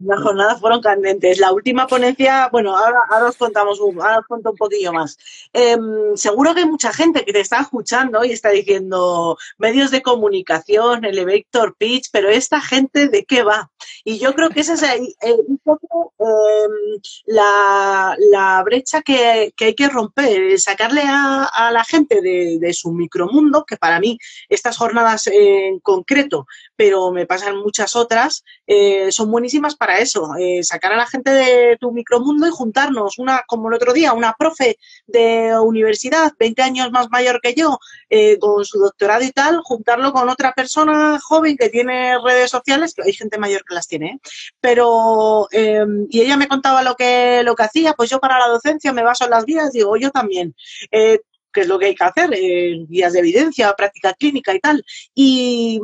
Las 0.00 0.20
jornadas 0.22 0.60
fueron 0.60 0.80
candentes. 0.80 1.38
La 1.38 1.52
última 1.52 1.86
ponencia, 1.86 2.48
bueno, 2.50 2.76
ahora, 2.76 3.28
os 3.28 3.36
contamos, 3.36 3.80
ahora 3.80 4.18
os 4.18 4.26
cuento 4.26 4.50
un 4.50 4.56
poquillo 4.56 4.92
más. 4.92 5.18
Em, 5.52 6.14
seguro 6.14 6.54
que 6.54 6.60
hay 6.60 6.66
mucha 6.66 6.92
gente 6.92 7.24
que 7.24 7.32
te 7.32 7.40
está 7.40 7.60
escuchando 7.60 8.24
y 8.24 8.32
está 8.32 8.50
diciendo 8.50 9.36
medios 9.58 9.90
de 9.90 10.02
comunicación, 10.02 11.04
elevator 11.04 11.74
pitch, 11.76 12.08
pero 12.12 12.28
esta 12.28 12.60
gente 12.60 13.08
de 13.08 13.24
qué 13.24 13.42
va. 13.42 13.70
Y 14.04 14.18
yo 14.18 14.34
creo 14.34 14.50
que 14.50 14.60
esa 14.60 14.74
es 14.74 15.14
un 15.46 15.58
poco 15.58 16.12
em, 16.18 17.00
la, 17.26 18.62
brecha 18.64 19.02
que, 19.02 19.52
hay 19.58 19.74
que 19.74 19.88
romper, 19.88 20.58
sacarle 20.58 21.02
a, 21.04 21.70
la 21.72 21.84
gente 21.84 22.20
de, 22.20 22.58
de, 22.60 22.72
su 22.72 22.92
micromundo, 22.92 23.64
que 23.64 23.76
para 23.76 24.00
mí 24.00 24.18
estas 24.48 24.76
jornadas 24.76 25.26
en 25.26 25.80
concreto, 25.80 26.46
pero 26.80 27.12
me 27.12 27.26
pasan 27.26 27.58
muchas 27.58 27.94
otras, 27.94 28.42
eh, 28.66 29.12
son 29.12 29.30
buenísimas 29.30 29.76
para 29.76 29.98
eso, 29.98 30.30
eh, 30.38 30.64
sacar 30.64 30.94
a 30.94 30.96
la 30.96 31.06
gente 31.06 31.30
de 31.30 31.76
tu 31.78 31.92
micromundo 31.92 32.46
y 32.46 32.50
juntarnos, 32.50 33.18
una 33.18 33.42
como 33.46 33.68
el 33.68 33.74
otro 33.74 33.92
día, 33.92 34.14
una 34.14 34.32
profe 34.32 34.78
de 35.06 35.58
universidad, 35.58 36.32
20 36.38 36.62
años 36.62 36.90
más 36.90 37.10
mayor 37.10 37.42
que 37.42 37.52
yo, 37.52 37.78
eh, 38.08 38.38
con 38.38 38.64
su 38.64 38.78
doctorado 38.78 39.22
y 39.22 39.30
tal, 39.30 39.60
juntarlo 39.62 40.10
con 40.14 40.30
otra 40.30 40.54
persona 40.54 41.20
joven 41.20 41.58
que 41.58 41.68
tiene 41.68 42.16
redes 42.24 42.50
sociales, 42.50 42.94
que 42.94 43.02
hay 43.02 43.12
gente 43.12 43.36
mayor 43.36 43.62
que 43.62 43.74
las 43.74 43.86
tiene, 43.86 44.18
pero, 44.58 45.48
em, 45.50 46.06
y 46.08 46.22
ella 46.22 46.38
me 46.38 46.48
contaba 46.48 46.82
lo 46.82 46.94
que, 46.94 47.42
lo 47.44 47.54
que 47.56 47.64
hacía, 47.64 47.92
pues 47.92 48.08
yo 48.08 48.20
para 48.20 48.38
la 48.38 48.48
docencia 48.48 48.94
me 48.94 49.02
baso 49.02 49.24
en 49.24 49.32
las 49.32 49.44
guías, 49.44 49.72
digo, 49.72 49.98
yo 49.98 50.10
también 50.10 50.54
que 51.52 51.62
es 51.62 51.68
lo 51.68 51.78
que 51.78 51.86
hay 51.86 51.94
que 51.94 52.04
hacer, 52.04 52.30
eh, 52.32 52.84
guías 52.88 53.12
de 53.12 53.20
evidencia, 53.20 53.74
práctica 53.74 54.14
clínica 54.14 54.54
y 54.54 54.60
tal, 54.60 54.84
y, 55.14 55.80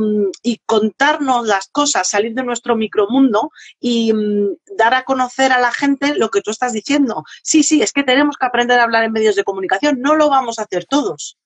contarnos 0.64 1.47
las 1.47 1.69
cosas, 1.69 2.09
salir 2.09 2.35
de 2.35 2.43
nuestro 2.43 2.77
micromundo 2.77 3.51
y 3.79 4.12
mm, 4.12 4.57
dar 4.77 4.95
a 4.95 5.05
conocer 5.05 5.53
a 5.53 5.61
la 5.61 5.71
gente 5.71 6.14
lo 6.17 6.31
que 6.31 6.41
tú 6.41 6.51
estás 6.51 6.73
diciendo. 6.73 7.25
Sí, 7.43 7.62
sí, 7.62 7.83
es 7.83 7.93
que 7.93 8.03
tenemos 8.03 8.37
que 8.37 8.47
aprender 8.47 8.79
a 8.79 8.85
hablar 8.85 9.05
en 9.05 9.12
medios 9.12 9.37
de 9.37 9.45
comunicación, 9.45 10.01
no 10.01 10.17
lo 10.17 10.29
vamos 10.29 10.59
a 10.59 10.62
hacer 10.62 10.87
todos. 10.87 11.39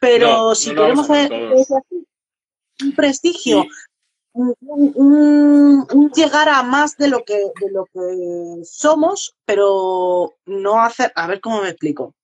Pero 0.00 0.54
si 0.54 0.74
queremos 0.74 1.08
hacer 1.08 1.32
un 1.32 2.92
prestigio, 2.96 3.66
un, 4.32 6.10
llegar 6.14 6.48
a 6.48 6.62
más 6.62 6.96
de 6.96 7.08
lo 7.08 7.24
que 7.24 7.52
de 7.60 7.70
lo 7.70 7.84
que 7.84 8.64
somos, 8.64 9.36
pero 9.44 10.34
no 10.46 10.82
hacer, 10.82 11.12
a 11.14 11.26
ver 11.26 11.40
cómo 11.40 11.62
me 11.62 11.68
explico. 11.68 12.14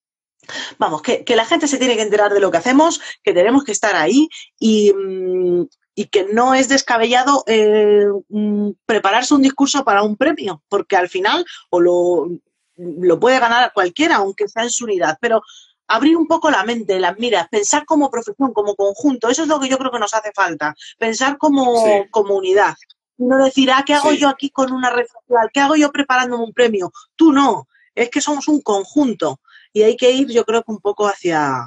Vamos, 0.78 1.02
que, 1.02 1.24
la 1.36 1.44
gente 1.44 1.68
se 1.68 1.78
tiene 1.78 1.96
que 1.96 2.02
enterar 2.02 2.32
de 2.32 2.40
lo 2.40 2.50
que 2.50 2.58
hacemos, 2.58 3.00
que 3.22 3.32
tenemos 3.32 3.64
que 3.64 3.72
estar 3.72 3.94
ahí 3.96 4.28
y, 4.58 4.92
mm, 4.92 5.66
que 6.10 6.28
no 6.32 6.54
es 6.54 6.68
descabellado 6.68 7.42
eh, 7.46 8.06
mm, 8.28 8.70
prepararse 8.86 9.34
un 9.34 9.42
discurso 9.42 9.84
para 9.84 10.02
un 10.02 10.16
premio, 10.16 10.62
porque 10.68 10.96
al 10.96 11.08
final 11.08 11.44
o 11.70 11.80
lo, 11.80 12.28
lo 12.76 13.20
puede 13.20 13.40
ganar 13.40 13.72
cualquiera, 13.72 14.16
aunque 14.16 14.48
sea 14.48 14.62
en 14.62 14.70
su 14.70 14.84
unidad, 14.84 15.18
pero 15.20 15.42
abrir 15.88 16.16
un 16.16 16.26
poco 16.26 16.50
la 16.50 16.64
mente, 16.64 17.00
las 17.00 17.18
miras, 17.18 17.48
pensar 17.48 17.84
como 17.84 18.10
profesión, 18.10 18.52
como 18.52 18.76
conjunto, 18.76 19.28
eso 19.28 19.42
es 19.42 19.48
lo 19.48 19.58
que 19.58 19.68
yo 19.68 19.78
creo 19.78 19.90
que 19.90 19.98
nos 19.98 20.14
hace 20.14 20.30
falta, 20.32 20.74
pensar 20.98 21.38
como, 21.38 22.06
unidad. 22.12 22.74
No 23.16 23.44
decir, 23.44 23.70
ah, 23.72 23.82
¿qué 23.84 23.94
hago 23.94 24.12
yo 24.12 24.28
aquí 24.28 24.50
con 24.50 24.72
una 24.72 24.90
red 24.90 25.06
social? 25.06 25.50
¿Qué 25.52 25.60
hago 25.60 25.74
yo 25.74 25.90
preparándome 25.90 26.44
un 26.44 26.52
premio? 26.52 26.92
Tú 27.16 27.32
no, 27.32 27.66
es 27.94 28.10
que 28.10 28.20
somos 28.20 28.46
un 28.46 28.60
conjunto 28.60 29.40
y 29.72 29.82
hay 29.82 29.96
que 29.96 30.10
ir, 30.10 30.28
yo 30.28 30.44
creo 30.44 30.62
que 30.62 30.72
un 30.72 30.80
poco 30.80 31.06
hacia, 31.06 31.64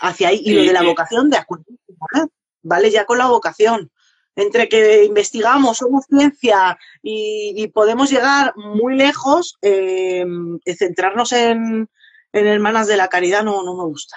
hacia 0.00 0.28
ahí. 0.28 0.42
Y 0.44 0.54
lo 0.54 0.62
de 0.62 0.72
la 0.72 0.82
vocación, 0.82 1.30
de 1.30 1.38
acuerdo, 1.38 1.64
¿vale? 2.62 2.90
Ya 2.90 3.04
con 3.04 3.18
la 3.18 3.26
vocación. 3.26 3.90
Entre 4.36 4.68
que 4.68 5.04
investigamos, 5.04 5.78
somos 5.78 6.04
ciencia 6.04 6.78
y, 7.02 7.66
podemos 7.68 8.08
llegar 8.08 8.54
muy 8.56 8.94
lejos, 8.94 9.58
eh, 9.62 10.24
centrarnos 10.76 11.32
en, 11.32 11.88
hermanas 12.32 12.86
de 12.86 12.96
la 12.96 13.08
caridad 13.08 13.42
no, 13.42 13.64
no 13.64 13.74
me 13.74 13.84
gusta. 13.84 14.16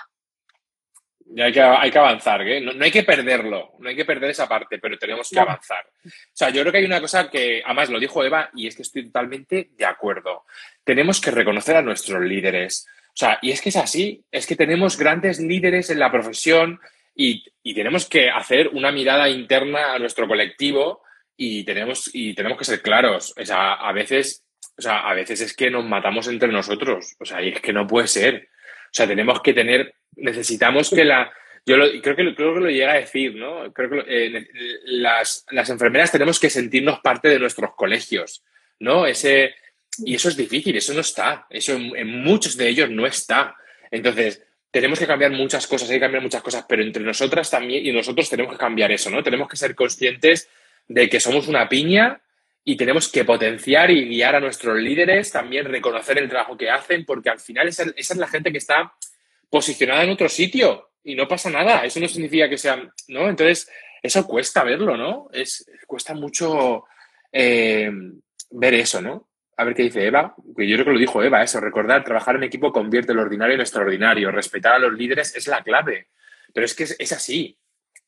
Hay 1.38 1.52
que, 1.52 1.62
hay 1.62 1.92
que 1.92 2.00
avanzar, 2.00 2.42
¿eh? 2.48 2.62
no, 2.62 2.84
hay 2.84 2.92
que 2.92 3.04
perderlo, 3.04 3.74
no 3.80 3.90
hay 3.90 3.96
que 3.96 4.06
perder 4.06 4.32
esa 4.32 4.48
parte, 4.48 4.80
pero 4.80 4.98
tenemos 4.98 5.30
que 5.30 5.40
avanzar. 5.40 5.86
O 6.06 6.10
sea, 6.34 6.50
yo 6.50 6.62
creo 6.62 6.72
que 6.72 6.80
hay 6.80 6.86
una 6.86 7.02
cosa 7.02 7.30
que, 7.30 7.62
además 7.66 7.90
lo 7.90 8.00
dijo 8.00 8.24
Eva, 8.24 8.50
y 8.54 8.68
es 8.68 8.76
que 8.76 8.82
estoy 8.82 9.06
totalmente 9.06 9.70
de 9.72 9.86
acuerdo 9.86 10.46
tenemos 10.84 11.22
que 11.22 11.32
reconocer 11.32 11.76
a 11.76 11.82
nuestros 11.82 12.22
líderes. 12.22 12.88
O 13.08 13.18
sea, 13.18 13.40
y 13.42 13.52
es 13.52 13.62
que 13.62 13.70
es 13.70 13.76
así, 13.76 14.24
es 14.32 14.46
que 14.48 14.56
tenemos 14.56 14.98
grandes 14.98 15.40
líderes 15.40 15.90
en 15.90 16.00
la 16.00 16.12
profesión 16.12 16.80
y, 17.16 17.44
tenemos 17.74 18.08
que 18.08 18.30
hacer 18.30 18.70
una 18.70 18.92
mirada 18.92 19.30
interna 19.30 19.94
a 19.94 20.00
nuestro 20.00 20.28
colectivo 20.28 21.02
y 21.38 21.64
tenemos, 21.64 22.10
y 22.14 22.34
tenemos 22.34 22.58
que 22.58 22.66
ser 22.66 22.82
claros. 22.82 23.34
O 23.38 23.46
sea, 23.46 23.74
a 23.74 23.92
veces, 23.92 24.46
o 24.78 24.82
sea, 24.82 25.00
a 25.00 25.14
veces 25.14 25.42
es 25.42 25.56
que 25.56 25.70
nos 25.70 25.86
matamos 25.86 26.28
entre 26.28 26.52
nosotros. 26.52 27.16
O 27.20 27.26
sea, 27.26 27.42
y 27.42 27.50
es 27.50 27.62
que 27.62 27.74
no 27.74 27.88
puede 27.88 28.08
ser. 28.08 28.50
O 28.92 28.94
sea, 28.94 29.08
tenemos 29.08 29.42
que 29.42 29.54
tener, 29.54 29.96
necesitamos 30.18 30.90
que 30.90 31.06
la, 31.06 31.32
yo 31.66 31.78
creo, 32.02 32.16
que, 32.16 32.36
creo 32.36 32.54
que 32.54 32.60
lo 32.60 32.70
llega 32.70 32.92
a 32.92 33.00
decir, 33.00 33.36
¿no? 33.36 33.72
Creo 33.72 33.90
que 33.90 34.04
eh, 34.08 34.48
las, 34.86 35.46
las, 35.52 35.70
enfermeras 35.70 36.12
tenemos 36.12 36.40
que 36.40 36.50
sentirnos 36.50 37.00
parte 37.00 37.30
de 37.30 37.40
nuestros 37.40 37.74
colegios, 37.76 38.44
¿no? 38.80 39.06
Ese, 39.06 39.56
y 40.00 40.16
eso 40.16 40.28
es 40.28 40.36
difícil, 40.36 40.76
eso 40.76 40.94
no 40.94 41.02
está, 41.02 41.46
eso 41.50 41.74
en, 41.74 42.08
muchos 42.08 42.58
de 42.58 42.68
ellos 42.68 42.90
no 42.90 43.06
está. 43.06 43.56
Entonces, 43.92 44.44
tenemos 44.72 45.00
que 45.00 45.08
cambiar 45.08 45.32
muchas 45.32 45.68
cosas, 45.68 45.90
hay 45.90 45.98
que 45.98 46.02
cambiar 46.02 46.24
muchas 46.24 46.42
cosas, 46.42 46.66
pero 46.68 46.82
entre 46.82 47.04
nosotras 47.04 47.50
también 47.50 47.86
y 47.86 47.92
nosotros 47.92 48.30
tenemos 48.30 48.54
que 48.54 48.60
cambiar 48.60 48.92
eso, 48.92 49.10
¿no? 49.10 49.22
Tenemos 49.22 49.48
que 49.48 49.58
ser 49.58 49.76
conscientes 49.76 50.50
de 50.88 51.10
que 51.10 51.20
somos 51.20 51.48
una 51.48 51.70
piña 51.70 52.20
y 52.64 52.76
tenemos 52.76 53.12
que 53.12 53.26
potenciar 53.26 53.90
y 53.92 54.08
guiar 54.08 54.36
a 54.36 54.40
nuestros 54.40 54.78
líderes, 54.78 55.32
también 55.32 55.66
reconocer 55.66 56.18
el 56.18 56.30
trabajo 56.30 56.58
que 56.58 56.70
hacen, 56.70 57.06
porque 57.06 57.30
al 57.30 57.40
final 57.40 57.68
esa, 57.68 57.86
es 57.96 58.16
la 58.16 58.28
gente 58.28 58.52
que 58.52 58.60
está 58.60 58.94
posicionada 59.50 60.04
en 60.04 60.12
otro 60.12 60.30
sitio 60.30 60.92
y 61.04 61.16
no 61.16 61.28
pasa 61.28 61.50
nada, 61.50 61.84
eso 61.84 62.00
no 62.00 62.08
significa 62.08 62.48
que 62.48 62.58
sean, 62.58 62.92
¿no? 63.08 63.28
Entonces, 63.28 63.70
eso 64.04 64.28
cuesta 64.28 64.64
verlo, 64.64 64.96
¿no? 64.96 65.30
Es, 65.34 65.70
cuesta 65.88 66.14
mucho 66.14 66.86
eh, 67.32 67.92
ver 68.52 68.74
eso, 68.76 69.02
¿no? 69.02 69.32
a 69.62 69.64
ver 69.64 69.76
qué 69.76 69.84
dice 69.84 70.06
Eva, 70.06 70.34
que 70.58 70.68
yo 70.68 70.76
creo 70.76 70.86
que 70.86 70.94
lo 70.94 71.00
dijo 71.00 71.22
Eva, 71.22 71.44
eso, 71.44 71.60
recordar, 71.60 72.04
trabajar 72.04 72.36
en 72.36 72.44
equipo 72.44 72.72
convierte 72.72 73.14
lo 73.14 73.22
ordinario 73.22 73.54
en 73.56 73.62
extraordinario, 73.62 74.32
respetar 74.32 74.74
a 74.74 74.80
los 74.80 74.94
líderes 74.94 75.36
es 75.36 75.48
la 75.48 75.64
clave, 75.64 76.08
pero 76.52 76.66
es 76.66 76.74
que 76.74 76.84
es, 76.84 77.12
así. 77.12 77.58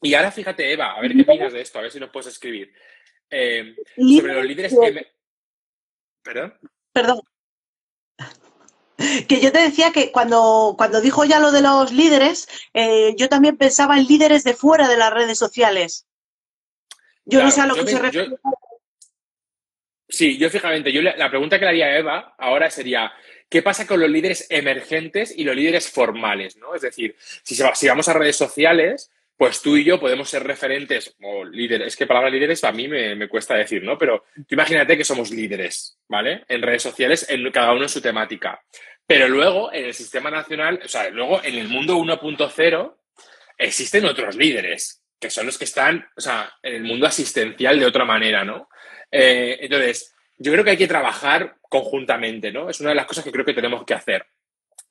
Y 0.02 0.16
ahora 0.16 0.32
fíjate, 0.32 0.72
Eva, 0.72 0.94
a 0.94 1.02
ver 1.02 1.14
qué 1.14 1.22
opinas 1.22 1.54
de 1.54 1.62
esto, 1.62 1.78
a 1.78 1.84
ver 1.84 1.92
si 1.92 2.00
nos 2.00 2.10
puedes 2.10 2.28
escribir. 2.28 2.74
Eh, 3.36 3.76
sobre 4.20 4.34
los 4.36 4.46
líderes 4.46 4.74
que... 4.80 5.08
¿Perdón? 6.22 6.54
Perdón. 6.94 7.22
Que 9.28 9.42
yo 9.42 9.52
te 9.52 9.60
decía 9.60 9.92
que 9.92 10.12
cuando, 10.12 10.76
cuando 10.78 11.02
dijo 11.02 11.26
ya 11.26 11.40
lo 11.40 11.52
de 11.52 11.62
los 11.62 11.92
líderes, 11.92 12.48
eh, 12.74 13.16
yo 13.18 13.28
también 13.28 13.58
pensaba 13.58 13.98
en 13.98 14.06
líderes 14.06 14.44
de 14.44 14.54
fuera 14.54 14.88
de 14.88 14.98
las 14.98 15.12
redes 15.12 15.38
sociales. 15.38 16.06
Yo 17.26 17.42
no 17.44 17.52
sé 17.52 17.62
a 17.62 17.68
lo 17.68 17.74
que 17.76 17.88
se 17.88 18.00
refiere. 18.00 18.30
yo- 18.30 18.38
Sí, 20.08 20.38
yo 20.38 20.48
fíjate, 20.52 20.92
yo 20.92 21.02
la 21.02 21.30
pregunta 21.30 21.58
que 21.58 21.66
le 21.66 21.70
haría 21.70 21.86
a 21.88 21.98
Eva 21.98 22.36
ahora 22.38 22.70
sería, 22.70 23.12
¿qué 23.50 23.64
pasa 23.64 23.88
con 23.88 24.00
los 24.00 24.10
líderes 24.10 24.46
emergentes 24.52 25.34
y 25.36 25.44
los 25.44 25.56
líderes 25.56 25.90
formales? 25.90 26.56
¿no? 26.58 26.76
Es 26.76 26.84
decir, 26.84 27.16
si, 27.42 27.56
se 27.56 27.64
va- 27.64 27.74
si 27.74 27.88
vamos 27.88 28.08
a 28.08 28.14
redes 28.14 28.36
sociales, 28.36 29.10
pues 29.38 29.62
tú 29.62 29.76
y 29.76 29.84
yo 29.84 30.00
podemos 30.00 30.30
ser 30.30 30.44
referentes 30.44 31.16
o 31.22 31.44
líderes. 31.44 31.88
Es 31.88 31.96
que 31.96 32.08
palabra 32.08 32.30
líderes 32.30 32.64
a 32.64 32.72
mí 32.72 32.88
me, 32.88 33.28
cuesta 33.28 33.56
decir, 33.56 33.84
¿no? 33.84 33.98
Pero 33.98 34.26
tú 34.36 34.56
imagínate 34.56 34.98
que 34.98 35.04
somos 35.04 35.32
líderes, 35.32 35.98
¿vale? 36.08 36.44
En 36.48 36.62
redes 36.62 36.84
sociales, 36.84 37.26
en 37.30 37.50
cada 37.52 37.74
uno 37.74 37.84
en 37.84 37.90
su 37.90 38.02
temática. 38.02 38.62
Pero 39.06 39.28
luego, 39.28 39.74
en 39.74 39.86
el 39.86 39.94
sistema 39.94 40.30
nacional, 40.30 40.80
o 40.84 40.88
sea, 40.88 41.10
luego 41.10 41.44
en 41.44 41.56
el 41.56 41.68
mundo 41.68 41.98
1.0, 41.98 42.96
existen 43.58 44.06
otros 44.06 44.36
líderes, 44.36 45.04
que 45.20 45.30
son 45.30 45.46
los 45.46 45.58
que 45.58 45.66
están, 45.66 46.08
o 46.16 46.22
sea, 46.22 46.54
en 46.62 46.76
el 46.76 46.84
mundo 46.84 47.08
asistencial 47.08 47.80
de 47.80 47.86
otra 47.86 48.06
manera, 48.06 48.46
¿no? 48.46 48.70
Eh, 49.12 49.58
entonces, 49.62 50.16
yo 50.38 50.52
creo 50.52 50.64
que 50.64 50.72
hay 50.72 50.78
que 50.78 50.88
trabajar 50.88 51.56
conjuntamente, 51.70 52.52
¿no? 52.52 52.70
Es 52.70 52.80
una 52.80 52.90
de 52.90 52.96
las 52.96 53.06
cosas 53.06 53.24
que 53.24 53.32
creo 53.32 53.46
que 53.46 53.54
tenemos 53.54 53.84
que 53.86 53.94
hacer. 53.94 54.26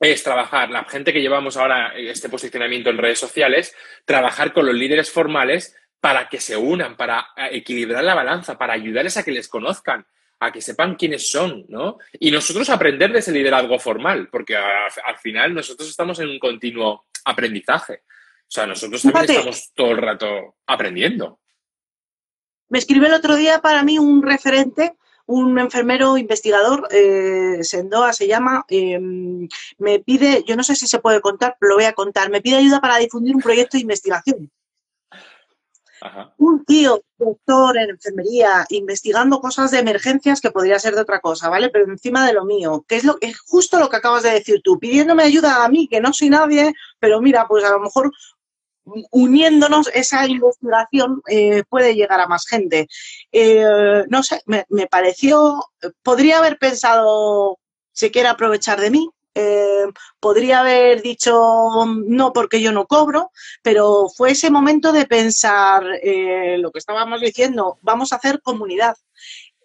Es 0.01 0.23
trabajar, 0.25 0.71
la 0.71 0.85
gente 0.85 1.13
que 1.13 1.21
llevamos 1.21 1.57
ahora 1.57 1.93
este 1.97 2.29
posicionamiento 2.29 2.91
en 2.91 2.99
redes 2.99 3.21
sociales, 3.21 3.75
trabajar 4.05 4.53
con 4.53 4.67
los 4.67 4.75
líderes 4.75 5.11
formales 5.11 5.77
para 6.01 6.29
que 6.29 6.41
se 6.41 6.57
unan, 6.57 6.97
para 6.97 7.29
eh, 7.37 7.51
equilibrar 7.53 8.03
la 8.03 8.15
balanza, 8.15 8.59
para 8.59 8.73
ayudarles 8.73 9.17
a 9.17 9.23
que 9.23 9.31
les 9.31 9.47
conozcan, 9.49 10.05
a 10.41 10.51
que 10.51 10.61
sepan 10.61 10.97
quiénes 10.97 11.31
son, 11.31 11.65
¿no? 11.69 11.99
Y 12.19 12.33
nosotros 12.33 12.69
aprender 12.71 13.13
de 13.13 13.21
ese 13.21 13.31
liderazgo 13.31 13.79
formal, 13.79 14.29
porque 14.29 14.57
a- 14.57 14.87
al 15.05 15.19
final 15.19 15.55
nosotros 15.55 15.89
estamos 15.89 16.19
en 16.19 16.31
un 16.31 16.41
continuo 16.41 17.07
aprendizaje. 17.25 18.03
O 18.05 18.55
sea, 18.55 18.67
nosotros 18.67 19.01
también 19.03 19.23
Fíjate. 19.27 19.39
estamos 19.39 19.71
todo 19.73 19.93
el 19.93 19.99
rato 19.99 20.57
aprendiendo. 20.67 21.39
Me 22.69 22.79
escribe 22.79 23.07
el 23.07 23.15
otro 23.15 23.37
día 23.37 23.61
para 23.61 23.85
mí 23.85 23.99
un 24.01 24.21
referente, 24.23 24.95
un 25.27 25.59
enfermero 25.59 26.17
investigador, 26.17 26.89
eh, 26.91 27.59
Sendoa 27.63 28.13
se 28.13 28.27
llama, 28.27 28.65
eh, 28.69 28.99
me 29.79 29.99
pide, 30.01 30.45
yo 30.47 30.57
no 30.57 30.65
sé 30.65 30.75
si 30.75 30.87
se 30.87 30.99
puede 30.99 31.21
contar, 31.21 31.57
pero 31.59 31.71
lo 31.71 31.77
voy 31.77 31.85
a 31.85 31.93
contar, 31.93 32.31
me 32.31 32.41
pide 32.41 32.57
ayuda 32.57 32.81
para 32.81 32.99
difundir 32.99 33.35
un 33.35 33.43
proyecto 33.43 33.77
de 33.77 33.83
investigación. 33.83 34.51
Ajá. 36.01 36.35
Un 36.39 36.65
tío, 36.65 37.01
doctor 37.17 37.79
en 37.79 37.91
enfermería, 37.91 38.67
investigando 38.71 39.41
cosas 39.41 39.71
de 39.71 39.79
emergencias 39.79 40.41
que 40.41 40.51
podría 40.51 40.81
ser 40.81 40.97
de 40.97 41.03
otra 41.03 41.21
cosa, 41.21 41.49
¿vale? 41.49 41.69
Pero 41.69 41.85
encima 41.85 42.27
de 42.27 42.33
lo 42.33 42.45
mío, 42.45 42.85
que 42.89 42.97
es, 42.97 43.05
lo, 43.05 43.19
es 43.21 43.39
justo 43.39 43.79
lo 43.79 43.89
que 43.89 43.97
acabas 43.97 44.25
de 44.25 44.33
decir 44.33 44.61
tú, 44.65 44.81
pidiéndome 44.81 45.23
ayuda 45.23 45.65
a 45.65 45.69
mí, 45.69 45.87
que 45.87 46.01
no 46.01 46.13
soy 46.13 46.31
nadie, 46.31 46.75
pero 46.99 47.21
mira, 47.21 47.47
pues 47.47 47.63
a 47.63 47.71
lo 47.71 47.79
mejor 47.79 48.11
uniéndonos 49.11 49.89
esa 49.95 50.27
investigación 50.27 51.23
eh, 51.29 51.63
puede 51.69 51.95
llegar 51.95 52.21
a 52.21 52.27
más 52.27 52.47
gente. 52.47 52.89
Eh, 53.31 54.05
no 54.09 54.23
sé, 54.23 54.43
me, 54.47 54.65
pareció, 54.91 55.65
podría 56.03 56.39
haber 56.39 56.59
pensado, 56.59 57.59
se 57.93 58.11
quiere 58.11 58.29
aprovechar 58.29 58.81
de 58.81 58.91
mí, 58.91 59.11
eh, 59.35 59.87
podría 60.21 60.61
haber 60.61 61.01
dicho 61.01 61.87
no 61.87 62.33
porque 62.33 62.61
yo 62.61 62.73
no 62.73 62.87
cobro, 62.87 63.31
pero 63.63 64.09
fue 64.15 64.33
ese 64.33 64.51
momento 64.51 64.93
de 64.93 65.07
pensar 65.07 65.83
lo 65.83 66.71
que 66.71 66.79
estábamos 66.79 67.21
diciendo, 67.21 67.79
vamos 67.83 68.13
a 68.13 68.17
hacer 68.17 68.43
comunidad. 68.43 68.95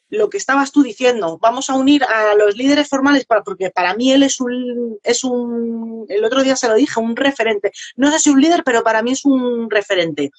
Lo 0.10 0.30
que 0.30 0.38
estabas 0.38 0.72
tú 0.72 0.84
diciendo, 0.84 1.38
vamos 1.42 1.70
a 1.70 1.76
unir 1.76 2.04
a 2.06 2.34
los 2.36 2.56
líderes 2.56 2.88
formales, 2.88 3.26
para, 3.26 3.44
porque 3.44 3.72
para 3.72 3.94
mí 3.94 4.12
él 4.14 4.24
es 4.24 4.40
un, 4.40 4.98
es 5.04 5.24
un, 5.26 6.06
el 6.08 6.24
otro 6.24 6.44
día 6.44 6.56
se 6.56 6.68
lo 6.70 6.76
dije, 6.76 7.00
un 7.00 7.16
referente. 7.16 7.72
No 7.98 8.10
sé 8.12 8.20
si 8.20 8.30
un 8.30 8.40
líder, 8.40 8.64
pero 8.64 8.84
para 8.84 9.02
mí 9.02 9.12
es 9.12 9.26
un 9.26 9.70
referente. 9.70 10.32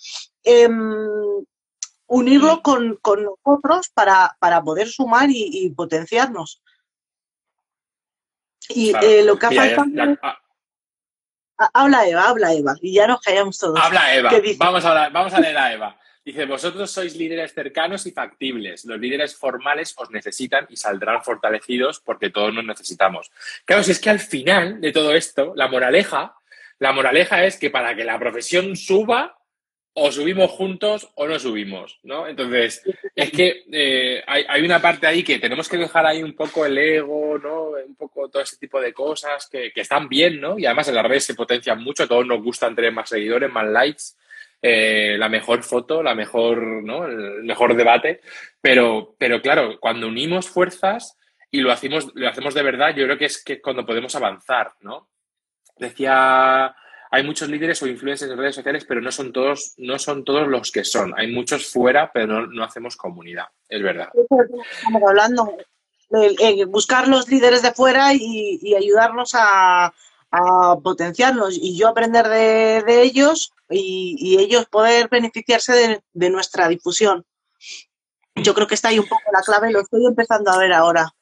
Em, 0.43 0.97
unirlo 2.07 2.62
con, 2.62 2.97
con 3.03 3.25
nosotros 3.25 3.91
para, 3.93 4.35
para 4.41 4.62
poder 4.62 4.89
sumar 4.89 5.29
y, 5.31 5.51
y 5.53 5.71
potenciarnos. 5.71 6.62
Y 8.71 8.91
Claro. 8.91 9.07
eh, 9.07 9.23
lo 9.25 9.39
que 9.39 9.47
ha 9.47 9.51
Mira, 9.51 9.75
faltado. 9.77 10.12
ya- 10.12 10.19
ah, 10.23 10.39
Ah, 11.61 11.71
Habla 11.75 12.07
Eva, 12.09 12.29
habla 12.29 12.55
Eva, 12.55 12.77
y 12.81 12.95
ya 12.95 13.09
nos 13.09 13.21
callamos 13.21 13.59
todos. 13.59 13.81
Habla 13.83 14.14
Eva. 14.14 14.31
Vamos 14.59 14.85
a, 14.85 14.89
hablar- 14.91 15.11
vamos 15.12 15.35
a 15.35 15.41
leer 15.41 15.59
a 15.59 15.73
Eva. 15.73 16.01
Dice, 16.29 16.45
vosotros 16.45 16.91
sois 16.91 17.16
líderes 17.16 17.55
cercanos 17.55 18.05
y 18.05 18.11
factibles. 18.11 18.85
Los 18.85 19.01
líderes 19.01 19.35
formales 19.35 19.95
os 19.97 20.11
necesitan 20.11 20.66
y 20.68 20.76
saldrán 20.76 21.24
fortalecidos 21.24 22.01
porque 22.01 22.29
todos 22.29 22.53
nos 22.53 22.66
necesitamos. 22.66 23.31
Claro, 23.64 23.83
si 23.83 23.93
es 23.93 23.99
que 23.99 24.11
al 24.11 24.20
final 24.20 24.79
de 24.79 24.93
todo 24.93 25.14
esto, 25.14 25.55
la 25.57 25.68
moraleja, 25.68 26.35
la 26.81 26.93
moraleja 26.93 27.47
es 27.47 27.57
que 27.57 27.70
para 27.70 27.97
que 27.97 28.05
la 28.05 28.18
profesión 28.18 28.76
suba, 28.76 29.39
o 29.95 30.12
subimos 30.12 30.51
juntos 30.51 31.09
o 31.14 31.26
no 31.26 31.39
subimos, 31.39 31.99
¿no? 32.03 32.29
Entonces, 32.29 32.83
es 33.16 33.31
que 33.31 33.64
eh, 33.72 34.22
hay, 34.26 34.45
hay 34.51 34.62
una 34.62 34.83
parte 34.83 35.07
ahí 35.07 35.24
que 35.24 35.39
tenemos 35.39 35.66
que 35.66 35.79
dejar 35.79 36.05
ahí 36.05 36.22
un 36.22 36.37
poco 36.37 36.66
el 36.66 36.76
ego, 36.76 37.39
¿no? 37.39 37.70
Un 37.70 37.97
poco 37.97 38.29
todo 38.29 38.43
ese 38.43 38.59
tipo 38.59 38.83
de 38.83 38.93
cosas 38.93 39.49
que, 39.51 39.72
que 39.72 39.81
están 39.81 40.11
bien, 40.11 40.43
¿no? 40.43 40.59
Y 40.59 40.66
además 40.66 40.89
en 40.89 40.95
las 40.97 41.07
redes 41.07 41.24
se 41.24 41.35
potencian 41.35 41.83
mucho, 41.83 42.03
a 42.03 42.07
todos 42.07 42.26
nos 42.26 42.43
gustan 42.43 42.76
tener 42.76 42.93
más 42.93 43.09
seguidores, 43.09 43.51
más 43.51 43.66
likes, 43.66 44.03
eh, 44.61 45.17
la 45.19 45.29
mejor 45.29 45.63
foto, 45.63 46.03
la 46.03 46.15
mejor, 46.15 46.63
¿no? 46.83 47.07
El 47.07 47.45
mejor 47.45 47.77
debate, 47.77 48.21
pero, 48.61 49.15
pero 49.19 49.41
claro, 49.41 49.79
cuando 49.81 50.09
unimos 50.09 50.49
fuerzas 50.49 51.17
y 51.51 51.61
lo 51.61 51.73
hacemos, 51.73 52.11
lo 52.15 52.29
hacemos 52.29 52.55
de 52.55 52.63
verdad, 52.63 52.95
yo 52.95 53.05
creo 53.05 53.19
que 53.19 53.27
es 53.27 53.43
que 53.43 53.61
cuando 53.61 53.87
podemos 53.87 54.15
avanzar, 54.15 54.73
¿no? 54.81 55.11
Decía, 55.77 56.75
hay 57.11 57.23
muchos 57.23 57.49
líderes 57.49 57.81
o 57.83 57.87
influencers 57.87 58.33
en 58.33 58.39
redes 58.39 58.57
sociales, 58.57 58.85
pero 58.87 59.01
no 59.01 59.13
son 59.13 59.33
todos, 59.33 59.75
no 59.79 59.99
son 59.99 60.25
todos 60.25 60.49
los 60.49 60.73
que 60.73 60.85
son. 60.85 61.15
Hay 61.17 61.33
muchos 61.33 61.71
fuera, 61.71 62.11
pero 62.13 62.27
no, 62.27 62.47
no 62.49 62.65
hacemos 62.65 62.97
comunidad. 62.97 63.47
Es 63.69 63.83
verdad. 63.83 64.09
Estamos 64.15 65.03
hablando 65.07 65.57
buscar 66.69 67.07
los 67.07 67.29
líderes 67.29 67.63
de 67.63 67.73
fuera 67.73 68.15
y, 68.15 68.59
y 68.63 68.75
ayudarnos 68.75 69.33
a, 69.35 69.93
a 70.31 70.76
potenciarnos 70.83 71.57
y 71.57 71.76
yo 71.79 71.89
aprender 71.89 72.29
de, 72.29 73.03
ellos 73.03 73.53
y, 73.70 74.37
ellos 74.39 74.66
poder 74.66 75.09
beneficiarse 75.09 75.72
de, 75.72 76.03
de 76.12 76.31
nuestra 76.31 76.68
difusión. 76.68 77.24
Yo 78.37 78.55
creo 78.55 78.66
que 78.66 78.74
está 78.74 78.89
ahí 78.89 78.99
un 78.99 79.09
poco 79.09 79.22
la 79.33 79.43
clave, 79.43 79.72
lo 79.72 79.81
estoy 79.81 80.07
empezando 80.07 80.51
a 80.51 80.59
ver 80.59 80.72
ahora. 80.72 81.12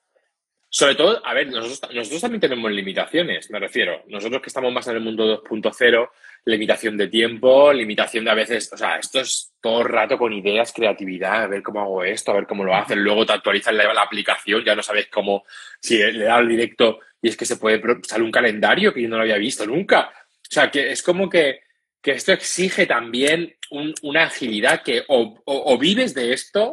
Sobre 0.69 0.95
todo, 0.95 1.25
a 1.25 1.33
ver, 1.33 1.49
nosotros, 1.49 1.95
nosotros 1.95 2.21
también 2.21 2.41
tenemos 2.41 2.71
limitaciones, 2.71 3.51
me 3.51 3.61
refiero. 3.61 4.03
Nosotros 4.09 4.43
que 4.43 4.49
estamos 4.49 4.73
más 4.73 4.87
en 4.89 4.97
el 4.97 5.03
mundo 5.03 5.43
2.0, 5.43 6.11
limitación 6.47 6.97
de 6.97 7.09
tiempo, 7.09 7.73
limitación 7.73 8.25
de 8.25 8.31
a 8.31 8.35
veces, 8.35 8.73
o 8.73 8.77
sea, 8.77 8.97
esto 8.97 9.21
es 9.21 9.53
todo 9.61 9.83
el 9.83 9.89
rato 9.89 10.17
con 10.17 10.33
ideas, 10.33 10.73
creatividad, 10.73 11.43
a 11.43 11.47
ver 11.49 11.63
cómo 11.63 11.81
hago 11.81 12.05
esto, 12.05 12.31
a 12.31 12.37
ver 12.37 12.47
cómo 12.47 12.65
lo 12.65 12.75
hacen. 12.75 13.01
Luego 13.03 13.27
te 13.27 13.33
actualizan 13.33 13.77
la, 13.77 13.93
la 13.93 14.03
aplicación, 14.03 14.65
ya 14.65 14.75
no 14.77 14.83
sabes 14.83 15.09
cómo, 15.09 15.45
si 15.81 15.99
le 15.99 16.25
da 16.25 16.37
al 16.37 16.49
directo 16.49 17.01
y 17.21 17.29
es 17.29 17.37
que 17.37 17.45
se 17.45 17.57
puede, 17.57 17.83
sale 18.05 18.23
un 18.25 18.31
calendario 18.31 18.95
que 18.95 19.03
yo 19.03 19.09
no 19.09 19.17
lo 19.17 19.23
había 19.23 19.37
visto 19.39 19.67
nunca. 19.67 20.09
O 20.09 20.49
sea, 20.51 20.71
que 20.71 20.93
es 20.93 21.03
como 21.03 21.29
que, 21.29 21.61
que 22.01 22.13
esto 22.13 22.33
exige 22.33 22.87
también 22.87 23.57
un- 23.71 23.95
una 24.03 24.25
agilidad 24.25 24.83
que 24.83 25.03
o, 25.09 25.43
o- 25.45 25.75
o 25.75 25.79
vives 25.79 26.15
de 26.15 26.33
esto, 26.33 26.65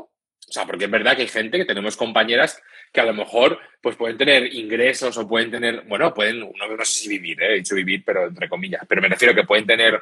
o 0.47 0.51
sea, 0.51 0.65
porque 0.65 0.85
es 0.85 0.91
verdad 0.91 1.15
que 1.15 1.23
hay 1.23 1.27
gente 1.27 1.57
que 1.57 1.65
tenemos 1.65 1.97
compañeras 1.97 2.61
que 2.93 3.01
a 3.01 3.05
lo 3.05 3.13
mejor 3.13 3.59
pues 3.81 3.97
pueden 3.97 4.17
tener 4.17 4.53
ingresos 4.53 5.17
o 5.17 5.27
pueden 5.27 5.51
tener, 5.51 5.81
bueno, 5.87 6.13
pueden, 6.13 6.39
no, 6.39 6.51
no 6.53 6.85
sé 6.85 6.93
si 6.93 7.09
vivir, 7.09 7.41
¿eh? 7.41 7.53
he 7.53 7.55
dicho 7.55 7.75
vivir, 7.75 8.03
pero 8.05 8.27
entre 8.27 8.47
comillas, 8.47 8.83
pero 8.87 9.01
me 9.01 9.09
refiero 9.09 9.35
que 9.35 9.43
pueden 9.43 9.65
tener, 9.65 10.01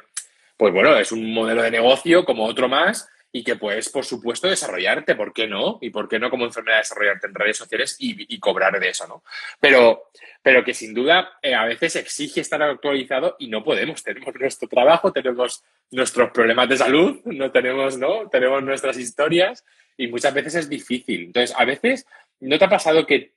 pues 0.56 0.72
bueno, 0.72 0.96
es 0.96 1.10
un 1.10 1.32
modelo 1.32 1.62
de 1.62 1.70
negocio 1.70 2.24
como 2.24 2.44
otro 2.44 2.68
más 2.68 3.08
y 3.32 3.42
que 3.42 3.56
puedes, 3.56 3.88
por 3.88 4.04
supuesto, 4.04 4.46
desarrollarte, 4.46 5.14
¿por 5.14 5.32
qué 5.32 5.46
no? 5.48 5.78
Y 5.80 5.88
por 5.88 6.06
qué 6.06 6.18
no 6.18 6.28
como 6.28 6.44
enfermedad 6.44 6.78
desarrollarte 6.78 7.26
en 7.26 7.34
redes 7.34 7.56
sociales 7.56 7.96
y, 7.98 8.38
cobrar 8.38 8.78
de 8.78 8.90
eso, 8.90 9.06
¿no? 9.08 9.24
Pero, 9.58 10.10
pero 10.42 10.62
que 10.62 10.74
sin 10.74 10.92
duda 10.92 11.38
eh, 11.40 11.54
a 11.54 11.64
veces 11.64 11.96
exige 11.96 12.42
estar 12.42 12.62
actualizado 12.62 13.36
y 13.38 13.48
no 13.48 13.64
podemos, 13.64 14.02
tenemos 14.04 14.34
nuestro 14.34 14.68
trabajo, 14.68 15.12
tenemos 15.12 15.64
nuestros 15.90 16.30
problemas 16.30 16.68
de 16.68 16.76
salud, 16.76 17.20
no 17.24 17.50
tenemos, 17.50 17.96
¿no? 17.96 18.28
Tenemos 18.28 18.62
nuestras 18.62 18.98
historias 18.98 19.64
y 19.96 20.08
muchas 20.08 20.34
veces 20.34 20.54
es 20.56 20.68
difícil. 20.68 21.24
Entonces, 21.24 21.54
a 21.56 21.64
veces, 21.64 22.06
¿no 22.48 22.58
te 22.58 22.64
ha 22.64 22.68
pasado 22.68 23.06
que 23.06 23.32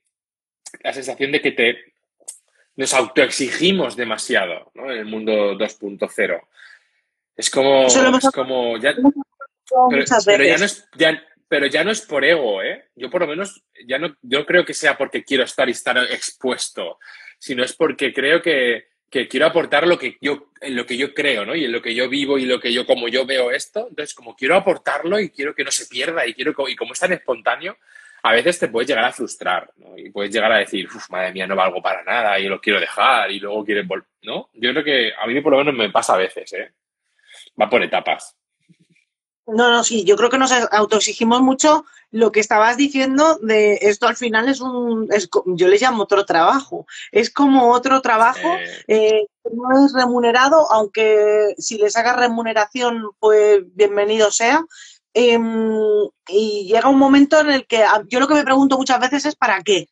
la 0.82 0.92
sensación 0.92 1.32
de 1.32 1.40
que 1.40 1.52
te 1.52 1.92
nos 2.76 2.92
autoexigimos 2.92 3.96
demasiado 3.96 4.70
¿no? 4.74 4.90
en 4.92 4.98
el 4.98 5.04
mundo 5.06 5.54
2.0? 5.56 6.40
Es 7.36 7.50
como, 7.50 7.88
hemos 8.08 8.24
es 8.24 8.30
como 8.30 8.78
ya, 8.78 8.94
pero, 10.26 10.44
ya 10.44 10.58
no 10.58 10.64
es, 10.64 10.88
ya- 10.96 11.22
pero 11.48 11.66
ya 11.66 11.84
no 11.84 11.90
es 11.90 12.00
por 12.02 12.24
ego, 12.24 12.62
¿eh? 12.62 12.88
Yo 12.96 13.08
por 13.10 13.20
lo 13.22 13.26
menos 13.28 13.62
ya 13.86 13.98
no, 13.98 14.16
yo 14.22 14.44
creo 14.46 14.64
que 14.64 14.74
sea 14.74 14.96
porque 14.98 15.22
quiero 15.24 15.44
estar 15.44 15.68
y 15.68 15.72
estar 15.72 15.96
expuesto, 16.10 16.98
sino 17.38 17.62
es 17.62 17.72
porque 17.74 18.12
creo 18.12 18.42
que, 18.42 18.88
que 19.10 19.28
quiero 19.28 19.46
aportar 19.46 19.86
lo 19.86 19.98
que 19.98 20.16
yo, 20.20 20.50
en 20.60 20.74
lo 20.74 20.84
que 20.86 20.96
yo 20.96 21.14
creo, 21.14 21.44
¿no? 21.46 21.54
Y 21.54 21.64
en 21.66 21.72
lo 21.72 21.80
que 21.82 21.94
yo 21.94 22.08
vivo 22.08 22.38
y 22.38 22.46
lo 22.46 22.58
que 22.58 22.72
yo, 22.72 22.84
como 22.86 23.06
yo 23.08 23.24
veo 23.26 23.50
esto, 23.52 23.86
entonces 23.88 24.14
como 24.14 24.34
quiero 24.34 24.56
aportarlo 24.56 25.20
y 25.20 25.30
quiero 25.30 25.54
que 25.54 25.62
no 25.64 25.70
se 25.70 25.86
pierda 25.86 26.26
y 26.26 26.34
quiero, 26.34 26.54
y 26.68 26.74
como 26.74 26.92
es 26.94 27.00
tan 27.00 27.12
espontáneo, 27.12 27.76
a 28.22 28.32
veces 28.32 28.58
te 28.58 28.68
puedes 28.68 28.88
llegar 28.88 29.04
a 29.04 29.12
frustrar, 29.12 29.70
¿no? 29.76 29.96
Y 29.96 30.10
puedes 30.10 30.32
llegar 30.32 30.52
a 30.52 30.58
decir, 30.58 30.86
uff, 30.86 31.10
madre 31.10 31.32
mía, 31.32 31.46
no 31.46 31.56
valgo 31.56 31.80
para 31.82 32.02
nada 32.02 32.38
y 32.38 32.48
lo 32.48 32.60
quiero 32.60 32.80
dejar 32.80 33.30
y 33.30 33.40
luego 33.40 33.64
quieres 33.64 33.86
volver, 33.86 34.08
¿no? 34.22 34.50
Yo 34.54 34.70
creo 34.72 34.84
que 34.84 35.12
a 35.16 35.26
mí 35.26 35.40
por 35.40 35.52
lo 35.52 35.58
menos 35.58 35.74
me 35.74 35.90
pasa 35.90 36.14
a 36.14 36.18
veces, 36.18 36.52
¿eh? 36.52 36.72
Va 37.60 37.68
por 37.68 37.82
etapas. 37.82 38.36
No, 39.46 39.70
no, 39.70 39.84
sí, 39.84 40.04
yo 40.04 40.16
creo 40.16 40.28
que 40.28 40.38
nos 40.38 40.50
autoexigimos 40.50 41.40
mucho 41.40 41.84
lo 42.10 42.32
que 42.32 42.40
estabas 42.40 42.76
diciendo 42.76 43.38
de 43.42 43.78
esto 43.82 44.08
al 44.08 44.16
final 44.16 44.48
es 44.48 44.60
un, 44.60 45.06
es, 45.12 45.28
yo 45.46 45.68
le 45.68 45.78
llamo 45.78 46.02
otro 46.02 46.24
trabajo, 46.24 46.86
es 47.12 47.30
como 47.30 47.70
otro 47.72 48.00
trabajo, 48.00 48.48
eh, 48.88 49.26
no 49.52 49.86
es 49.86 49.92
remunerado, 49.92 50.70
aunque 50.72 51.54
si 51.58 51.78
les 51.78 51.96
haga 51.96 52.14
remuneración, 52.14 53.10
pues 53.18 53.62
bienvenido 53.74 54.30
sea. 54.30 54.64
Em, 55.18 55.74
y 56.28 56.66
llega 56.68 56.90
un 56.90 56.98
momento 56.98 57.40
en 57.40 57.50
el 57.50 57.66
que 57.66 57.82
yo 58.08 58.20
lo 58.20 58.28
que 58.28 58.34
me 58.34 58.44
pregunto 58.44 58.76
muchas 58.76 59.00
veces 59.00 59.24
es 59.24 59.34
¿para 59.34 59.62
qué? 59.62 59.88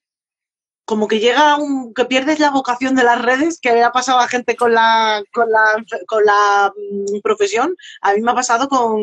como 0.85 1.09
que 1.09 1.19
llega 1.19 1.57
un, 1.57 1.95
que 1.95 2.05
pierdes 2.05 2.41
la 2.41 2.51
vocación 2.51 2.95
de 2.95 3.05
las 3.05 3.23
redes, 3.23 3.59
que 3.59 3.83
ha 3.83 3.91
pasado 3.91 4.19
a 4.19 4.29
gente 4.29 4.55
con 4.55 4.75
la, 4.75 5.23
con 5.33 5.51
la, 5.51 5.83
con 6.07 6.25
la 6.27 6.73
mm, 6.77 7.21
profesión, 7.23 7.75
a 8.03 8.13
mí 8.13 8.21
me 8.21 8.33
ha 8.33 8.35
pasado 8.35 8.69
con, 8.69 9.01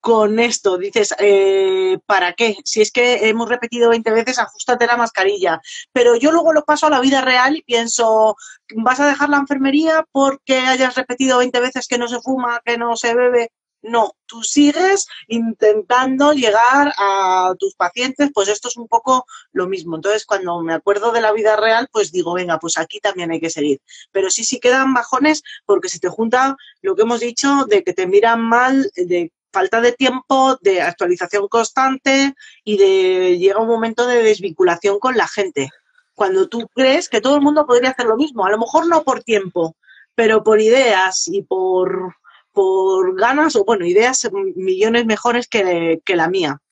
con 0.00 0.38
esto. 0.38 0.78
Dices, 0.78 1.14
eh, 1.18 1.98
¿para 2.06 2.32
qué? 2.32 2.56
Si 2.64 2.80
es 2.80 2.90
que 2.90 3.28
hemos 3.28 3.48
repetido 3.50 3.90
20 3.90 4.10
veces, 4.12 4.38
ajustate 4.38 4.86
la 4.86 4.96
mascarilla. 4.96 5.60
Pero 5.92 6.16
yo 6.16 6.32
luego 6.32 6.54
lo 6.54 6.64
paso 6.64 6.86
a 6.86 6.90
la 6.90 7.00
vida 7.00 7.20
real 7.20 7.56
y 7.56 7.62
pienso, 7.62 8.36
¿vas 8.76 9.00
a 9.00 9.06
dejar 9.06 9.28
la 9.28 9.38
enfermería 9.38 10.06
porque 10.10 10.58
hayas 10.58 10.94
repetido 10.94 11.38
20 11.38 11.60
veces 11.60 11.86
que 11.86 11.98
no 11.98 12.08
se 12.08 12.20
fuma, 12.20 12.62
que 12.64 12.78
no 12.78 12.96
se 12.96 13.14
bebe? 13.14 13.50
No, 13.86 14.12
tú 14.24 14.42
sigues 14.42 15.06
intentando 15.28 16.32
llegar 16.32 16.94
a 16.96 17.52
tus 17.58 17.74
pacientes, 17.74 18.30
pues 18.32 18.48
esto 18.48 18.68
es 18.68 18.78
un 18.78 18.88
poco 18.88 19.26
lo 19.52 19.66
mismo. 19.66 19.96
Entonces, 19.96 20.24
cuando 20.24 20.62
me 20.62 20.72
acuerdo 20.72 21.12
de 21.12 21.20
la 21.20 21.32
vida 21.32 21.54
real, 21.56 21.86
pues 21.92 22.10
digo, 22.10 22.32
venga, 22.32 22.58
pues 22.58 22.78
aquí 22.78 22.98
también 22.98 23.30
hay 23.30 23.40
que 23.40 23.50
seguir. 23.50 23.82
Pero 24.10 24.30
sí, 24.30 24.42
sí 24.42 24.58
quedan 24.58 24.94
bajones 24.94 25.42
porque 25.66 25.90
se 25.90 25.98
te 25.98 26.08
junta 26.08 26.56
lo 26.80 26.96
que 26.96 27.02
hemos 27.02 27.20
dicho 27.20 27.66
de 27.68 27.84
que 27.84 27.92
te 27.92 28.06
miran 28.06 28.40
mal, 28.40 28.90
de 28.96 29.30
falta 29.52 29.82
de 29.82 29.92
tiempo, 29.92 30.56
de 30.62 30.80
actualización 30.80 31.46
constante 31.48 32.34
y 32.64 32.78
de 32.78 33.38
llega 33.38 33.60
un 33.60 33.68
momento 33.68 34.06
de 34.06 34.22
desvinculación 34.22 34.98
con 34.98 35.14
la 35.18 35.28
gente. 35.28 35.68
Cuando 36.14 36.48
tú 36.48 36.68
crees 36.74 37.10
que 37.10 37.20
todo 37.20 37.36
el 37.36 37.42
mundo 37.42 37.66
podría 37.66 37.90
hacer 37.90 38.06
lo 38.06 38.16
mismo, 38.16 38.46
a 38.46 38.50
lo 38.50 38.58
mejor 38.58 38.88
no 38.88 39.04
por 39.04 39.22
tiempo, 39.22 39.76
pero 40.14 40.42
por 40.42 40.58
ideas 40.58 41.28
y 41.28 41.42
por 41.42 42.14
por 42.54 43.18
ganas 43.18 43.56
o, 43.56 43.64
bueno, 43.64 43.84
ideas 43.84 44.26
millones 44.54 45.04
mejores 45.04 45.48
que, 45.48 46.00
la 46.06 46.28
mía. 46.28 46.62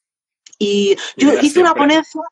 Y 0.59 0.97
yo 1.17 1.35
hice 1.43 1.61
una 1.61 1.75
ponencia, 1.75 2.23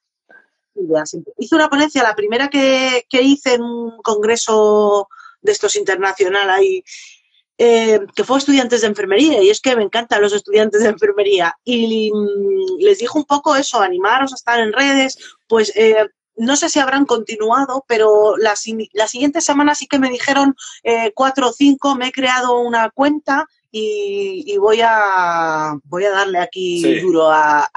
hice 1.36 1.54
una 1.56 1.68
ponencia, 1.68 2.02
la 2.02 2.14
primera 2.14 2.48
que, 2.48 3.04
hice 3.10 3.54
en 3.54 3.62
un 3.62 4.00
congreso 4.02 5.08
de 5.42 5.52
estos 5.52 5.74
internacional 5.74 6.48
ahí, 6.48 6.84
eh, 7.58 8.00
que 8.14 8.24
fue 8.24 8.38
estudiantes 8.38 8.82
de 8.82 8.86
enfermería, 8.86 9.42
y 9.42 9.50
es 9.50 9.60
que 9.60 9.74
me 9.74 9.82
encantan 9.82 10.22
los 10.22 10.32
estudiantes 10.32 10.82
de 10.82 10.90
enfermería, 10.90 11.58
y 11.64 12.10
les 12.78 12.98
dijo 12.98 13.18
un 13.18 13.24
poco 13.24 13.56
eso, 13.56 13.80
animaros 13.80 14.32
a 14.32 14.36
estar 14.36 14.60
en 14.60 14.72
redes, 14.72 15.18
pues 15.48 15.72
eh, 15.74 16.06
no 16.40 16.56
sé 16.56 16.70
si 16.70 16.78
habrán 16.78 17.04
continuado, 17.04 17.84
pero 17.86 18.36
la, 18.38 18.54
la 18.92 19.08
siguiente 19.08 19.40
semana 19.42 19.74
sí 19.74 19.86
que 19.86 19.98
me 19.98 20.10
dijeron 20.10 20.56
eh, 20.82 21.12
cuatro 21.14 21.48
o 21.48 21.52
cinco, 21.52 21.94
me 21.96 22.08
he 22.08 22.12
creado 22.12 22.58
una 22.60 22.90
cuenta 22.90 23.46
y, 23.70 24.56
voy, 24.56 24.80
a, 24.82 25.74
voy 25.84 26.04
a 26.04 26.10
darle 26.10 26.38
aquí 26.38 27.00
duro 27.00 27.30
a, 27.30 27.64
a, 27.64 27.70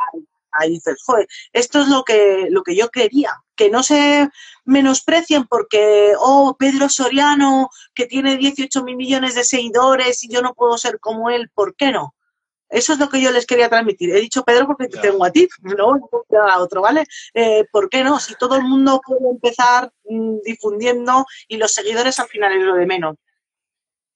Joder, 1.06 1.28
esto 1.52 1.82
es 1.82 1.88
lo 1.88 2.04
que, 2.04 2.48
lo 2.52 2.64
que 2.64 2.76
yo 2.76 2.90
quería, 2.90 3.32
que 3.56 3.70
no 3.70 3.84
se 3.84 4.30
menosprecien 4.66 5.46
porque, 5.46 6.14
oh, 6.20 6.56
Pedro 6.58 6.90
Soriano, 6.90 7.70
que 7.94 8.06
tiene 8.06 8.38
18 8.38 8.84
mil 8.84 8.96
millones 8.96 9.36
de 9.36 9.44
seguidores 9.44 10.24
y 10.24 10.30
yo 10.30 10.42
no 10.42 10.54
puedo 10.54 10.78
ser 10.78 11.00
como 11.00 11.30
él, 11.32 11.50
¿por 11.54 11.76
qué 11.76 11.92
no? 11.92 12.14
Eso 12.74 12.94
es 12.94 13.00
lo 13.00 13.08
que 13.08 13.22
yo 13.22 13.32
les 13.32 13.46
quería 13.46 13.70
transmitir. 13.70 14.10
He 14.10 14.20
dicho 14.20 14.44
Pedro 14.44 14.66
porque 14.66 14.88
te 14.88 14.98
tengo 14.98 15.24
a 15.24 15.32
ti, 15.32 15.48
no 15.62 16.10
a 16.48 16.60
otro, 16.60 16.82
¿vale? 16.82 17.06
Eh, 17.34 17.66
¿Por 17.72 17.88
qué 17.88 18.04
no? 18.04 18.20
Si 18.20 18.36
todo 18.36 18.56
el 18.56 18.64
mundo 18.64 19.00
puede 19.06 19.30
empezar 19.30 19.92
mm, 20.06 20.40
difundiendo 20.44 21.26
y 21.48 21.58
los 21.58 21.72
seguidores 21.72 22.20
al 22.20 22.28
final 22.28 22.52
es 22.54 22.64
lo 22.64 22.76
de 22.76 22.86
menos. 22.88 23.16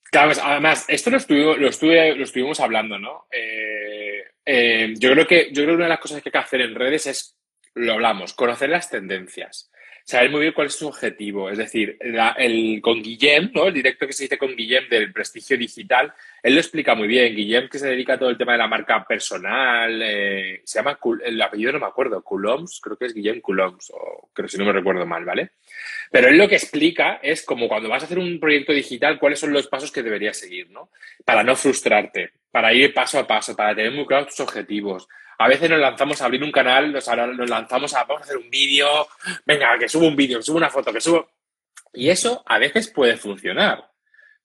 Claro, 0.09 0.29
pues, 0.29 0.39
además, 0.43 0.85
esto 0.87 1.11
lo, 1.11 1.57
lo, 1.57 1.69
estuve, 1.69 2.15
lo 2.15 2.23
estuvimos 2.23 2.59
hablando, 2.59 2.97
¿no? 2.97 3.27
Eh, 3.31 4.23
eh, 4.45 4.93
yo, 4.97 5.11
creo 5.11 5.27
que, 5.27 5.49
yo 5.51 5.63
creo 5.63 5.67
que 5.67 5.75
una 5.75 5.85
de 5.85 5.89
las 5.89 5.99
cosas 5.99 6.21
que 6.21 6.29
hay 6.29 6.31
que 6.31 6.37
hacer 6.37 6.61
en 6.61 6.75
redes 6.75 7.05
es, 7.07 7.37
lo 7.75 7.93
hablamos, 7.93 8.33
conocer 8.33 8.69
las 8.69 8.89
tendencias 8.89 9.69
saber 10.07 10.31
muy 10.31 10.39
bien 10.39 10.53
cuál 10.53 10.67
es 10.67 10.75
su 10.75 10.87
objetivo. 10.87 11.49
Es 11.49 11.57
decir, 11.57 11.97
el, 11.99 12.79
con 12.81 13.03
Guillem, 13.03 13.51
¿no? 13.53 13.67
el 13.67 13.73
directo 13.73 14.07
que 14.07 14.13
se 14.13 14.23
dice 14.23 14.37
con 14.37 14.55
Guillem 14.55 14.87
del 14.87 15.11
prestigio 15.11 15.57
digital, 15.57 16.13
él 16.41 16.53
lo 16.53 16.61
explica 16.61 16.95
muy 16.95 17.09
bien. 17.09 17.35
Guillem, 17.35 17.67
que 17.67 17.77
se 17.77 17.89
dedica 17.89 18.13
a 18.13 18.17
todo 18.17 18.29
el 18.29 18.37
tema 18.37 18.53
de 18.53 18.59
la 18.59 18.67
marca 18.67 19.03
personal, 19.03 20.01
eh, 20.01 20.61
se 20.63 20.79
llama, 20.79 20.97
el 21.25 21.41
apellido 21.41 21.73
no 21.73 21.79
me 21.79 21.87
acuerdo, 21.87 22.23
Coulombs, 22.23 22.79
creo 22.81 22.97
que 22.97 23.07
es 23.07 23.13
Guillem 23.13 23.41
Coulombs, 23.41 23.91
o 23.93 24.29
creo 24.31 24.47
si 24.47 24.57
no 24.57 24.63
me 24.63 24.71
recuerdo 24.71 25.05
mal, 25.05 25.25
¿vale? 25.25 25.51
Pero 26.09 26.29
él 26.29 26.37
lo 26.37 26.47
que 26.47 26.55
explica 26.55 27.19
es 27.21 27.43
como 27.43 27.67
cuando 27.67 27.89
vas 27.89 28.03
a 28.03 28.05
hacer 28.05 28.17
un 28.17 28.39
proyecto 28.39 28.71
digital, 28.71 29.19
cuáles 29.19 29.41
son 29.41 29.51
los 29.51 29.67
pasos 29.67 29.91
que 29.91 30.03
deberías 30.03 30.37
seguir, 30.37 30.69
¿no? 30.69 30.89
Para 31.25 31.43
no 31.43 31.53
frustrarte, 31.57 32.31
para 32.49 32.73
ir 32.73 32.93
paso 32.93 33.19
a 33.19 33.27
paso, 33.27 33.57
para 33.57 33.75
tener 33.75 33.91
muy 33.91 34.05
claros 34.05 34.29
tus 34.29 34.39
objetivos, 34.39 35.09
a 35.37 35.47
veces 35.47 35.69
nos 35.69 35.79
lanzamos 35.79 36.21
a 36.21 36.25
abrir 36.25 36.43
un 36.43 36.51
canal, 36.51 36.91
nos, 36.91 37.07
lanzamos 37.49 37.93
a, 37.93 38.03
vamos 38.03 38.21
a 38.21 38.25
hacer 38.25 38.37
un 38.37 38.49
vídeo, 38.49 39.07
venga, 39.45 39.77
que 39.77 39.87
subo 39.87 40.07
un 40.07 40.15
vídeo, 40.15 40.39
que 40.39 40.43
subo 40.43 40.57
una 40.57 40.69
foto, 40.69 40.91
que 40.91 41.01
subo... 41.01 41.29
Y 41.93 42.09
eso 42.09 42.43
a 42.45 42.57
veces 42.57 42.89
puede 42.89 43.17
funcionar, 43.17 43.89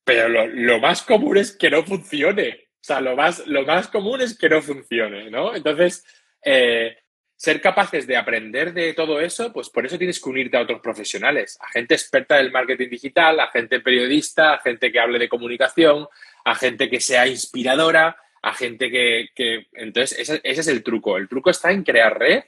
pero 0.04 0.28
lo, 0.28 0.78
más 0.80 1.02
común 1.02 1.38
es 1.38 1.52
que 1.52 1.70
no 1.70 1.82
funcione. 1.82 2.68
O 2.74 2.84
sea, 2.84 3.00
lo 3.00 3.16
más, 3.16 3.46
lo 3.46 3.64
más 3.64 3.88
común 3.88 4.20
es 4.20 4.36
que 4.36 4.48
no 4.48 4.62
funcione, 4.62 5.30
¿no? 5.30 5.54
Entonces, 5.54 6.04
eh, 6.44 6.96
ser 7.42 7.60
capaces 7.60 8.06
de 8.06 8.16
aprender 8.16 8.72
de 8.72 8.94
todo 8.94 9.20
eso, 9.20 9.52
pues 9.52 9.68
por 9.68 9.84
eso 9.84 9.98
tienes 9.98 10.20
que 10.20 10.28
unirte 10.28 10.56
a 10.56 10.60
otros 10.60 10.80
profesionales, 10.80 11.58
a 11.60 11.68
gente 11.70 11.94
experta 11.94 12.36
del 12.36 12.52
marketing 12.52 12.88
digital, 12.88 13.40
a 13.40 13.48
gente 13.48 13.80
periodista, 13.80 14.54
a 14.54 14.58
gente 14.58 14.92
que 14.92 15.00
hable 15.00 15.18
de 15.18 15.28
comunicación, 15.28 16.06
a 16.44 16.54
gente 16.54 16.88
que 16.88 17.00
sea 17.00 17.26
inspiradora, 17.26 18.16
a 18.42 18.54
gente 18.54 18.90
que... 18.90 19.66
entonces, 19.72 20.18
ese, 20.18 20.40
es 20.42 20.68
el 20.68 20.82
truco. 20.82 21.16
El 21.16 21.28
truco 21.28 21.50
está 21.50 21.70
en 21.70 21.84
crear 21.84 22.18
red 22.18 22.44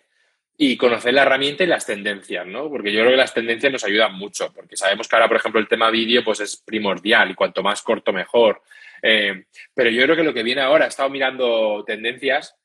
y 0.57 0.77
conocer 0.77 1.15
la 1.15 1.23
herramienta 1.23 1.65
y 1.65 1.69
las 1.69 1.87
tendencias, 1.87 2.47
¿no? 2.47 2.69
Porque 2.69 2.93
yo 2.93 3.01
creo 3.01 3.13
que 3.13 3.17
las 3.17 3.35
tendencias 3.35 3.73
nos 3.73 3.85
ayudan 3.85 4.15
mucho, 4.15 4.53
porque 4.53 4.77
sabemos 4.77 5.09
que 5.09 5.17
ahora, 5.17 5.29
por 5.29 5.37
ejemplo, 5.37 5.61
el 5.61 5.69
tema 5.69 5.91
vídeo 5.91 6.23
pues 6.23 6.41
es 6.41 6.57
primordial 6.57 7.31
y 7.31 7.35
cuanto 7.35 7.63
más 7.63 7.83
corto 7.83 8.13
mejor. 8.13 8.63
Eh, 9.03 9.45
pero 9.73 9.91
yo 9.91 10.03
creo 10.05 10.17
que 10.17 10.23
lo 10.23 10.35
que 10.35 10.43
viene 10.43 10.61
ahora, 10.61 10.85
he 10.85 10.89
estado 10.89 11.11
mirando 11.11 11.85
tendencias, 11.85 12.57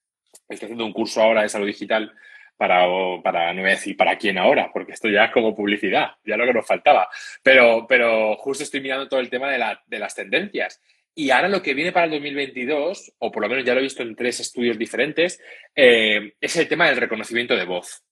estoy 0.47 0.67
haciendo 0.67 0.85
un 0.85 0.93
curso 0.93 1.21
ahora 1.21 1.41
de 1.41 1.49
salud 1.49 1.65
digital 1.65 2.13
para, 2.57 2.85
para 3.23 3.53
no 3.53 3.61
voy 3.61 3.93
para 3.93 4.17
quién 4.17 4.37
ahora, 4.37 4.69
porque 4.71 4.91
esto 4.91 5.07
ya 5.07 5.25
es 5.25 5.31
como 5.31 5.55
publicidad, 5.55 6.11
ya 6.25 6.37
lo 6.37 6.45
que 6.45 6.53
nos 6.53 6.67
faltaba. 6.67 7.09
Pero, 7.41 7.85
pero 7.87 8.35
justo 8.35 8.63
estoy 8.63 8.81
mirando 8.81 9.07
todo 9.07 9.19
el 9.19 9.29
tema 9.29 9.49
de, 9.49 9.57
la, 9.57 9.81
de 9.87 9.99
las 9.99 10.13
tendencias. 10.13 10.81
Y 11.19 11.31
ahora 11.31 11.49
lo 11.49 11.61
que 11.61 11.73
viene 11.73 11.91
para 11.91 12.05
el 12.05 12.13
2022, 12.13 13.11
o 13.17 13.29
por 13.29 13.43
lo 13.43 13.49
menos 13.49 13.65
ya 13.65 13.73
lo 13.73 13.81
he 13.81 13.83
visto 13.83 14.01
en 14.03 14.15
tres 14.15 14.39
estudios 14.39 14.77
diferentes, 14.79 15.37
eh, 15.75 16.31
es 16.39 16.55
el 16.55 16.69
tema 16.69 16.87
del 16.87 16.95
reconocimiento 16.95 17.57
de 17.57 17.65
voz. 17.65 18.05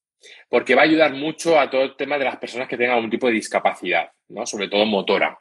Porque 0.49 0.76
va 0.76 0.82
a 0.82 0.86
ayudar 0.86 1.14
mucho 1.14 1.58
a 1.58 1.70
todo 1.70 1.84
el 1.84 1.95
tema 1.95 2.18
de 2.18 2.26
las 2.26 2.36
personas 2.36 2.68
que 2.68 2.76
tengan 2.76 2.95
algún 2.95 3.10
tipo 3.10 3.28
de 3.28 3.34
discapacidad, 3.36 4.12
¿no? 4.28 4.45
sobre 4.45 4.68
todo 4.68 4.86
motora. 4.86 5.39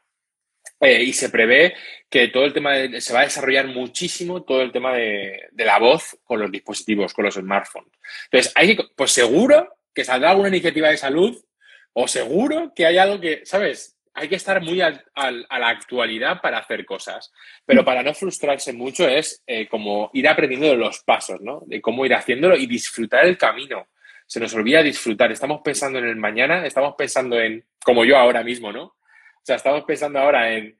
Eh, 0.78 1.02
y 1.02 1.12
se 1.12 1.28
prevé 1.28 1.74
que 2.08 2.28
todo 2.28 2.44
el 2.44 2.52
tema 2.52 3.00
se 3.00 3.12
va 3.12 3.22
a 3.22 3.24
desarrollar 3.24 3.66
muchísimo 3.66 4.44
todo 4.44 4.62
el 4.62 4.70
tema 4.70 4.94
de, 4.94 5.48
de, 5.50 5.64
la 5.64 5.80
voz 5.80 6.16
con 6.22 6.38
los 6.38 6.52
dispositivos, 6.52 7.12
con 7.12 7.24
los 7.24 7.34
smartphones. 7.34 7.90
Entonces, 8.30 8.52
hay 8.54 8.78
pues 8.94 9.10
seguro 9.10 9.76
que 9.92 10.04
saldrá 10.04 10.30
alguna 10.30 10.50
iniciativa 10.50 10.88
de 10.88 10.98
salud 10.98 11.36
o 11.94 12.06
seguro 12.06 12.72
que 12.76 12.86
hay 12.86 12.98
algo 12.98 13.20
que, 13.20 13.44
¿sabes? 13.44 13.95
Hay 14.16 14.28
que 14.28 14.36
estar 14.36 14.62
muy 14.62 14.80
a 14.80 14.90
la 15.14 15.68
actualidad 15.68 16.40
para 16.40 16.58
hacer 16.58 16.86
cosas, 16.86 17.30
pero 17.66 17.84
para 17.84 18.02
no 18.02 18.14
frustrarse 18.14 18.72
mucho 18.72 19.06
es 19.06 19.42
eh, 19.46 19.68
como 19.68 20.10
ir 20.14 20.26
aprendiendo 20.26 20.74
los 20.74 21.00
pasos, 21.00 21.42
¿no? 21.42 21.62
De 21.66 21.82
cómo 21.82 22.06
ir 22.06 22.14
haciéndolo 22.14 22.56
y 22.56 22.66
disfrutar 22.66 23.26
el 23.26 23.36
camino. 23.36 23.88
Se 24.26 24.40
nos 24.40 24.54
olvida 24.54 24.82
disfrutar. 24.82 25.30
Estamos 25.30 25.60
pensando 25.62 25.98
en 25.98 26.06
el 26.06 26.16
mañana, 26.16 26.64
estamos 26.64 26.94
pensando 26.96 27.38
en, 27.38 27.62
como 27.84 28.06
yo 28.06 28.16
ahora 28.16 28.42
mismo, 28.42 28.72
¿no? 28.72 28.84
O 28.84 29.42
sea, 29.42 29.56
estamos 29.56 29.84
pensando 29.84 30.18
ahora 30.18 30.50
en, 30.50 30.78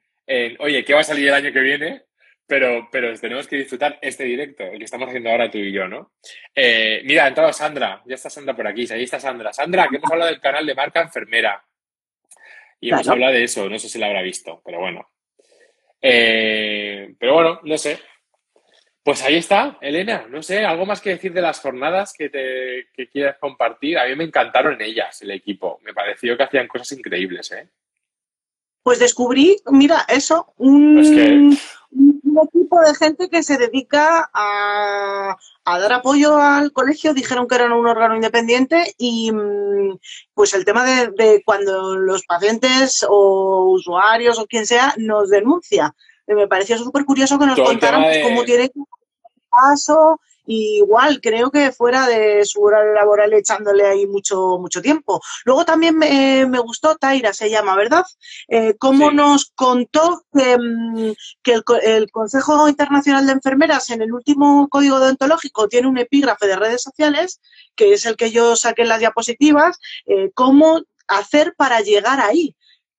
oye, 0.59 0.83
¿qué 0.83 0.95
va 0.95 1.01
a 1.01 1.05
salir 1.05 1.29
el 1.29 1.35
año 1.35 1.53
que 1.53 1.61
viene? 1.61 2.03
Pero, 2.47 2.89
pero 2.91 3.15
tenemos 3.19 3.47
que 3.47 3.57
disfrutar 3.57 3.99
este 4.01 4.25
directo, 4.25 4.65
el 4.65 4.79
que 4.79 4.85
estamos 4.85 5.09
haciendo 5.09 5.31
ahora 5.31 5.51
tú 5.51 5.59
y 5.59 5.73
yo, 5.73 5.87
¿no? 5.89 6.13
Eh, 6.55 7.03
mira, 7.05 7.25
ha 7.25 7.29
entrado 7.29 7.53
Sandra, 7.53 8.03
ya 8.07 8.15
está 8.15 8.31
Sandra 8.31 8.57
por 8.57 8.67
aquí, 8.67 8.87
ahí 8.91 9.03
está 9.03 9.21
Sandra. 9.21 9.53
Sandra, 9.53 9.89
que 9.89 9.97
hemos 9.97 10.11
hablado 10.11 10.31
del 10.31 10.41
canal 10.41 10.65
de 10.65 10.75
marca 10.75 11.03
enfermera. 11.03 11.63
Y 12.81 12.91
hemos 12.91 13.09
hablado 13.09 13.33
de 13.33 13.45
eso, 13.45 13.69
no 13.69 13.79
sé 13.79 13.89
si 13.89 13.99
la 13.99 14.07
habrá 14.07 14.23
visto, 14.23 14.61
pero 14.65 14.81
bueno. 14.81 15.09
Eh, 16.01 17.15
pero 17.19 17.35
bueno, 17.35 17.61
no 17.65 17.79
sé. 17.79 17.99
Pues 19.03 19.23
ahí 19.23 19.37
está, 19.37 19.79
Elena. 19.81 20.27
No 20.29 20.43
sé, 20.43 20.65
algo 20.65 20.85
más 20.85 21.01
que 21.01 21.11
decir 21.11 21.33
de 21.33 21.41
las 21.41 21.61
jornadas 21.61 22.13
que, 22.13 22.29
te, 22.29 22.89
que 22.93 23.09
quieras 23.09 23.39
compartir. 23.39 23.99
A 23.99 24.07
mí 24.07 24.17
me 24.17 24.25
encantaron 24.25 24.81
ellas, 24.83 25.23
el 25.23 25.31
equipo. 25.31 25.81
Me 25.85 25.95
pareció 25.95 26.37
que 26.37 26.43
hacían 26.43 26.67
cosas 26.67 26.91
increíbles, 26.93 27.53
¿eh? 27.53 27.69
Pues 28.83 28.99
descubrí, 29.01 29.57
mira, 29.73 30.07
eso, 30.09 30.53
un, 30.59 31.59
un 32.41 32.49
equipo 32.49 32.81
de 32.81 32.95
gente 32.95 33.29
que 33.29 33.43
se 33.43 33.57
dedica 33.59 34.31
a, 34.33 35.37
a 35.65 35.79
dar 35.79 35.93
apoyo 35.93 36.37
al 36.39 36.73
colegio. 36.73 37.15
Dijeron 37.15 37.47
que 37.49 37.55
eran 37.55 37.73
un 37.73 37.87
órgano 37.87 38.15
independiente 38.15 38.95
y 38.99 39.33
mm, 39.33 39.99
pues 40.35 40.55
el 40.55 40.65
tema 40.65 40.85
de, 40.85 41.09
de 41.17 41.43
cuando 41.45 41.97
los 41.97 42.25
pacientes 42.25 43.05
o 43.09 43.71
usuarios 43.71 44.39
o 44.39 44.47
quien 44.47 44.67
sea 44.67 44.95
nos 44.99 45.31
denuncia. 45.31 45.95
Eh, 46.27 46.35
Me 46.35 46.49
pareció 46.49 46.77
súper 46.79 47.05
curioso 47.05 47.39
que 47.39 47.47
nos 47.47 47.57
Todo 47.57 47.67
contaran 47.67 48.03
pues, 48.03 48.17
de- 48.17 48.23
cómo 48.23 48.45
tiene 48.45 48.69
que 48.71 48.81
paso. 49.51 50.21
Y 50.47 50.79
igual, 50.79 51.21
creo 51.21 51.51
que 51.51 51.73
fuera 51.73 52.07
de 52.07 52.45
su 52.45 52.63
horario 52.63 52.95
laboral 52.95 53.33
echándole 53.35 53.87
ahí 53.87 54.07
mucho, 54.07 54.59
mucho 54.59 54.81
tiempo. 54.81 55.21
Luego 55.45 55.65
también 55.65 55.97
me, 55.97 56.47
me 56.47 56.59
gustó, 56.61 56.97
Taira 56.97 57.33
se 57.33 57.51
llama, 57.51 57.77
¿verdad? 57.77 58.05
Eh, 58.49 58.75
cómo 58.79 59.11
nos 59.11 59.53
contó 59.55 60.23
que, 60.33 60.57
mm, 60.59 61.13
que 61.43 61.53
el, 61.55 61.65
el 61.83 62.11
Consejo 62.11 62.69
Internacional 62.69 63.27
de 63.27 63.33
Enfermeras 63.33 63.91
en 63.91 64.03
el 64.03 64.13
último 64.13 64.69
código 64.69 65.01
deontológico 65.01 65.69
tiene 65.69 65.89
un 65.89 65.99
epígrafe 65.99 66.47
de 66.47 66.57
redes 66.57 66.83
sociales, 66.83 67.41
que 67.75 67.93
es 67.93 68.07
el 68.07 68.17
que 68.17 68.31
yo 68.31 68.57
saqué 68.57 68.83
en 68.83 68.89
las 68.89 69.01
diapositivas, 69.01 69.79
eh, 70.07 70.31
cómo 70.35 70.83
hacer 71.09 71.55
para 71.57 71.81
llegar 71.81 72.21
ahí. 72.21 72.55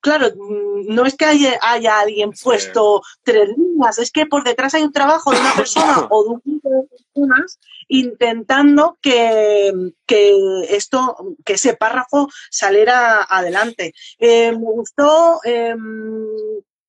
Claro, 0.08 0.30
mm, 0.34 0.96
no 0.96 1.06
es 1.06 1.18
que 1.18 1.26
haya, 1.26 1.60
haya 1.62 2.00
alguien 2.00 2.32
puesto 2.32 3.02
tres 3.24 3.50
líneas, 3.58 4.00
es 4.00 4.10
que 4.10 4.26
por 4.26 4.42
detrás 4.46 4.74
hay 4.74 4.84
un 4.84 4.94
trabajo 4.94 5.32
de 5.32 5.40
una 5.42 5.54
persona 5.54 6.08
o 6.10 6.24
de 6.24 6.30
un 6.30 6.42
grupo 6.46 6.70
de 6.70 6.88
personas 6.88 7.60
intentando 7.90 8.98
que, 9.02 9.74
que 10.06 10.34
esto, 10.70 11.36
que 11.44 11.54
ese 11.54 11.76
párrafo 11.76 12.30
saliera 12.50 13.22
adelante. 13.22 13.94
Eh, 14.18 14.54
me 14.54 14.72
gustó 14.72 15.42
eh, 15.44 15.76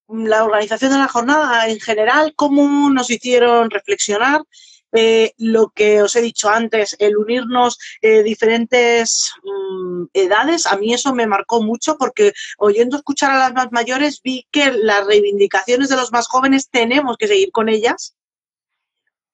la 0.06 0.44
organización 0.44 0.92
de 0.92 0.98
la 0.98 1.08
jornada 1.08 1.66
en 1.66 1.80
general, 1.80 2.34
cómo 2.36 2.88
nos 2.88 3.10
hicieron 3.10 3.68
reflexionar. 3.68 4.42
Eh, 4.92 5.32
lo 5.38 5.70
que 5.70 6.02
os 6.02 6.16
he 6.16 6.22
dicho 6.22 6.48
antes, 6.48 6.96
el 6.98 7.16
unirnos 7.16 7.78
eh, 8.00 8.22
diferentes 8.22 9.32
mm, 9.42 10.04
edades, 10.12 10.66
a 10.66 10.76
mí 10.76 10.94
eso 10.94 11.14
me 11.14 11.26
marcó 11.26 11.62
mucho 11.62 11.96
porque 11.98 12.32
oyendo 12.58 12.96
escuchar 12.96 13.32
a 13.32 13.38
las 13.38 13.52
más 13.52 13.72
mayores 13.72 14.20
vi 14.22 14.46
que 14.50 14.72
las 14.72 15.06
reivindicaciones 15.06 15.88
de 15.88 15.96
los 15.96 16.12
más 16.12 16.26
jóvenes 16.26 16.70
tenemos 16.70 17.16
que 17.16 17.28
seguir 17.28 17.50
con 17.52 17.68
ellas, 17.68 18.14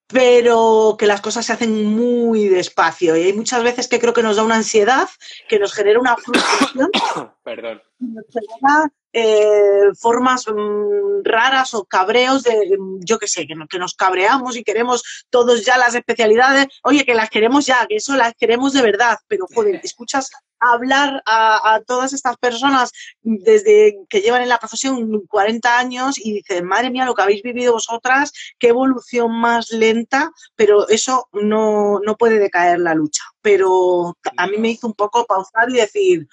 pero 0.06 0.96
que 0.98 1.06
las 1.06 1.20
cosas 1.20 1.46
se 1.46 1.52
hacen 1.52 1.84
muy 1.84 2.48
despacio 2.48 3.16
y 3.16 3.22
hay 3.22 3.32
muchas 3.32 3.62
veces 3.62 3.88
que 3.88 3.98
creo 3.98 4.12
que 4.12 4.22
nos 4.22 4.36
da 4.36 4.44
una 4.44 4.56
ansiedad, 4.56 5.08
que 5.48 5.58
nos 5.58 5.72
genera 5.72 5.98
una 5.98 6.16
frustración 6.16 6.90
Perdón. 7.44 7.82
Genera 7.98 8.90
eh, 9.16 9.92
formas 9.98 10.44
mm, 10.48 11.22
raras 11.24 11.72
o 11.74 11.84
cabreos 11.84 12.42
de, 12.42 12.76
yo 13.00 13.18
qué 13.18 13.28
sé, 13.28 13.46
que, 13.46 13.54
no- 13.54 13.66
que 13.68 13.78
nos 13.78 13.94
cabreamos 13.94 14.56
y 14.56 14.64
queremos 14.64 15.26
todos 15.30 15.64
ya 15.64 15.78
las 15.78 15.94
especialidades. 15.94 16.66
Oye, 16.82 17.04
que 17.04 17.14
las 17.14 17.30
queremos 17.30 17.64
ya, 17.66 17.86
que 17.86 17.96
eso 17.96 18.16
las 18.16 18.34
queremos 18.34 18.72
de 18.72 18.82
verdad, 18.82 19.16
pero 19.28 19.46
joder, 19.54 19.80
escuchas 19.84 20.30
hablar 20.58 21.22
a, 21.26 21.74
a 21.74 21.82
todas 21.82 22.12
estas 22.14 22.36
personas 22.38 22.90
desde 23.22 23.98
que 24.08 24.20
llevan 24.20 24.42
en 24.42 24.48
la 24.48 24.58
profesión 24.58 25.26
40 25.28 25.78
años 25.78 26.18
y 26.18 26.32
dices, 26.32 26.62
madre 26.62 26.90
mía, 26.90 27.04
lo 27.04 27.14
que 27.14 27.22
habéis 27.22 27.42
vivido 27.42 27.74
vosotras, 27.74 28.32
qué 28.58 28.68
evolución 28.68 29.30
más 29.30 29.70
lenta, 29.70 30.30
pero 30.56 30.88
eso 30.88 31.28
no, 31.32 32.00
no 32.00 32.16
puede 32.16 32.38
decaer 32.38 32.80
la 32.80 32.94
lucha. 32.94 33.22
Pero 33.44 34.16
a 34.38 34.46
mí 34.46 34.56
me 34.56 34.70
hizo 34.70 34.86
un 34.86 34.94
poco 34.94 35.26
pausar 35.26 35.68
y 35.68 35.74
decir, 35.74 36.26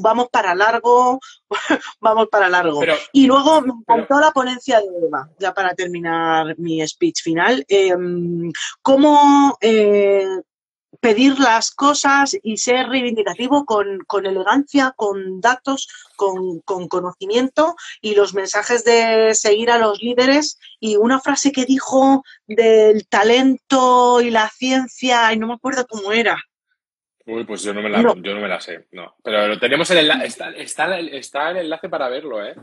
vamos 0.00 0.28
para 0.30 0.54
largo, 0.54 1.18
vamos 2.00 2.28
para 2.30 2.50
largo. 2.50 2.80
Pero- 2.80 2.96
y 3.14 3.26
luego 3.26 3.62
me 3.62 3.72
encantó 3.72 4.20
la 4.20 4.32
ponencia 4.32 4.78
de 4.80 4.86
Eva, 5.06 5.30
ya 5.38 5.54
para 5.54 5.74
terminar 5.74 6.54
mi 6.58 6.86
speech 6.86 7.22
final, 7.22 7.64
eh, 7.68 7.94
cómo 8.82 9.56
eh, 9.62 10.26
pedir 11.00 11.38
las 11.40 11.70
cosas 11.70 12.36
y 12.42 12.58
ser 12.58 12.88
reivindicativo 12.88 13.64
con, 13.64 14.00
con 14.06 14.26
elegancia, 14.26 14.92
con 14.96 15.40
datos, 15.40 15.88
con, 16.16 16.60
con 16.60 16.86
conocimiento 16.88 17.76
y 18.02 18.14
los 18.14 18.34
mensajes 18.34 18.84
de 18.84 19.34
seguir 19.34 19.70
a 19.70 19.78
los 19.78 20.02
líderes 20.02 20.58
y 20.80 20.96
una 20.96 21.20
frase 21.20 21.50
que 21.52 21.64
dijo 21.64 22.24
del 22.46 23.06
talento 23.08 24.20
y 24.20 24.30
la 24.30 24.50
ciencia, 24.50 25.32
y 25.32 25.38
no 25.38 25.46
me 25.46 25.54
acuerdo 25.54 25.86
cómo 25.86 26.12
era. 26.12 26.36
Uy, 27.28 27.44
pues 27.44 27.62
yo 27.62 27.74
no 27.74 27.82
me 27.82 27.90
la, 27.90 28.00
No. 28.02 28.14
yo 28.16 28.34
no 28.34 28.40
me 28.40 28.48
la 28.48 28.58
sé. 28.60 28.86
No. 28.92 29.14
Pero 29.22 29.46
lo 29.48 29.58
tenemos 29.58 29.90
el 29.90 29.98
enlace, 29.98 30.26
está, 30.26 30.50
está, 30.50 30.98
está 30.98 31.50
el 31.50 31.58
enlace 31.58 31.88
para 31.88 32.08
verlo, 32.08 32.44
¿eh? 32.44 32.54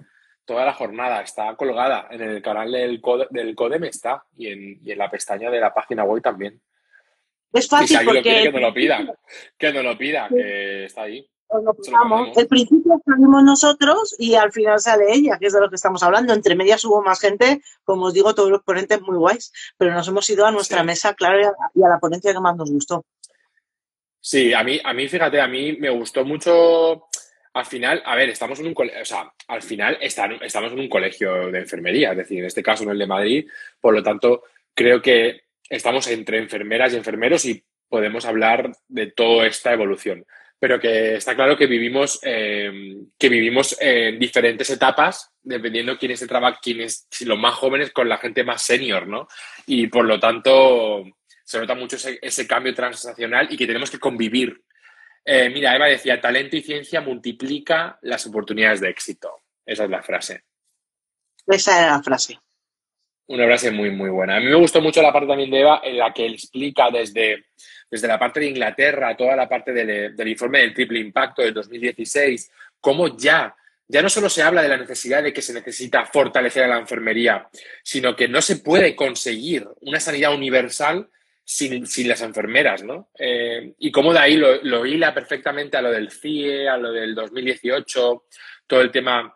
Toda 0.43 0.65
la 0.65 0.73
jornada 0.73 1.21
está 1.21 1.55
colgada 1.55 2.07
en 2.11 2.21
el 2.21 2.41
canal 2.41 2.71
del, 2.71 3.01
Code- 3.01 3.27
del 3.29 3.55
CODEM 3.55 3.83
está 3.85 4.23
y 4.37 4.47
en, 4.47 4.79
y 4.83 4.91
en 4.91 4.97
la 4.97 5.09
pestaña 5.09 5.49
de 5.49 5.59
la 5.59 5.73
página 5.73 6.03
web 6.03 6.21
también. 6.21 6.59
Es 7.53 7.65
si 7.65 7.69
fácil 7.69 7.97
lo 7.99 8.05
porque 8.05 8.21
que 8.43 8.51
nos 8.51 8.61
lo 8.61 8.73
pida. 8.73 8.99
Que 9.57 9.71
nos 9.73 9.83
lo 9.83 9.97
pida, 9.97 10.27
que 10.29 10.85
está 10.85 11.03
ahí. 11.03 11.27
lo 11.51 11.61
lo. 11.61 12.31
El 12.35 12.47
principio 12.47 13.01
salimos 13.05 13.43
nosotros 13.43 14.15
y 14.19 14.35
al 14.35 14.51
final 14.51 14.79
sale 14.79 15.05
ella, 15.13 15.37
que 15.39 15.45
es 15.47 15.53
de 15.53 15.61
lo 15.61 15.69
que 15.69 15.75
estamos 15.77 16.03
hablando. 16.03 16.33
Entre 16.33 16.55
medias 16.55 16.83
hubo 16.85 17.01
más 17.01 17.19
gente, 17.21 17.61
como 17.83 18.05
os 18.07 18.13
digo, 18.13 18.35
todos 18.35 18.49
los 18.49 18.61
ponentes 18.63 18.99
muy 19.01 19.17
guays, 19.17 19.51
pero 19.77 19.93
nos 19.93 20.07
hemos 20.07 20.29
ido 20.29 20.45
a 20.45 20.51
nuestra 20.51 20.79
Sí. 20.81 20.85
mesa, 20.85 21.13
claro, 21.13 21.39
y 21.39 21.43
a, 21.43 21.51
y 21.75 21.83
a 21.83 21.87
la 21.89 21.99
ponencia 21.99 22.33
que 22.33 22.39
más 22.39 22.55
nos 22.57 22.71
gustó. 22.71 23.05
Sí, 24.27 24.53
a 24.55 24.63
mí, 24.63 24.79
a 24.83 24.91
mí, 24.91 25.07
fíjate, 25.07 25.39
a 25.39 25.47
mí 25.47 25.73
me 25.79 25.91
gustó 25.91 26.25
mucho. 26.25 27.09
Al 27.53 27.65
final, 27.67 28.01
a 28.03 28.15
ver, 28.15 28.29
estamos 28.29 28.59
en 28.59 28.65
un 28.65 28.73
colegio, 28.73 28.99
o 29.03 29.05
sea, 29.05 29.31
al 29.47 29.61
final 29.61 29.99
está- 30.01 30.27
estamos 30.41 30.71
en 30.71 30.79
un 30.79 30.89
colegio 30.89 31.51
de 31.51 31.59
enfermería, 31.59 32.09
es 32.11 32.17
decir, 32.17 32.39
en 32.39 32.45
este 32.45 32.63
caso 32.63 32.83
en 32.83 32.89
el 32.89 32.97
de 32.97 33.05
Madrid, 33.05 33.47
por 33.79 33.93
lo 33.93 34.01
tanto, 34.01 34.41
creo 34.73 34.99
que 34.99 35.43
estamos 35.69 36.07
entre 36.07 36.39
enfermeras 36.39 36.91
y 36.93 36.97
enfermeros 36.97 37.45
y 37.45 37.63
podemos 37.87 38.25
hablar 38.25 38.71
de 38.87 39.11
toda 39.11 39.45
esta 39.45 39.71
evolución. 39.73 40.25
Pero 40.57 40.79
que 40.79 41.17
está 41.17 41.35
claro 41.35 41.55
que 41.55 41.67
vivimos, 41.67 42.19
eh, 42.23 42.71
que 43.19 43.29
vivimos 43.29 43.77
en 43.79 44.17
diferentes 44.17 44.71
etapas, 44.71 45.31
dependiendo 45.43 45.99
quién 45.99 46.13
es 46.13 46.23
el 46.23 46.27
trabajo, 46.27 46.57
quién 46.63 46.81
es, 46.81 47.05
si 47.11 47.25
los 47.25 47.37
más 47.37 47.53
jóvenes 47.53 47.91
con 47.91 48.09
la 48.09 48.17
gente 48.17 48.43
más 48.43 48.63
senior, 48.63 49.05
¿no? 49.07 49.27
Y 49.67 49.85
por 49.85 50.05
lo 50.05 50.19
tanto, 50.19 51.03
se 51.45 51.59
nota 51.59 51.75
mucho 51.75 51.95
ese, 51.95 52.17
ese 52.21 52.47
cambio 52.47 52.73
transaccional 52.73 53.47
y 53.51 53.55
que 53.55 53.67
tenemos 53.67 53.91
que 53.91 53.99
convivir. 53.99 54.63
Eh, 55.23 55.49
mira, 55.49 55.75
Eva 55.75 55.85
decía, 55.85 56.19
talento 56.19 56.57
y 56.57 56.61
ciencia 56.61 57.01
multiplica 57.01 57.99
las 58.01 58.25
oportunidades 58.25 58.81
de 58.81 58.89
éxito. 58.89 59.43
Esa 59.63 59.83
es 59.85 59.89
la 59.89 60.01
frase. 60.01 60.43
Esa 61.45 61.79
era 61.79 61.91
la 61.97 62.03
frase. 62.03 62.39
Una 63.27 63.45
frase 63.45 63.71
muy, 63.71 63.91
muy 63.91 64.09
buena. 64.09 64.37
A 64.37 64.39
mí 64.39 64.47
me 64.47 64.55
gustó 64.55 64.81
mucho 64.81 65.01
la 65.01 65.13
parte 65.13 65.27
también 65.27 65.51
de 65.51 65.61
Eva 65.61 65.81
en 65.83 65.97
la 65.97 66.11
que 66.11 66.25
explica 66.25 66.89
desde, 66.91 67.45
desde 67.89 68.07
la 68.07 68.19
parte 68.19 68.39
de 68.39 68.47
Inglaterra, 68.47 69.15
toda 69.15 69.35
la 69.35 69.47
parte 69.47 69.71
del, 69.71 70.15
del 70.15 70.27
informe 70.27 70.59
del 70.59 70.73
triple 70.73 70.99
impacto 70.99 71.43
del 71.43 71.53
2016, 71.53 72.51
cómo 72.79 73.15
ya, 73.15 73.55
ya 73.87 74.01
no 74.01 74.09
solo 74.09 74.29
se 74.29 74.41
habla 74.43 74.63
de 74.63 74.69
la 74.69 74.77
necesidad 74.77 75.23
de 75.23 75.33
que 75.33 75.41
se 75.43 75.53
necesita 75.53 76.05
fortalecer 76.05 76.63
a 76.63 76.67
la 76.67 76.79
enfermería, 76.79 77.47
sino 77.83 78.15
que 78.15 78.27
no 78.27 78.41
se 78.41 78.57
puede 78.57 78.95
conseguir 78.95 79.67
una 79.81 79.99
sanidad 79.99 80.33
universal 80.33 81.09
sin, 81.45 81.85
sin 81.85 82.09
las 82.09 82.21
enfermeras, 82.21 82.83
¿no? 82.83 83.11
Eh, 83.17 83.75
y 83.77 83.91
cómo 83.91 84.11
de 84.11 84.19
ahí 84.19 84.35
lo, 84.35 84.85
hila 84.85 85.13
perfectamente 85.13 85.77
a 85.77 85.81
lo 85.81 85.91
del 85.91 86.11
CIE, 86.11 86.67
a 86.67 86.75
lo 86.75 86.91
del 86.91 87.13
2018, 87.13 88.25
todo 88.65 88.81
el 88.81 88.91
tema 88.91 89.31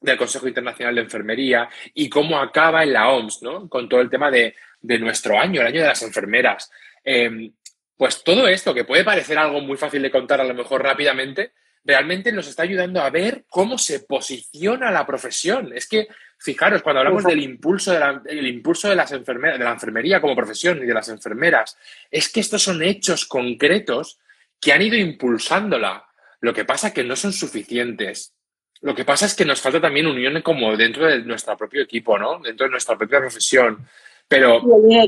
del 0.00 0.18
Consejo 0.18 0.48
Internacional 0.48 0.96
de 0.96 1.00
Enfermería 1.02 1.68
y 1.94 2.10
cómo 2.10 2.38
acaba 2.38 2.82
en 2.82 2.92
la 2.92 3.08
OMS, 3.08 3.42
¿no? 3.42 3.68
Con 3.68 3.88
todo 3.88 4.00
el 4.00 4.10
tema 4.10 4.30
de, 4.30 4.54
de 4.80 4.98
nuestro 4.98 5.38
año, 5.38 5.60
el 5.60 5.68
año 5.68 5.80
de 5.80 5.88
las 5.88 6.02
enfermeras. 6.02 6.70
Eh, 7.04 7.52
pues 7.96 8.24
todo 8.24 8.48
esto, 8.48 8.74
que 8.74 8.84
puede 8.84 9.04
parecer 9.04 9.38
algo 9.38 9.60
muy 9.60 9.76
fácil 9.76 10.02
de 10.02 10.10
contar 10.10 10.40
a 10.40 10.44
lo 10.44 10.54
mejor 10.54 10.82
rápidamente, 10.82 11.52
realmente 11.84 12.32
nos 12.32 12.48
está 12.48 12.64
ayudando 12.64 13.00
a 13.00 13.10
ver 13.10 13.44
cómo 13.48 13.78
se 13.78 14.00
posiciona 14.00 14.90
la 14.90 15.06
profesión. 15.06 15.72
Es 15.74 15.88
que, 15.88 16.08
fijaros, 16.44 16.82
cuando 16.82 17.00
hablamos 17.00 17.24
del 17.24 17.42
impulso 17.42 17.90
de 17.90 18.00
la, 18.00 18.22
el 18.26 18.46
impulso 18.46 18.90
de 18.90 18.94
las 18.94 19.10
enfermeras, 19.12 19.58
de 19.58 19.64
la 19.64 19.72
enfermería 19.72 20.20
como 20.20 20.36
profesión 20.36 20.76
y 20.82 20.86
de 20.86 20.92
las 20.92 21.08
enfermeras, 21.08 21.78
es 22.10 22.28
que 22.28 22.40
estos 22.40 22.62
son 22.62 22.82
hechos 22.82 23.24
concretos 23.24 24.18
que 24.60 24.72
han 24.72 24.82
ido 24.82 24.96
impulsándola. 24.96 26.04
Lo 26.40 26.52
que 26.52 26.66
pasa 26.66 26.88
es 26.88 26.92
que 26.94 27.02
no 27.02 27.16
son 27.16 27.32
suficientes. 27.32 28.34
Lo 28.82 28.94
que 28.94 29.06
pasa 29.06 29.24
es 29.24 29.34
que 29.34 29.46
nos 29.46 29.62
falta 29.62 29.80
también 29.80 30.06
unión 30.06 30.42
como 30.42 30.76
dentro 30.76 31.06
de 31.06 31.20
nuestro 31.20 31.56
propio 31.56 31.82
equipo, 31.82 32.18
¿no? 32.18 32.38
Dentro 32.40 32.66
de 32.66 32.70
nuestra 32.70 32.98
propia 32.98 33.20
profesión. 33.20 33.88
Pero, 34.28 34.62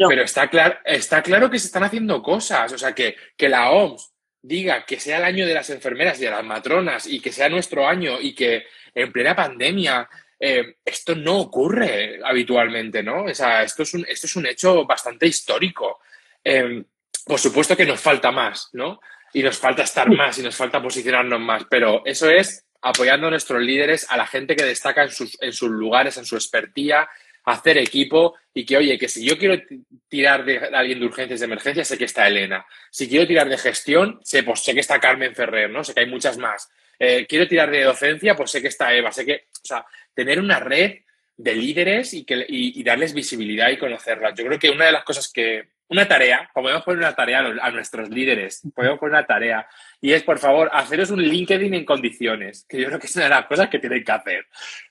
pero 0.09 0.23
está, 0.23 0.49
claro, 0.49 0.77
está 0.85 1.23
claro 1.23 1.51
que 1.51 1.59
se 1.59 1.67
están 1.67 1.85
haciendo 1.85 2.23
cosas. 2.23 2.73
O 2.73 2.79
sea, 2.79 2.95
que, 2.95 3.15
que 3.37 3.51
la 3.51 3.71
OMS 3.73 4.11
diga 4.41 4.87
que 4.87 4.99
sea 4.99 5.19
el 5.19 5.25
año 5.25 5.47
de 5.47 5.53
las 5.53 5.69
enfermeras 5.69 6.19
y 6.19 6.25
de 6.25 6.31
las 6.31 6.45
matronas 6.45 7.07
y 7.07 7.21
que 7.21 7.33
sea 7.33 7.51
nuestro 7.51 7.87
año 7.87 8.19
y 8.19 8.35
que 8.35 8.65
en 8.95 9.13
plena 9.13 9.37
pandemia 9.37 10.09
eh, 10.39 10.77
esto 10.85 11.15
no 11.15 11.39
ocurre 11.39 12.21
habitualmente, 12.25 13.03
¿no? 13.03 13.25
O 13.25 13.35
sea, 13.35 13.63
esto 13.63 13.83
es 13.83 13.95
un, 13.95 14.05
esto 14.09 14.27
es 14.27 14.37
un 14.37 14.47
hecho 14.47 14.85
bastante 14.85 15.27
histórico. 15.27 16.01
Eh, 16.45 16.85
por 17.25 17.39
supuesto 17.39 17.77
que 17.77 17.87
nos 17.87 18.01
falta 18.01 18.31
más, 18.31 18.69
¿no? 18.73 19.01
Y 19.33 19.43
nos 19.43 19.59
falta 19.59 19.83
estar 19.83 20.11
más 20.11 20.39
y 20.39 20.43
nos 20.43 20.55
falta 20.55 20.83
posicionarnos 20.83 21.41
más, 21.41 21.65
pero 21.69 22.03
eso 22.05 22.31
es 22.31 22.65
apoyando 22.83 23.27
a 23.27 23.31
nuestros 23.31 23.61
líderes, 23.61 24.07
a 24.11 24.17
la 24.17 24.27
gente 24.27 24.55
que 24.55 24.65
destaca 24.65 25.03
en 25.03 25.11
sus, 25.11 25.37
en 25.41 25.53
sus 25.53 25.71
lugares, 25.71 26.17
en 26.19 26.25
su 26.25 26.37
expertía, 26.37 27.09
hacer 27.47 27.79
equipo 27.79 28.35
y 28.53 28.65
que, 28.65 28.77
oye, 28.77 28.99
que 28.99 29.09
si 29.09 29.25
yo 29.25 29.39
quiero 29.39 29.61
tirar 30.09 30.45
de 30.45 30.59
alguien 30.59 31.01
de 31.01 31.07
urgencias 31.07 31.41
de 31.41 31.47
emergencia, 31.47 31.85
sé 31.85 31.97
que 31.97 32.05
está 32.05 32.27
Elena. 32.27 32.67
Si 32.91 33.09
quiero 33.09 33.27
tirar 33.27 33.49
de 33.49 33.59
gestión, 33.59 34.21
sé, 34.23 34.43
pues 34.43 34.61
sé 34.61 34.75
que 34.75 34.81
está 34.81 35.01
Carmen 35.01 35.35
Ferrer, 35.35 35.71
¿no? 35.71 35.83
Sé 35.85 35.95
que 35.95 36.01
hay 36.01 36.07
muchas 36.07 36.39
más. 36.39 36.69
Eh, 36.99 37.27
quiero 37.29 37.47
tirar 37.47 37.71
de 37.71 37.83
docencia, 37.83 38.35
pues 38.35 38.51
sé 38.51 38.63
que 38.63 38.69
está 38.69 38.95
Eva. 38.95 39.13
Sé 39.13 39.25
que, 39.25 39.47
o 39.63 39.65
sea, 39.65 39.85
tener 40.15 40.39
una 40.39 40.61
red 40.61 41.01
de 41.37 41.55
líderes 41.55 42.15
y, 42.15 42.25
que, 42.25 42.45
y, 42.49 42.83
darles 42.83 43.13
visibilidad 43.13 43.71
y 43.71 43.77
conocerlas. 43.77 44.35
Yo 44.35 44.47
creo 44.47 44.59
que 44.59 44.71
una 44.71 44.87
de 44.87 44.93
las 44.93 45.05
cosas 45.05 45.31
que, 45.31 45.69
una 45.89 46.09
tarea, 46.09 46.51
podemos 46.53 46.83
poner 46.83 46.99
una 46.99 47.15
tarea 47.15 47.41
a, 47.61 47.71
nuestros 47.71 48.09
líderes, 48.09 48.63
podemos 48.75 48.99
poner 48.99 49.17
una 49.17 49.27
tarea, 49.27 49.69
y 50.01 50.13
es, 50.13 50.23
por 50.23 50.39
favor, 50.39 50.71
haceros 50.73 51.11
un 51.11 51.23
LinkedIn 51.23 51.75
en 51.75 51.85
condiciones, 51.85 52.65
que 52.69 52.81
yo 52.81 52.87
creo 52.87 52.99
que 52.99 53.07
es 53.07 53.17
una 53.17 53.27
de 53.27 53.31
las 53.31 53.47
cosas 53.47 53.69
que 53.69 53.79
tienen 53.79 54.03
que 54.03 54.13
hacer, 54.13 54.47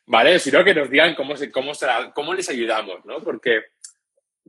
¿vale? 0.05 0.37
Si 0.39 0.51
no, 0.51 0.63
que 0.63 0.75
nos 0.75 0.89
digan 0.89 1.15
cómo, 1.15 1.35
se, 1.35 1.51
cómo, 1.51 1.71
cómo 2.13 2.33
les 2.33 2.47
ayudamos, 2.47 3.03
¿no? 3.05 3.19
Porque, 3.21 3.63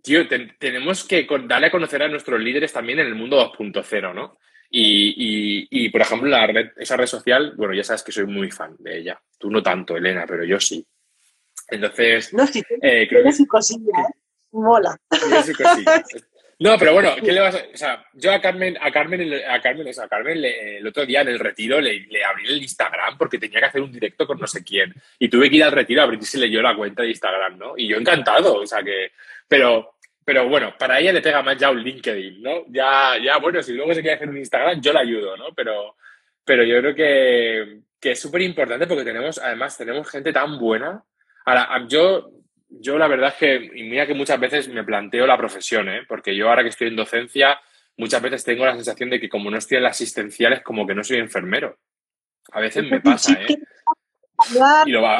tío, 0.03 0.29
tenemos 0.59 1.05
que 1.05 1.27
darle 1.45 1.69
a 1.69 1.71
conocer 1.71 2.03
a 2.03 2.09
nuestros 2.09 2.41
líderes 2.41 2.73
también 2.73 2.99
en 2.99 3.07
el 3.07 3.15
mundo 3.15 3.53
2.0, 3.53 4.15
¿no? 4.15 4.39
Y, 4.71 5.69
y, 5.71 5.89
por 5.91 6.01
ejemplo, 6.01 6.29
la 6.29 6.47
red, 6.47 6.73
esa 6.77 6.97
red 6.97 7.07
social, 7.07 7.55
bueno, 7.57 7.75
ya 7.75 7.85
sabes 7.85 8.03
que 8.03 8.13
soy 8.13 8.27
muy 8.27 8.51
fan 8.51 8.75
de 8.79 8.99
ella. 8.99 9.21
Tú 9.39 9.51
no 9.51 9.63
tanto, 9.63 9.97
Elena, 9.97 10.25
pero 10.27 10.45
yo 10.45 10.59
sí. 10.59 10.85
Entonces, 11.69 12.33
no, 12.33 12.47
sí, 12.47 12.63
eh, 12.83 13.07
creo 13.09 13.25
que... 13.25 13.33
su 13.33 13.47
cosilla, 13.47 14.01
¿eh? 14.01 14.15
Mola. 14.53 14.97
No, 16.59 16.79
pero 16.79 16.95
bueno, 16.95 17.11
¿qué 17.23 17.33
le 17.33 17.41
vas 17.41 17.55
a...? 17.55 17.59
O 17.59 17.77
sea, 17.77 18.07
yo 18.15 18.33
a 18.33 18.41
Carmen, 18.41 18.79
a 18.81 18.91
Carmen, 18.91 19.31
a 19.47 19.61
Carmen, 19.61 19.89
a 19.89 20.09
Carmen 20.09 20.43
el 20.43 20.87
otro 20.87 21.05
día 21.05 21.21
en 21.21 21.29
el 21.29 21.39
retiro 21.39 21.83
le, 21.83 22.07
le, 22.07 22.25
abrí 22.25 22.47
el 22.47 22.63
Instagram 22.63 23.19
porque 23.19 23.39
tenía 23.39 23.61
que 23.61 23.67
hacer 23.67 23.83
un 23.83 23.93
directo 23.93 24.27
con 24.27 24.39
no 24.39 24.47
sé 24.47 24.65
quién. 24.65 24.95
Y 25.19 25.29
tuve 25.29 25.51
que 25.51 25.57
ir 25.57 25.65
al 25.65 25.73
retiro 25.73 26.01
a 26.01 26.05
abrir 26.05 26.25
si 26.25 26.39
leyó 26.39 26.63
la 26.63 26.75
cuenta 26.75 27.03
de 27.03 27.11
Instagram, 27.11 27.59
¿no? 27.59 27.75
Y 27.77 27.87
yo 27.87 27.99
encantado, 27.99 28.61
o 28.61 28.67
sea 28.67 28.83
que... 28.83 29.13
Pero, 29.47 29.96
pero 30.27 30.49
bueno, 30.49 30.75
para 30.77 30.99
ella 30.99 31.13
le 31.13 31.23
pega 31.23 31.41
más 31.41 31.57
ya 31.57 31.71
un 31.71 31.81
LinkedIn, 31.81 32.43
¿no? 32.43 32.65
Ya, 32.69 33.17
ya 33.23 33.39
bueno, 33.39 33.63
si 33.63 33.73
luego 33.73 33.95
se 33.95 34.03
quiere 34.03 34.17
hacer 34.17 34.29
un 34.29 34.37
Instagram, 34.37 34.81
yo 34.81 34.93
la 34.93 35.01
ayudo, 35.01 35.37
¿no? 35.37 35.55
Pero, 35.55 35.95
pero 36.45 36.65
yo 36.65 36.81
creo 36.81 36.95
que, 36.97 37.81
que 38.01 38.11
es 38.11 38.21
súper 38.21 38.43
importante 38.43 38.89
porque 38.89 39.05
tenemos, 39.05 39.39
además, 39.39 39.79
tenemos 39.79 40.11
gente 40.11 40.33
tan 40.33 40.59
buena. 40.59 41.05
Ahora, 41.45 41.87
yo 41.89 42.33
yo 42.69 42.99
la 42.99 43.09
verdad 43.09 43.29
es 43.29 43.35
que, 43.35 43.71
y 43.79 43.85
mira 43.85 44.07
que 44.07 44.15
muchas 44.15 44.39
veces 44.41 44.69
me 44.69 44.85
planteo 44.85 45.27
la 45.27 45.39
profesión, 45.39 45.89
¿eh? 45.89 46.03
porque 46.09 46.35
yo 46.35 46.49
ahora 46.49 46.63
que 46.63 46.71
estoy 46.71 46.89
en 46.89 46.97
docencia, 46.97 47.61
muchas 47.97 48.21
veces 48.21 48.45
tengo 48.45 48.67
la 48.67 48.75
sensación 48.75 49.11
de 49.11 49.21
que 49.21 49.29
como 49.29 49.51
no 49.51 49.59
estoy 49.59 49.77
en 49.77 49.85
las 49.85 49.97
asistenciales, 49.97 50.63
como 50.63 50.87
que 50.87 50.95
no 50.95 51.05
soy 51.05 51.19
enfermero. 51.19 51.79
A 52.53 52.61
veces 52.61 52.85
me 52.85 53.01
pasa, 53.01 53.33
¿eh? 53.33 53.59
Y 54.87 54.91
lo 54.91 55.03
va, 55.03 55.17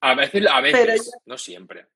a, 0.00 0.14
veces, 0.14 0.46
a 0.48 0.60
veces, 0.60 1.12
no 1.26 1.36
siempre. 1.36 1.86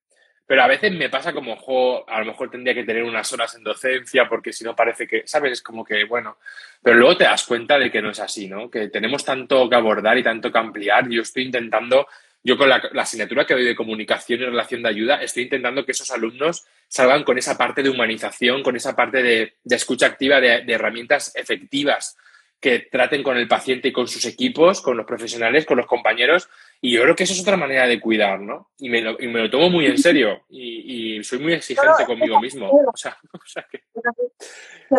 Pero 0.47 0.63
a 0.63 0.69
veces 0.69 0.93
me 0.93 1.11
pasa 1.11 1.33
como, 1.33 1.57
jo, 1.57 2.09
a 2.09 2.21
lo 2.21 2.27
mejor 2.27 2.51
tendría 2.51 2.75
que 2.75 2.85
tener 2.85 3.03
unas 3.03 3.33
horas 3.33 3.55
en 3.57 3.65
docencia 3.65 4.29
porque 4.29 4.53
si 4.53 4.63
no 4.63 4.77
parece 4.77 5.07
que, 5.07 5.23
¿sabes? 5.27 5.53
Es 5.53 5.63
como 5.63 5.85
que, 5.85 6.05
bueno, 6.05 6.39
pero 6.81 6.97
luego 6.97 7.17
te 7.17 7.25
das 7.25 7.45
cuenta 7.45 7.79
de 7.79 7.91
que 7.91 8.01
no 8.01 8.11
es 8.11 8.21
así, 8.21 8.47
¿no? 8.47 8.71
Que 8.71 8.89
tenemos 8.89 9.25
tanto 9.25 9.69
que 9.69 9.75
abordar 9.75 10.17
y 10.19 10.23
tanto 10.23 10.53
que 10.53 10.59
ampliar. 10.59 11.09
Yo 11.09 11.23
estoy 11.23 11.45
intentando 11.45 12.07
yo 12.47 12.57
con 12.57 12.69
la, 12.69 12.77
asignatura 12.77 13.45
que 13.45 13.55
doy 13.55 13.65
de 13.65 13.75
comunicación 13.75 14.41
y 14.41 14.45
relación 14.45 14.81
de 14.81 14.89
ayuda, 14.89 15.17
estoy 15.17 15.43
intentando 15.43 15.85
que 15.85 15.91
esos 15.91 16.13
alumnos 16.13 16.65
salgan 16.87 17.25
con 17.25 17.39
esa 17.39 17.59
parte 17.59 17.83
de 17.83 17.91
humanización, 17.91 18.63
con 18.63 18.77
esa 18.77 18.95
parte 18.95 19.21
de, 19.21 19.57
escucha 19.69 20.07
activa, 20.07 20.41
de, 20.41 20.63
herramientas 20.69 21.35
efectivas 21.35 22.17
que 22.61 22.89
traten 22.91 23.23
con 23.23 23.37
el 23.37 23.49
paciente 23.49 23.89
y 23.89 23.93
con 23.93 24.09
sus 24.09 24.25
equipos, 24.25 24.81
con 24.81 24.97
los 24.97 25.07
profesionales, 25.07 25.67
con 25.67 25.77
los 25.77 25.87
compañeros. 25.87 26.49
Y 26.81 26.93
yo 26.93 27.03
creo 27.03 27.15
que 27.15 27.25
eso 27.25 27.33
es 27.33 27.41
otra 27.41 27.57
manera 27.57 27.87
de 27.87 28.01
cuidar, 28.01 28.41
¿no? 28.41 28.71
Y 28.79 28.89
me 28.89 29.03
lo, 29.03 29.51
tomo 29.51 29.71
muy 29.71 29.87
en 29.87 29.99
serio 29.99 30.45
y, 30.49 31.23
soy 31.23 31.39
muy 31.39 31.53
exigente 31.53 32.05
conmigo 32.07 32.41
mismo. 32.41 32.71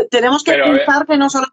Tenemos 0.09 0.43
que 0.43 0.53
pensar 0.53 1.05
que 1.05 1.17
no 1.17 1.29
solo 1.29 1.47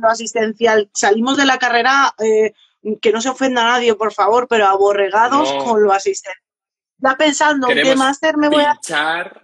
lo 0.00 0.08
asistencial, 0.08 0.90
salimos 0.92 1.36
de 1.36 1.46
la 1.46 1.58
carrera 1.58 2.14
eh, 2.18 2.52
que 3.00 3.12
no 3.12 3.20
se 3.20 3.28
ofenda 3.28 3.62
a 3.62 3.72
nadie, 3.72 3.94
por 3.94 4.12
favor, 4.12 4.46
pero 4.48 4.66
aborregados 4.66 5.52
con 5.64 5.82
lo 5.82 5.92
asistente. 5.92 6.38
Ya 6.98 7.16
pensando 7.16 7.68
en 7.70 7.82
qué 7.82 7.96
máster 7.96 8.36
me 8.36 8.48
voy 8.48 8.64
a 8.64 8.74
echar. 8.74 9.40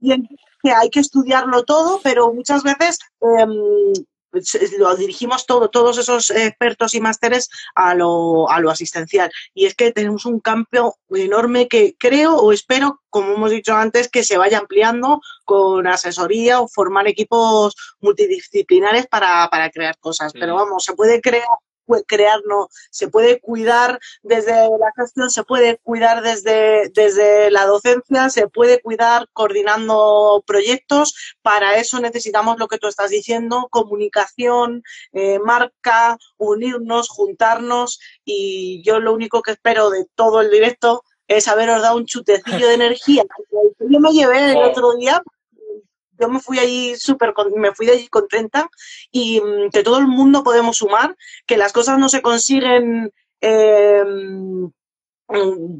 Y, 0.00 0.14
que 0.62 0.70
hay 0.70 0.90
que 0.90 1.00
estudiarlo 1.00 1.64
todo, 1.64 2.00
pero 2.02 2.32
muchas 2.32 2.62
veces 2.62 2.98
em, 3.20 3.92
lo 4.78 4.96
dirigimos 4.96 5.46
todo, 5.46 5.68
todos 5.68 5.98
esos 5.98 6.30
expertos 6.30 6.94
y 6.94 7.00
másteres 7.00 7.50
a 7.74 7.94
lo, 7.94 8.50
a 8.50 8.60
lo 8.60 8.70
asistencial. 8.70 9.30
Y 9.54 9.66
es 9.66 9.74
que 9.74 9.92
tenemos 9.92 10.24
un 10.24 10.40
campo 10.40 10.96
enorme 11.10 11.68
que 11.68 11.94
creo 11.98 12.36
o 12.36 12.52
espero, 12.52 13.02
como 13.10 13.34
hemos 13.34 13.50
dicho 13.50 13.74
antes, 13.74 14.08
que 14.08 14.24
se 14.24 14.38
vaya 14.38 14.58
ampliando 14.58 15.20
con 15.44 15.86
asesoría 15.86 16.60
o 16.60 16.68
formar 16.68 17.06
equipos 17.06 17.74
multidisciplinares 18.00 19.06
para, 19.06 19.48
para 19.50 19.70
crear 19.70 19.98
cosas. 19.98 20.32
Pero 20.32 20.54
vamos, 20.54 20.84
se 20.84 20.94
puede 20.94 21.20
crear 21.20 21.46
crearnos, 22.06 22.66
se 22.90 23.08
puede 23.08 23.40
cuidar 23.40 23.98
desde 24.22 24.52
la 24.52 24.92
gestión, 24.96 25.30
se 25.30 25.44
puede 25.44 25.78
cuidar 25.82 26.22
desde, 26.22 26.90
desde 26.94 27.50
la 27.50 27.66
docencia, 27.66 28.30
se 28.30 28.48
puede 28.48 28.80
cuidar 28.80 29.28
coordinando 29.32 30.42
proyectos. 30.46 31.14
Para 31.42 31.76
eso 31.76 32.00
necesitamos 32.00 32.58
lo 32.58 32.68
que 32.68 32.78
tú 32.78 32.86
estás 32.86 33.10
diciendo, 33.10 33.68
comunicación, 33.70 34.82
eh, 35.12 35.38
marca, 35.38 36.18
unirnos, 36.38 37.08
juntarnos 37.08 38.00
y 38.24 38.82
yo 38.84 39.00
lo 39.00 39.12
único 39.12 39.42
que 39.42 39.52
espero 39.52 39.90
de 39.90 40.06
todo 40.14 40.40
el 40.40 40.50
directo 40.50 41.02
es 41.28 41.48
haberos 41.48 41.82
dado 41.82 41.96
un 41.96 42.06
chutecillo 42.06 42.68
de 42.68 42.74
energía. 42.74 43.24
Yo 43.80 44.00
me 44.00 44.12
llevé 44.12 44.52
el 44.52 44.58
otro 44.58 44.94
día 44.94 45.22
yo 46.22 46.28
me 46.28 46.38
fui 46.40 46.58
allí 46.60 46.94
súper, 46.96 47.34
me 47.56 47.74
fui 47.74 47.86
de 47.86 47.92
allí 47.92 48.08
contenta 48.08 48.70
y 49.10 49.40
mm, 49.40 49.70
que 49.72 49.82
todo 49.82 49.98
el 49.98 50.06
mundo 50.06 50.44
podemos 50.44 50.76
sumar, 50.76 51.16
que 51.46 51.56
las 51.56 51.72
cosas 51.72 51.98
no 51.98 52.08
se 52.08 52.22
consiguen, 52.22 53.12
mm, 53.42 54.66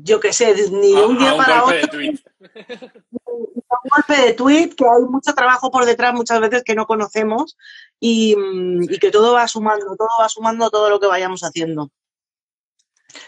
yo 0.03 0.19
qué 0.19 0.33
sé, 0.33 0.55
ni 0.73 0.95
de 0.95 1.05
un 1.05 1.17
día 1.19 1.37
para 1.37 1.65
otro. 1.65 2.01
un 2.01 3.89
golpe 3.89 4.17
de 4.17 4.33
tweet, 4.35 4.71
que 4.71 4.85
hay 4.85 5.03
mucho 5.09 5.33
trabajo 5.33 5.71
por 5.71 5.85
detrás 5.85 6.13
muchas 6.13 6.41
veces 6.41 6.65
que 6.65 6.75
no 6.75 6.87
conocemos 6.87 7.57
y, 8.01 8.35
mm, 8.37 8.83
y 8.91 8.99
que 8.99 9.13
todo 9.13 9.35
va 9.35 9.47
sumando, 9.47 9.95
todo 9.97 10.09
va 10.21 10.29
sumando 10.29 10.71
todo 10.71 10.91
lo 10.91 10.99
que 10.99 11.07
vayamos 11.07 11.43
haciendo. 11.43 11.91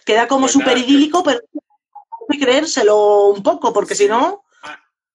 Queda 0.05 0.27
como 0.27 0.43
pues 0.43 0.53
súper 0.53 0.79
idílico, 0.79 1.23
pero 1.23 1.41
hay 2.29 2.39
que 2.39 2.45
creérselo 2.45 3.29
un 3.29 3.43
poco, 3.43 3.73
porque 3.73 3.95
si 3.95 4.09
no 4.09 4.44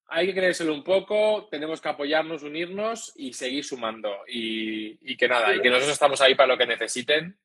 hay 0.09 0.27
que 0.27 0.33
creérselo 0.33 0.73
un 0.73 0.83
poco, 0.83 1.47
tenemos 1.51 1.81
que 1.81 1.89
apoyarnos, 1.89 2.43
unirnos 2.43 3.13
y 3.15 3.33
seguir 3.33 3.63
sumando. 3.63 4.09
Y, 4.27 5.15
que 5.15 5.27
nada, 5.27 5.55
y 5.55 5.61
que 5.61 5.69
nosotros 5.69 5.93
estamos 5.93 6.21
ahí 6.21 6.35
para 6.35 6.47
lo 6.47 6.57
que 6.57 6.65
necesiten. 6.65 7.37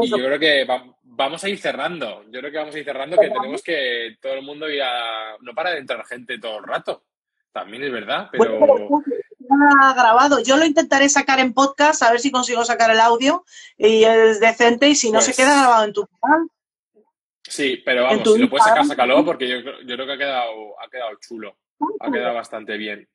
Y 0.00 0.08
yo 0.08 0.16
creo 0.16 0.38
que 0.38 0.66
vamos 1.02 1.44
a 1.44 1.48
ir 1.48 1.58
cerrando. 1.58 2.24
Yo 2.30 2.40
creo 2.40 2.50
que 2.50 2.58
vamos 2.58 2.74
a 2.74 2.78
ir 2.78 2.84
cerrando, 2.84 3.16
que 3.16 3.28
tenemos 3.28 3.62
que 3.62 4.16
todo 4.20 4.34
el 4.34 4.42
mundo 4.42 4.68
ir 4.68 4.82
a. 4.82 5.36
No 5.40 5.54
para 5.54 5.70
de 5.70 5.78
entrar 5.78 6.04
gente 6.04 6.38
todo 6.38 6.58
el 6.58 6.64
rato. 6.64 7.04
También 7.52 7.84
es 7.84 7.92
verdad, 7.92 8.28
pero. 8.32 8.58
grabado. 9.94 10.42
Yo 10.42 10.56
lo 10.56 10.64
intentaré 10.64 11.08
sacar 11.08 11.38
en 11.38 11.52
podcast, 11.52 12.02
a 12.02 12.10
ver 12.10 12.18
si 12.18 12.32
consigo 12.32 12.64
sacar 12.64 12.90
el 12.90 12.98
audio 12.98 13.44
y 13.76 14.02
es 14.02 14.40
decente. 14.40 14.88
Y 14.88 14.96
si 14.96 15.12
no, 15.12 15.20
se 15.20 15.28
pues 15.28 15.36
queda 15.36 15.60
grabado 15.60 15.84
en 15.84 15.92
tu 15.92 16.06
canal. 16.20 16.48
Sí, 17.46 17.80
pero 17.84 18.04
vamos, 18.04 18.32
si 18.32 18.38
lo 18.38 18.50
puedes 18.50 18.64
sacar, 18.64 18.86
sácalo, 18.86 19.24
porque 19.24 19.46
yo, 19.46 19.58
yo 19.58 19.94
creo 19.94 20.06
que 20.06 20.12
ha 20.14 20.18
quedado, 20.18 20.80
ha 20.80 20.88
quedado 20.90 21.10
chulo. 21.20 21.56
Ha 22.00 22.10
quedado 22.10 22.34
bastante 22.34 22.76
bien. 22.76 23.08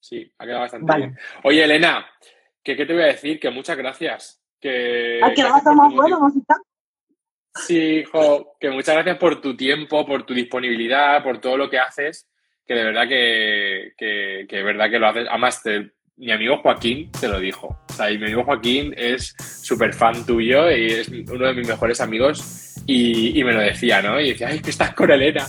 Sí, 0.00 0.32
ha 0.38 0.44
quedado 0.44 0.60
bastante 0.60 0.96
bien. 0.96 1.18
Oye, 1.44 1.64
Elena, 1.64 2.06
¿qué 2.62 2.76
te 2.76 2.92
voy 2.92 3.02
a 3.02 3.06
decir? 3.06 3.40
Que 3.40 3.50
muchas 3.50 3.76
gracias. 3.76 4.42
Que, 4.60 5.20
ah, 5.22 5.72
más 5.74 5.94
bueno, 5.94 6.32
Sí, 7.54 7.76
hijo, 7.76 8.56
que 8.60 8.70
muchas 8.70 8.94
gracias 8.94 9.18
por 9.18 9.40
tu 9.40 9.56
tiempo, 9.56 10.06
por 10.06 10.24
tu 10.24 10.34
disponibilidad, 10.34 11.22
por 11.22 11.40
todo 11.40 11.56
lo 11.56 11.68
que 11.68 11.78
haces, 11.78 12.28
que 12.64 12.74
de 12.74 12.84
verdad 12.84 13.08
que, 13.08 13.92
que, 13.96 14.46
que 14.48 14.62
verdad 14.62 14.90
que 14.90 14.98
lo 14.98 15.08
haces. 15.08 15.26
Además, 15.28 15.62
mi 16.16 16.32
amigo 16.32 16.58
Joaquín 16.58 17.10
te 17.12 17.28
lo 17.28 17.40
dijo. 17.40 17.78
O 17.88 17.92
sea, 17.92 18.10
y 18.10 18.18
mi 18.18 18.26
amigo 18.26 18.44
Joaquín 18.44 18.94
es 18.96 19.34
súper 19.38 19.94
fan 19.94 20.24
tuyo 20.26 20.70
y 20.70 20.86
es 20.86 21.08
uno 21.08 21.46
de 21.46 21.54
mis 21.54 21.68
mejores 21.68 22.00
amigos 22.00 22.67
y, 22.90 23.44
me 23.44 23.52
lo 23.52 23.60
decía, 23.60 24.00
¿no? 24.00 24.18
Y 24.18 24.30
decía, 24.30 24.48
ay, 24.48 24.60
que 24.60 24.70
estás 24.70 24.94
con 24.94 25.10
Elena. 25.10 25.46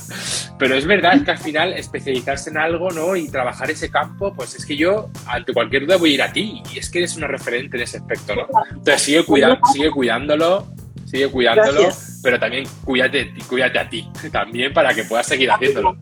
Pero 0.57 0.75
es 0.75 0.85
verdad 0.85 1.23
que 1.23 1.31
al 1.31 1.37
final 1.37 1.71
especializarse 1.71 2.49
en 2.49 2.57
algo, 2.57 2.91
¿no? 2.91 3.15
Y 3.15 3.29
trabajar 3.29 3.71
ese 3.71 3.89
campo, 3.89 4.33
pues 4.33 4.55
es 4.55 4.65
que 4.65 4.75
yo, 4.75 5.09
ante 5.25 5.53
cualquier 5.53 5.85
duda, 5.85 5.95
voy 5.95 6.11
a 6.11 6.13
ir 6.15 6.21
a 6.21 6.33
ti. 6.33 6.61
Y 6.73 6.79
es 6.79 6.89
que 6.89 6.97
eres 6.99 7.15
una 7.15 7.27
referente 7.27 7.77
en 7.77 7.83
ese 7.83 7.99
aspecto, 7.99 8.35
¿no? 8.35 8.45
Entonces 8.69 9.01
sigue, 9.01 9.23
sigue 9.71 9.89
cuidándolo, 9.89 10.67
sigue 11.05 11.29
cuidándolo, 11.29 11.87
pero 12.21 12.37
también 12.41 12.65
cuídate, 12.83 13.33
cuídate 13.47 13.79
a 13.79 13.89
ti 13.89 14.05
también 14.33 14.73
para 14.73 14.93
que 14.93 15.05
puedas 15.05 15.25
seguir 15.25 15.49
haciéndolo. 15.49 15.95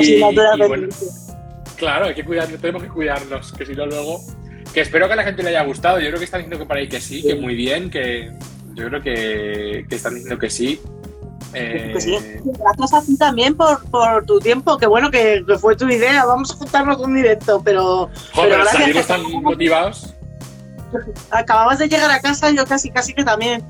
Y, 0.00 0.20
bueno, 0.20 0.88
claro, 1.76 2.06
hay 2.06 2.14
que 2.14 2.24
cuidar, 2.24 2.48
tenemos 2.48 2.82
que 2.82 2.88
cuidarnos, 2.88 3.52
que 3.52 3.66
si 3.66 3.74
no 3.74 3.84
luego... 3.84 4.20
Que 4.72 4.82
espero 4.82 5.08
que 5.08 5.14
a 5.14 5.16
la 5.16 5.24
gente 5.24 5.42
le 5.42 5.48
haya 5.48 5.64
gustado. 5.64 5.98
Yo 5.98 6.06
creo 6.06 6.18
que 6.20 6.26
están 6.26 6.42
diciendo 6.42 6.62
que 6.62 6.68
para 6.68 6.78
ahí 6.78 6.88
que 6.88 7.00
sí, 7.00 7.24
que 7.24 7.34
muy 7.34 7.56
bien, 7.56 7.90
que, 7.90 8.30
yo 8.80 8.88
creo 8.88 9.02
que, 9.02 9.84
están 9.90 10.14
diciendo 10.14 10.38
que 10.38 10.50
sí. 10.50 10.80
Eh, 11.52 11.90
Que 11.94 12.00
sí. 12.00 12.16
Gracias 12.44 12.92
a 12.94 13.02
ti 13.02 13.16
también 13.16 13.56
por, 13.56 13.82
por 13.90 14.24
tu 14.24 14.38
tiempo, 14.38 14.78
que 14.78 14.86
bueno 14.86 15.10
que, 15.10 15.42
que 15.46 15.58
fue 15.58 15.74
tu 15.76 15.88
idea, 15.88 16.24
vamos 16.24 16.52
a 16.52 16.54
juntarnos 16.56 16.98
un 17.00 17.14
directo, 17.16 17.60
pero, 17.64 18.08
joder, 18.34 18.50
pero 18.50 18.64
salimos 18.66 19.06
tan 19.06 19.22
motivados. 19.42 20.14
Acababas 21.30 21.78
de 21.78 21.88
llegar 21.88 22.10
a 22.10 22.20
casa, 22.20 22.50
yo 22.50 22.64
casi 22.66 22.90
casi 22.90 23.12
que 23.14 23.24
también. 23.24 23.64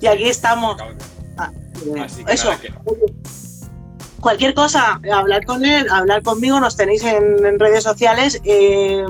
Y 0.00 0.06
aquí 0.06 0.24
estamos. 0.28 0.76
Ah, 1.38 1.50
eh, 1.96 2.00
Así 2.00 2.24
que 2.24 2.32
Eso. 2.32 2.48
nada, 2.50 2.60
que- 2.60 2.72
Cualquier 4.20 4.54
cosa, 4.54 5.00
hablar 5.12 5.44
con 5.44 5.64
él, 5.66 5.86
hablar 5.90 6.22
conmigo, 6.22 6.58
nos 6.58 6.76
tenéis 6.76 7.02
en, 7.04 7.44
en 7.44 7.58
redes 7.58 7.82
sociales. 7.84 8.40
eh, 8.44 9.04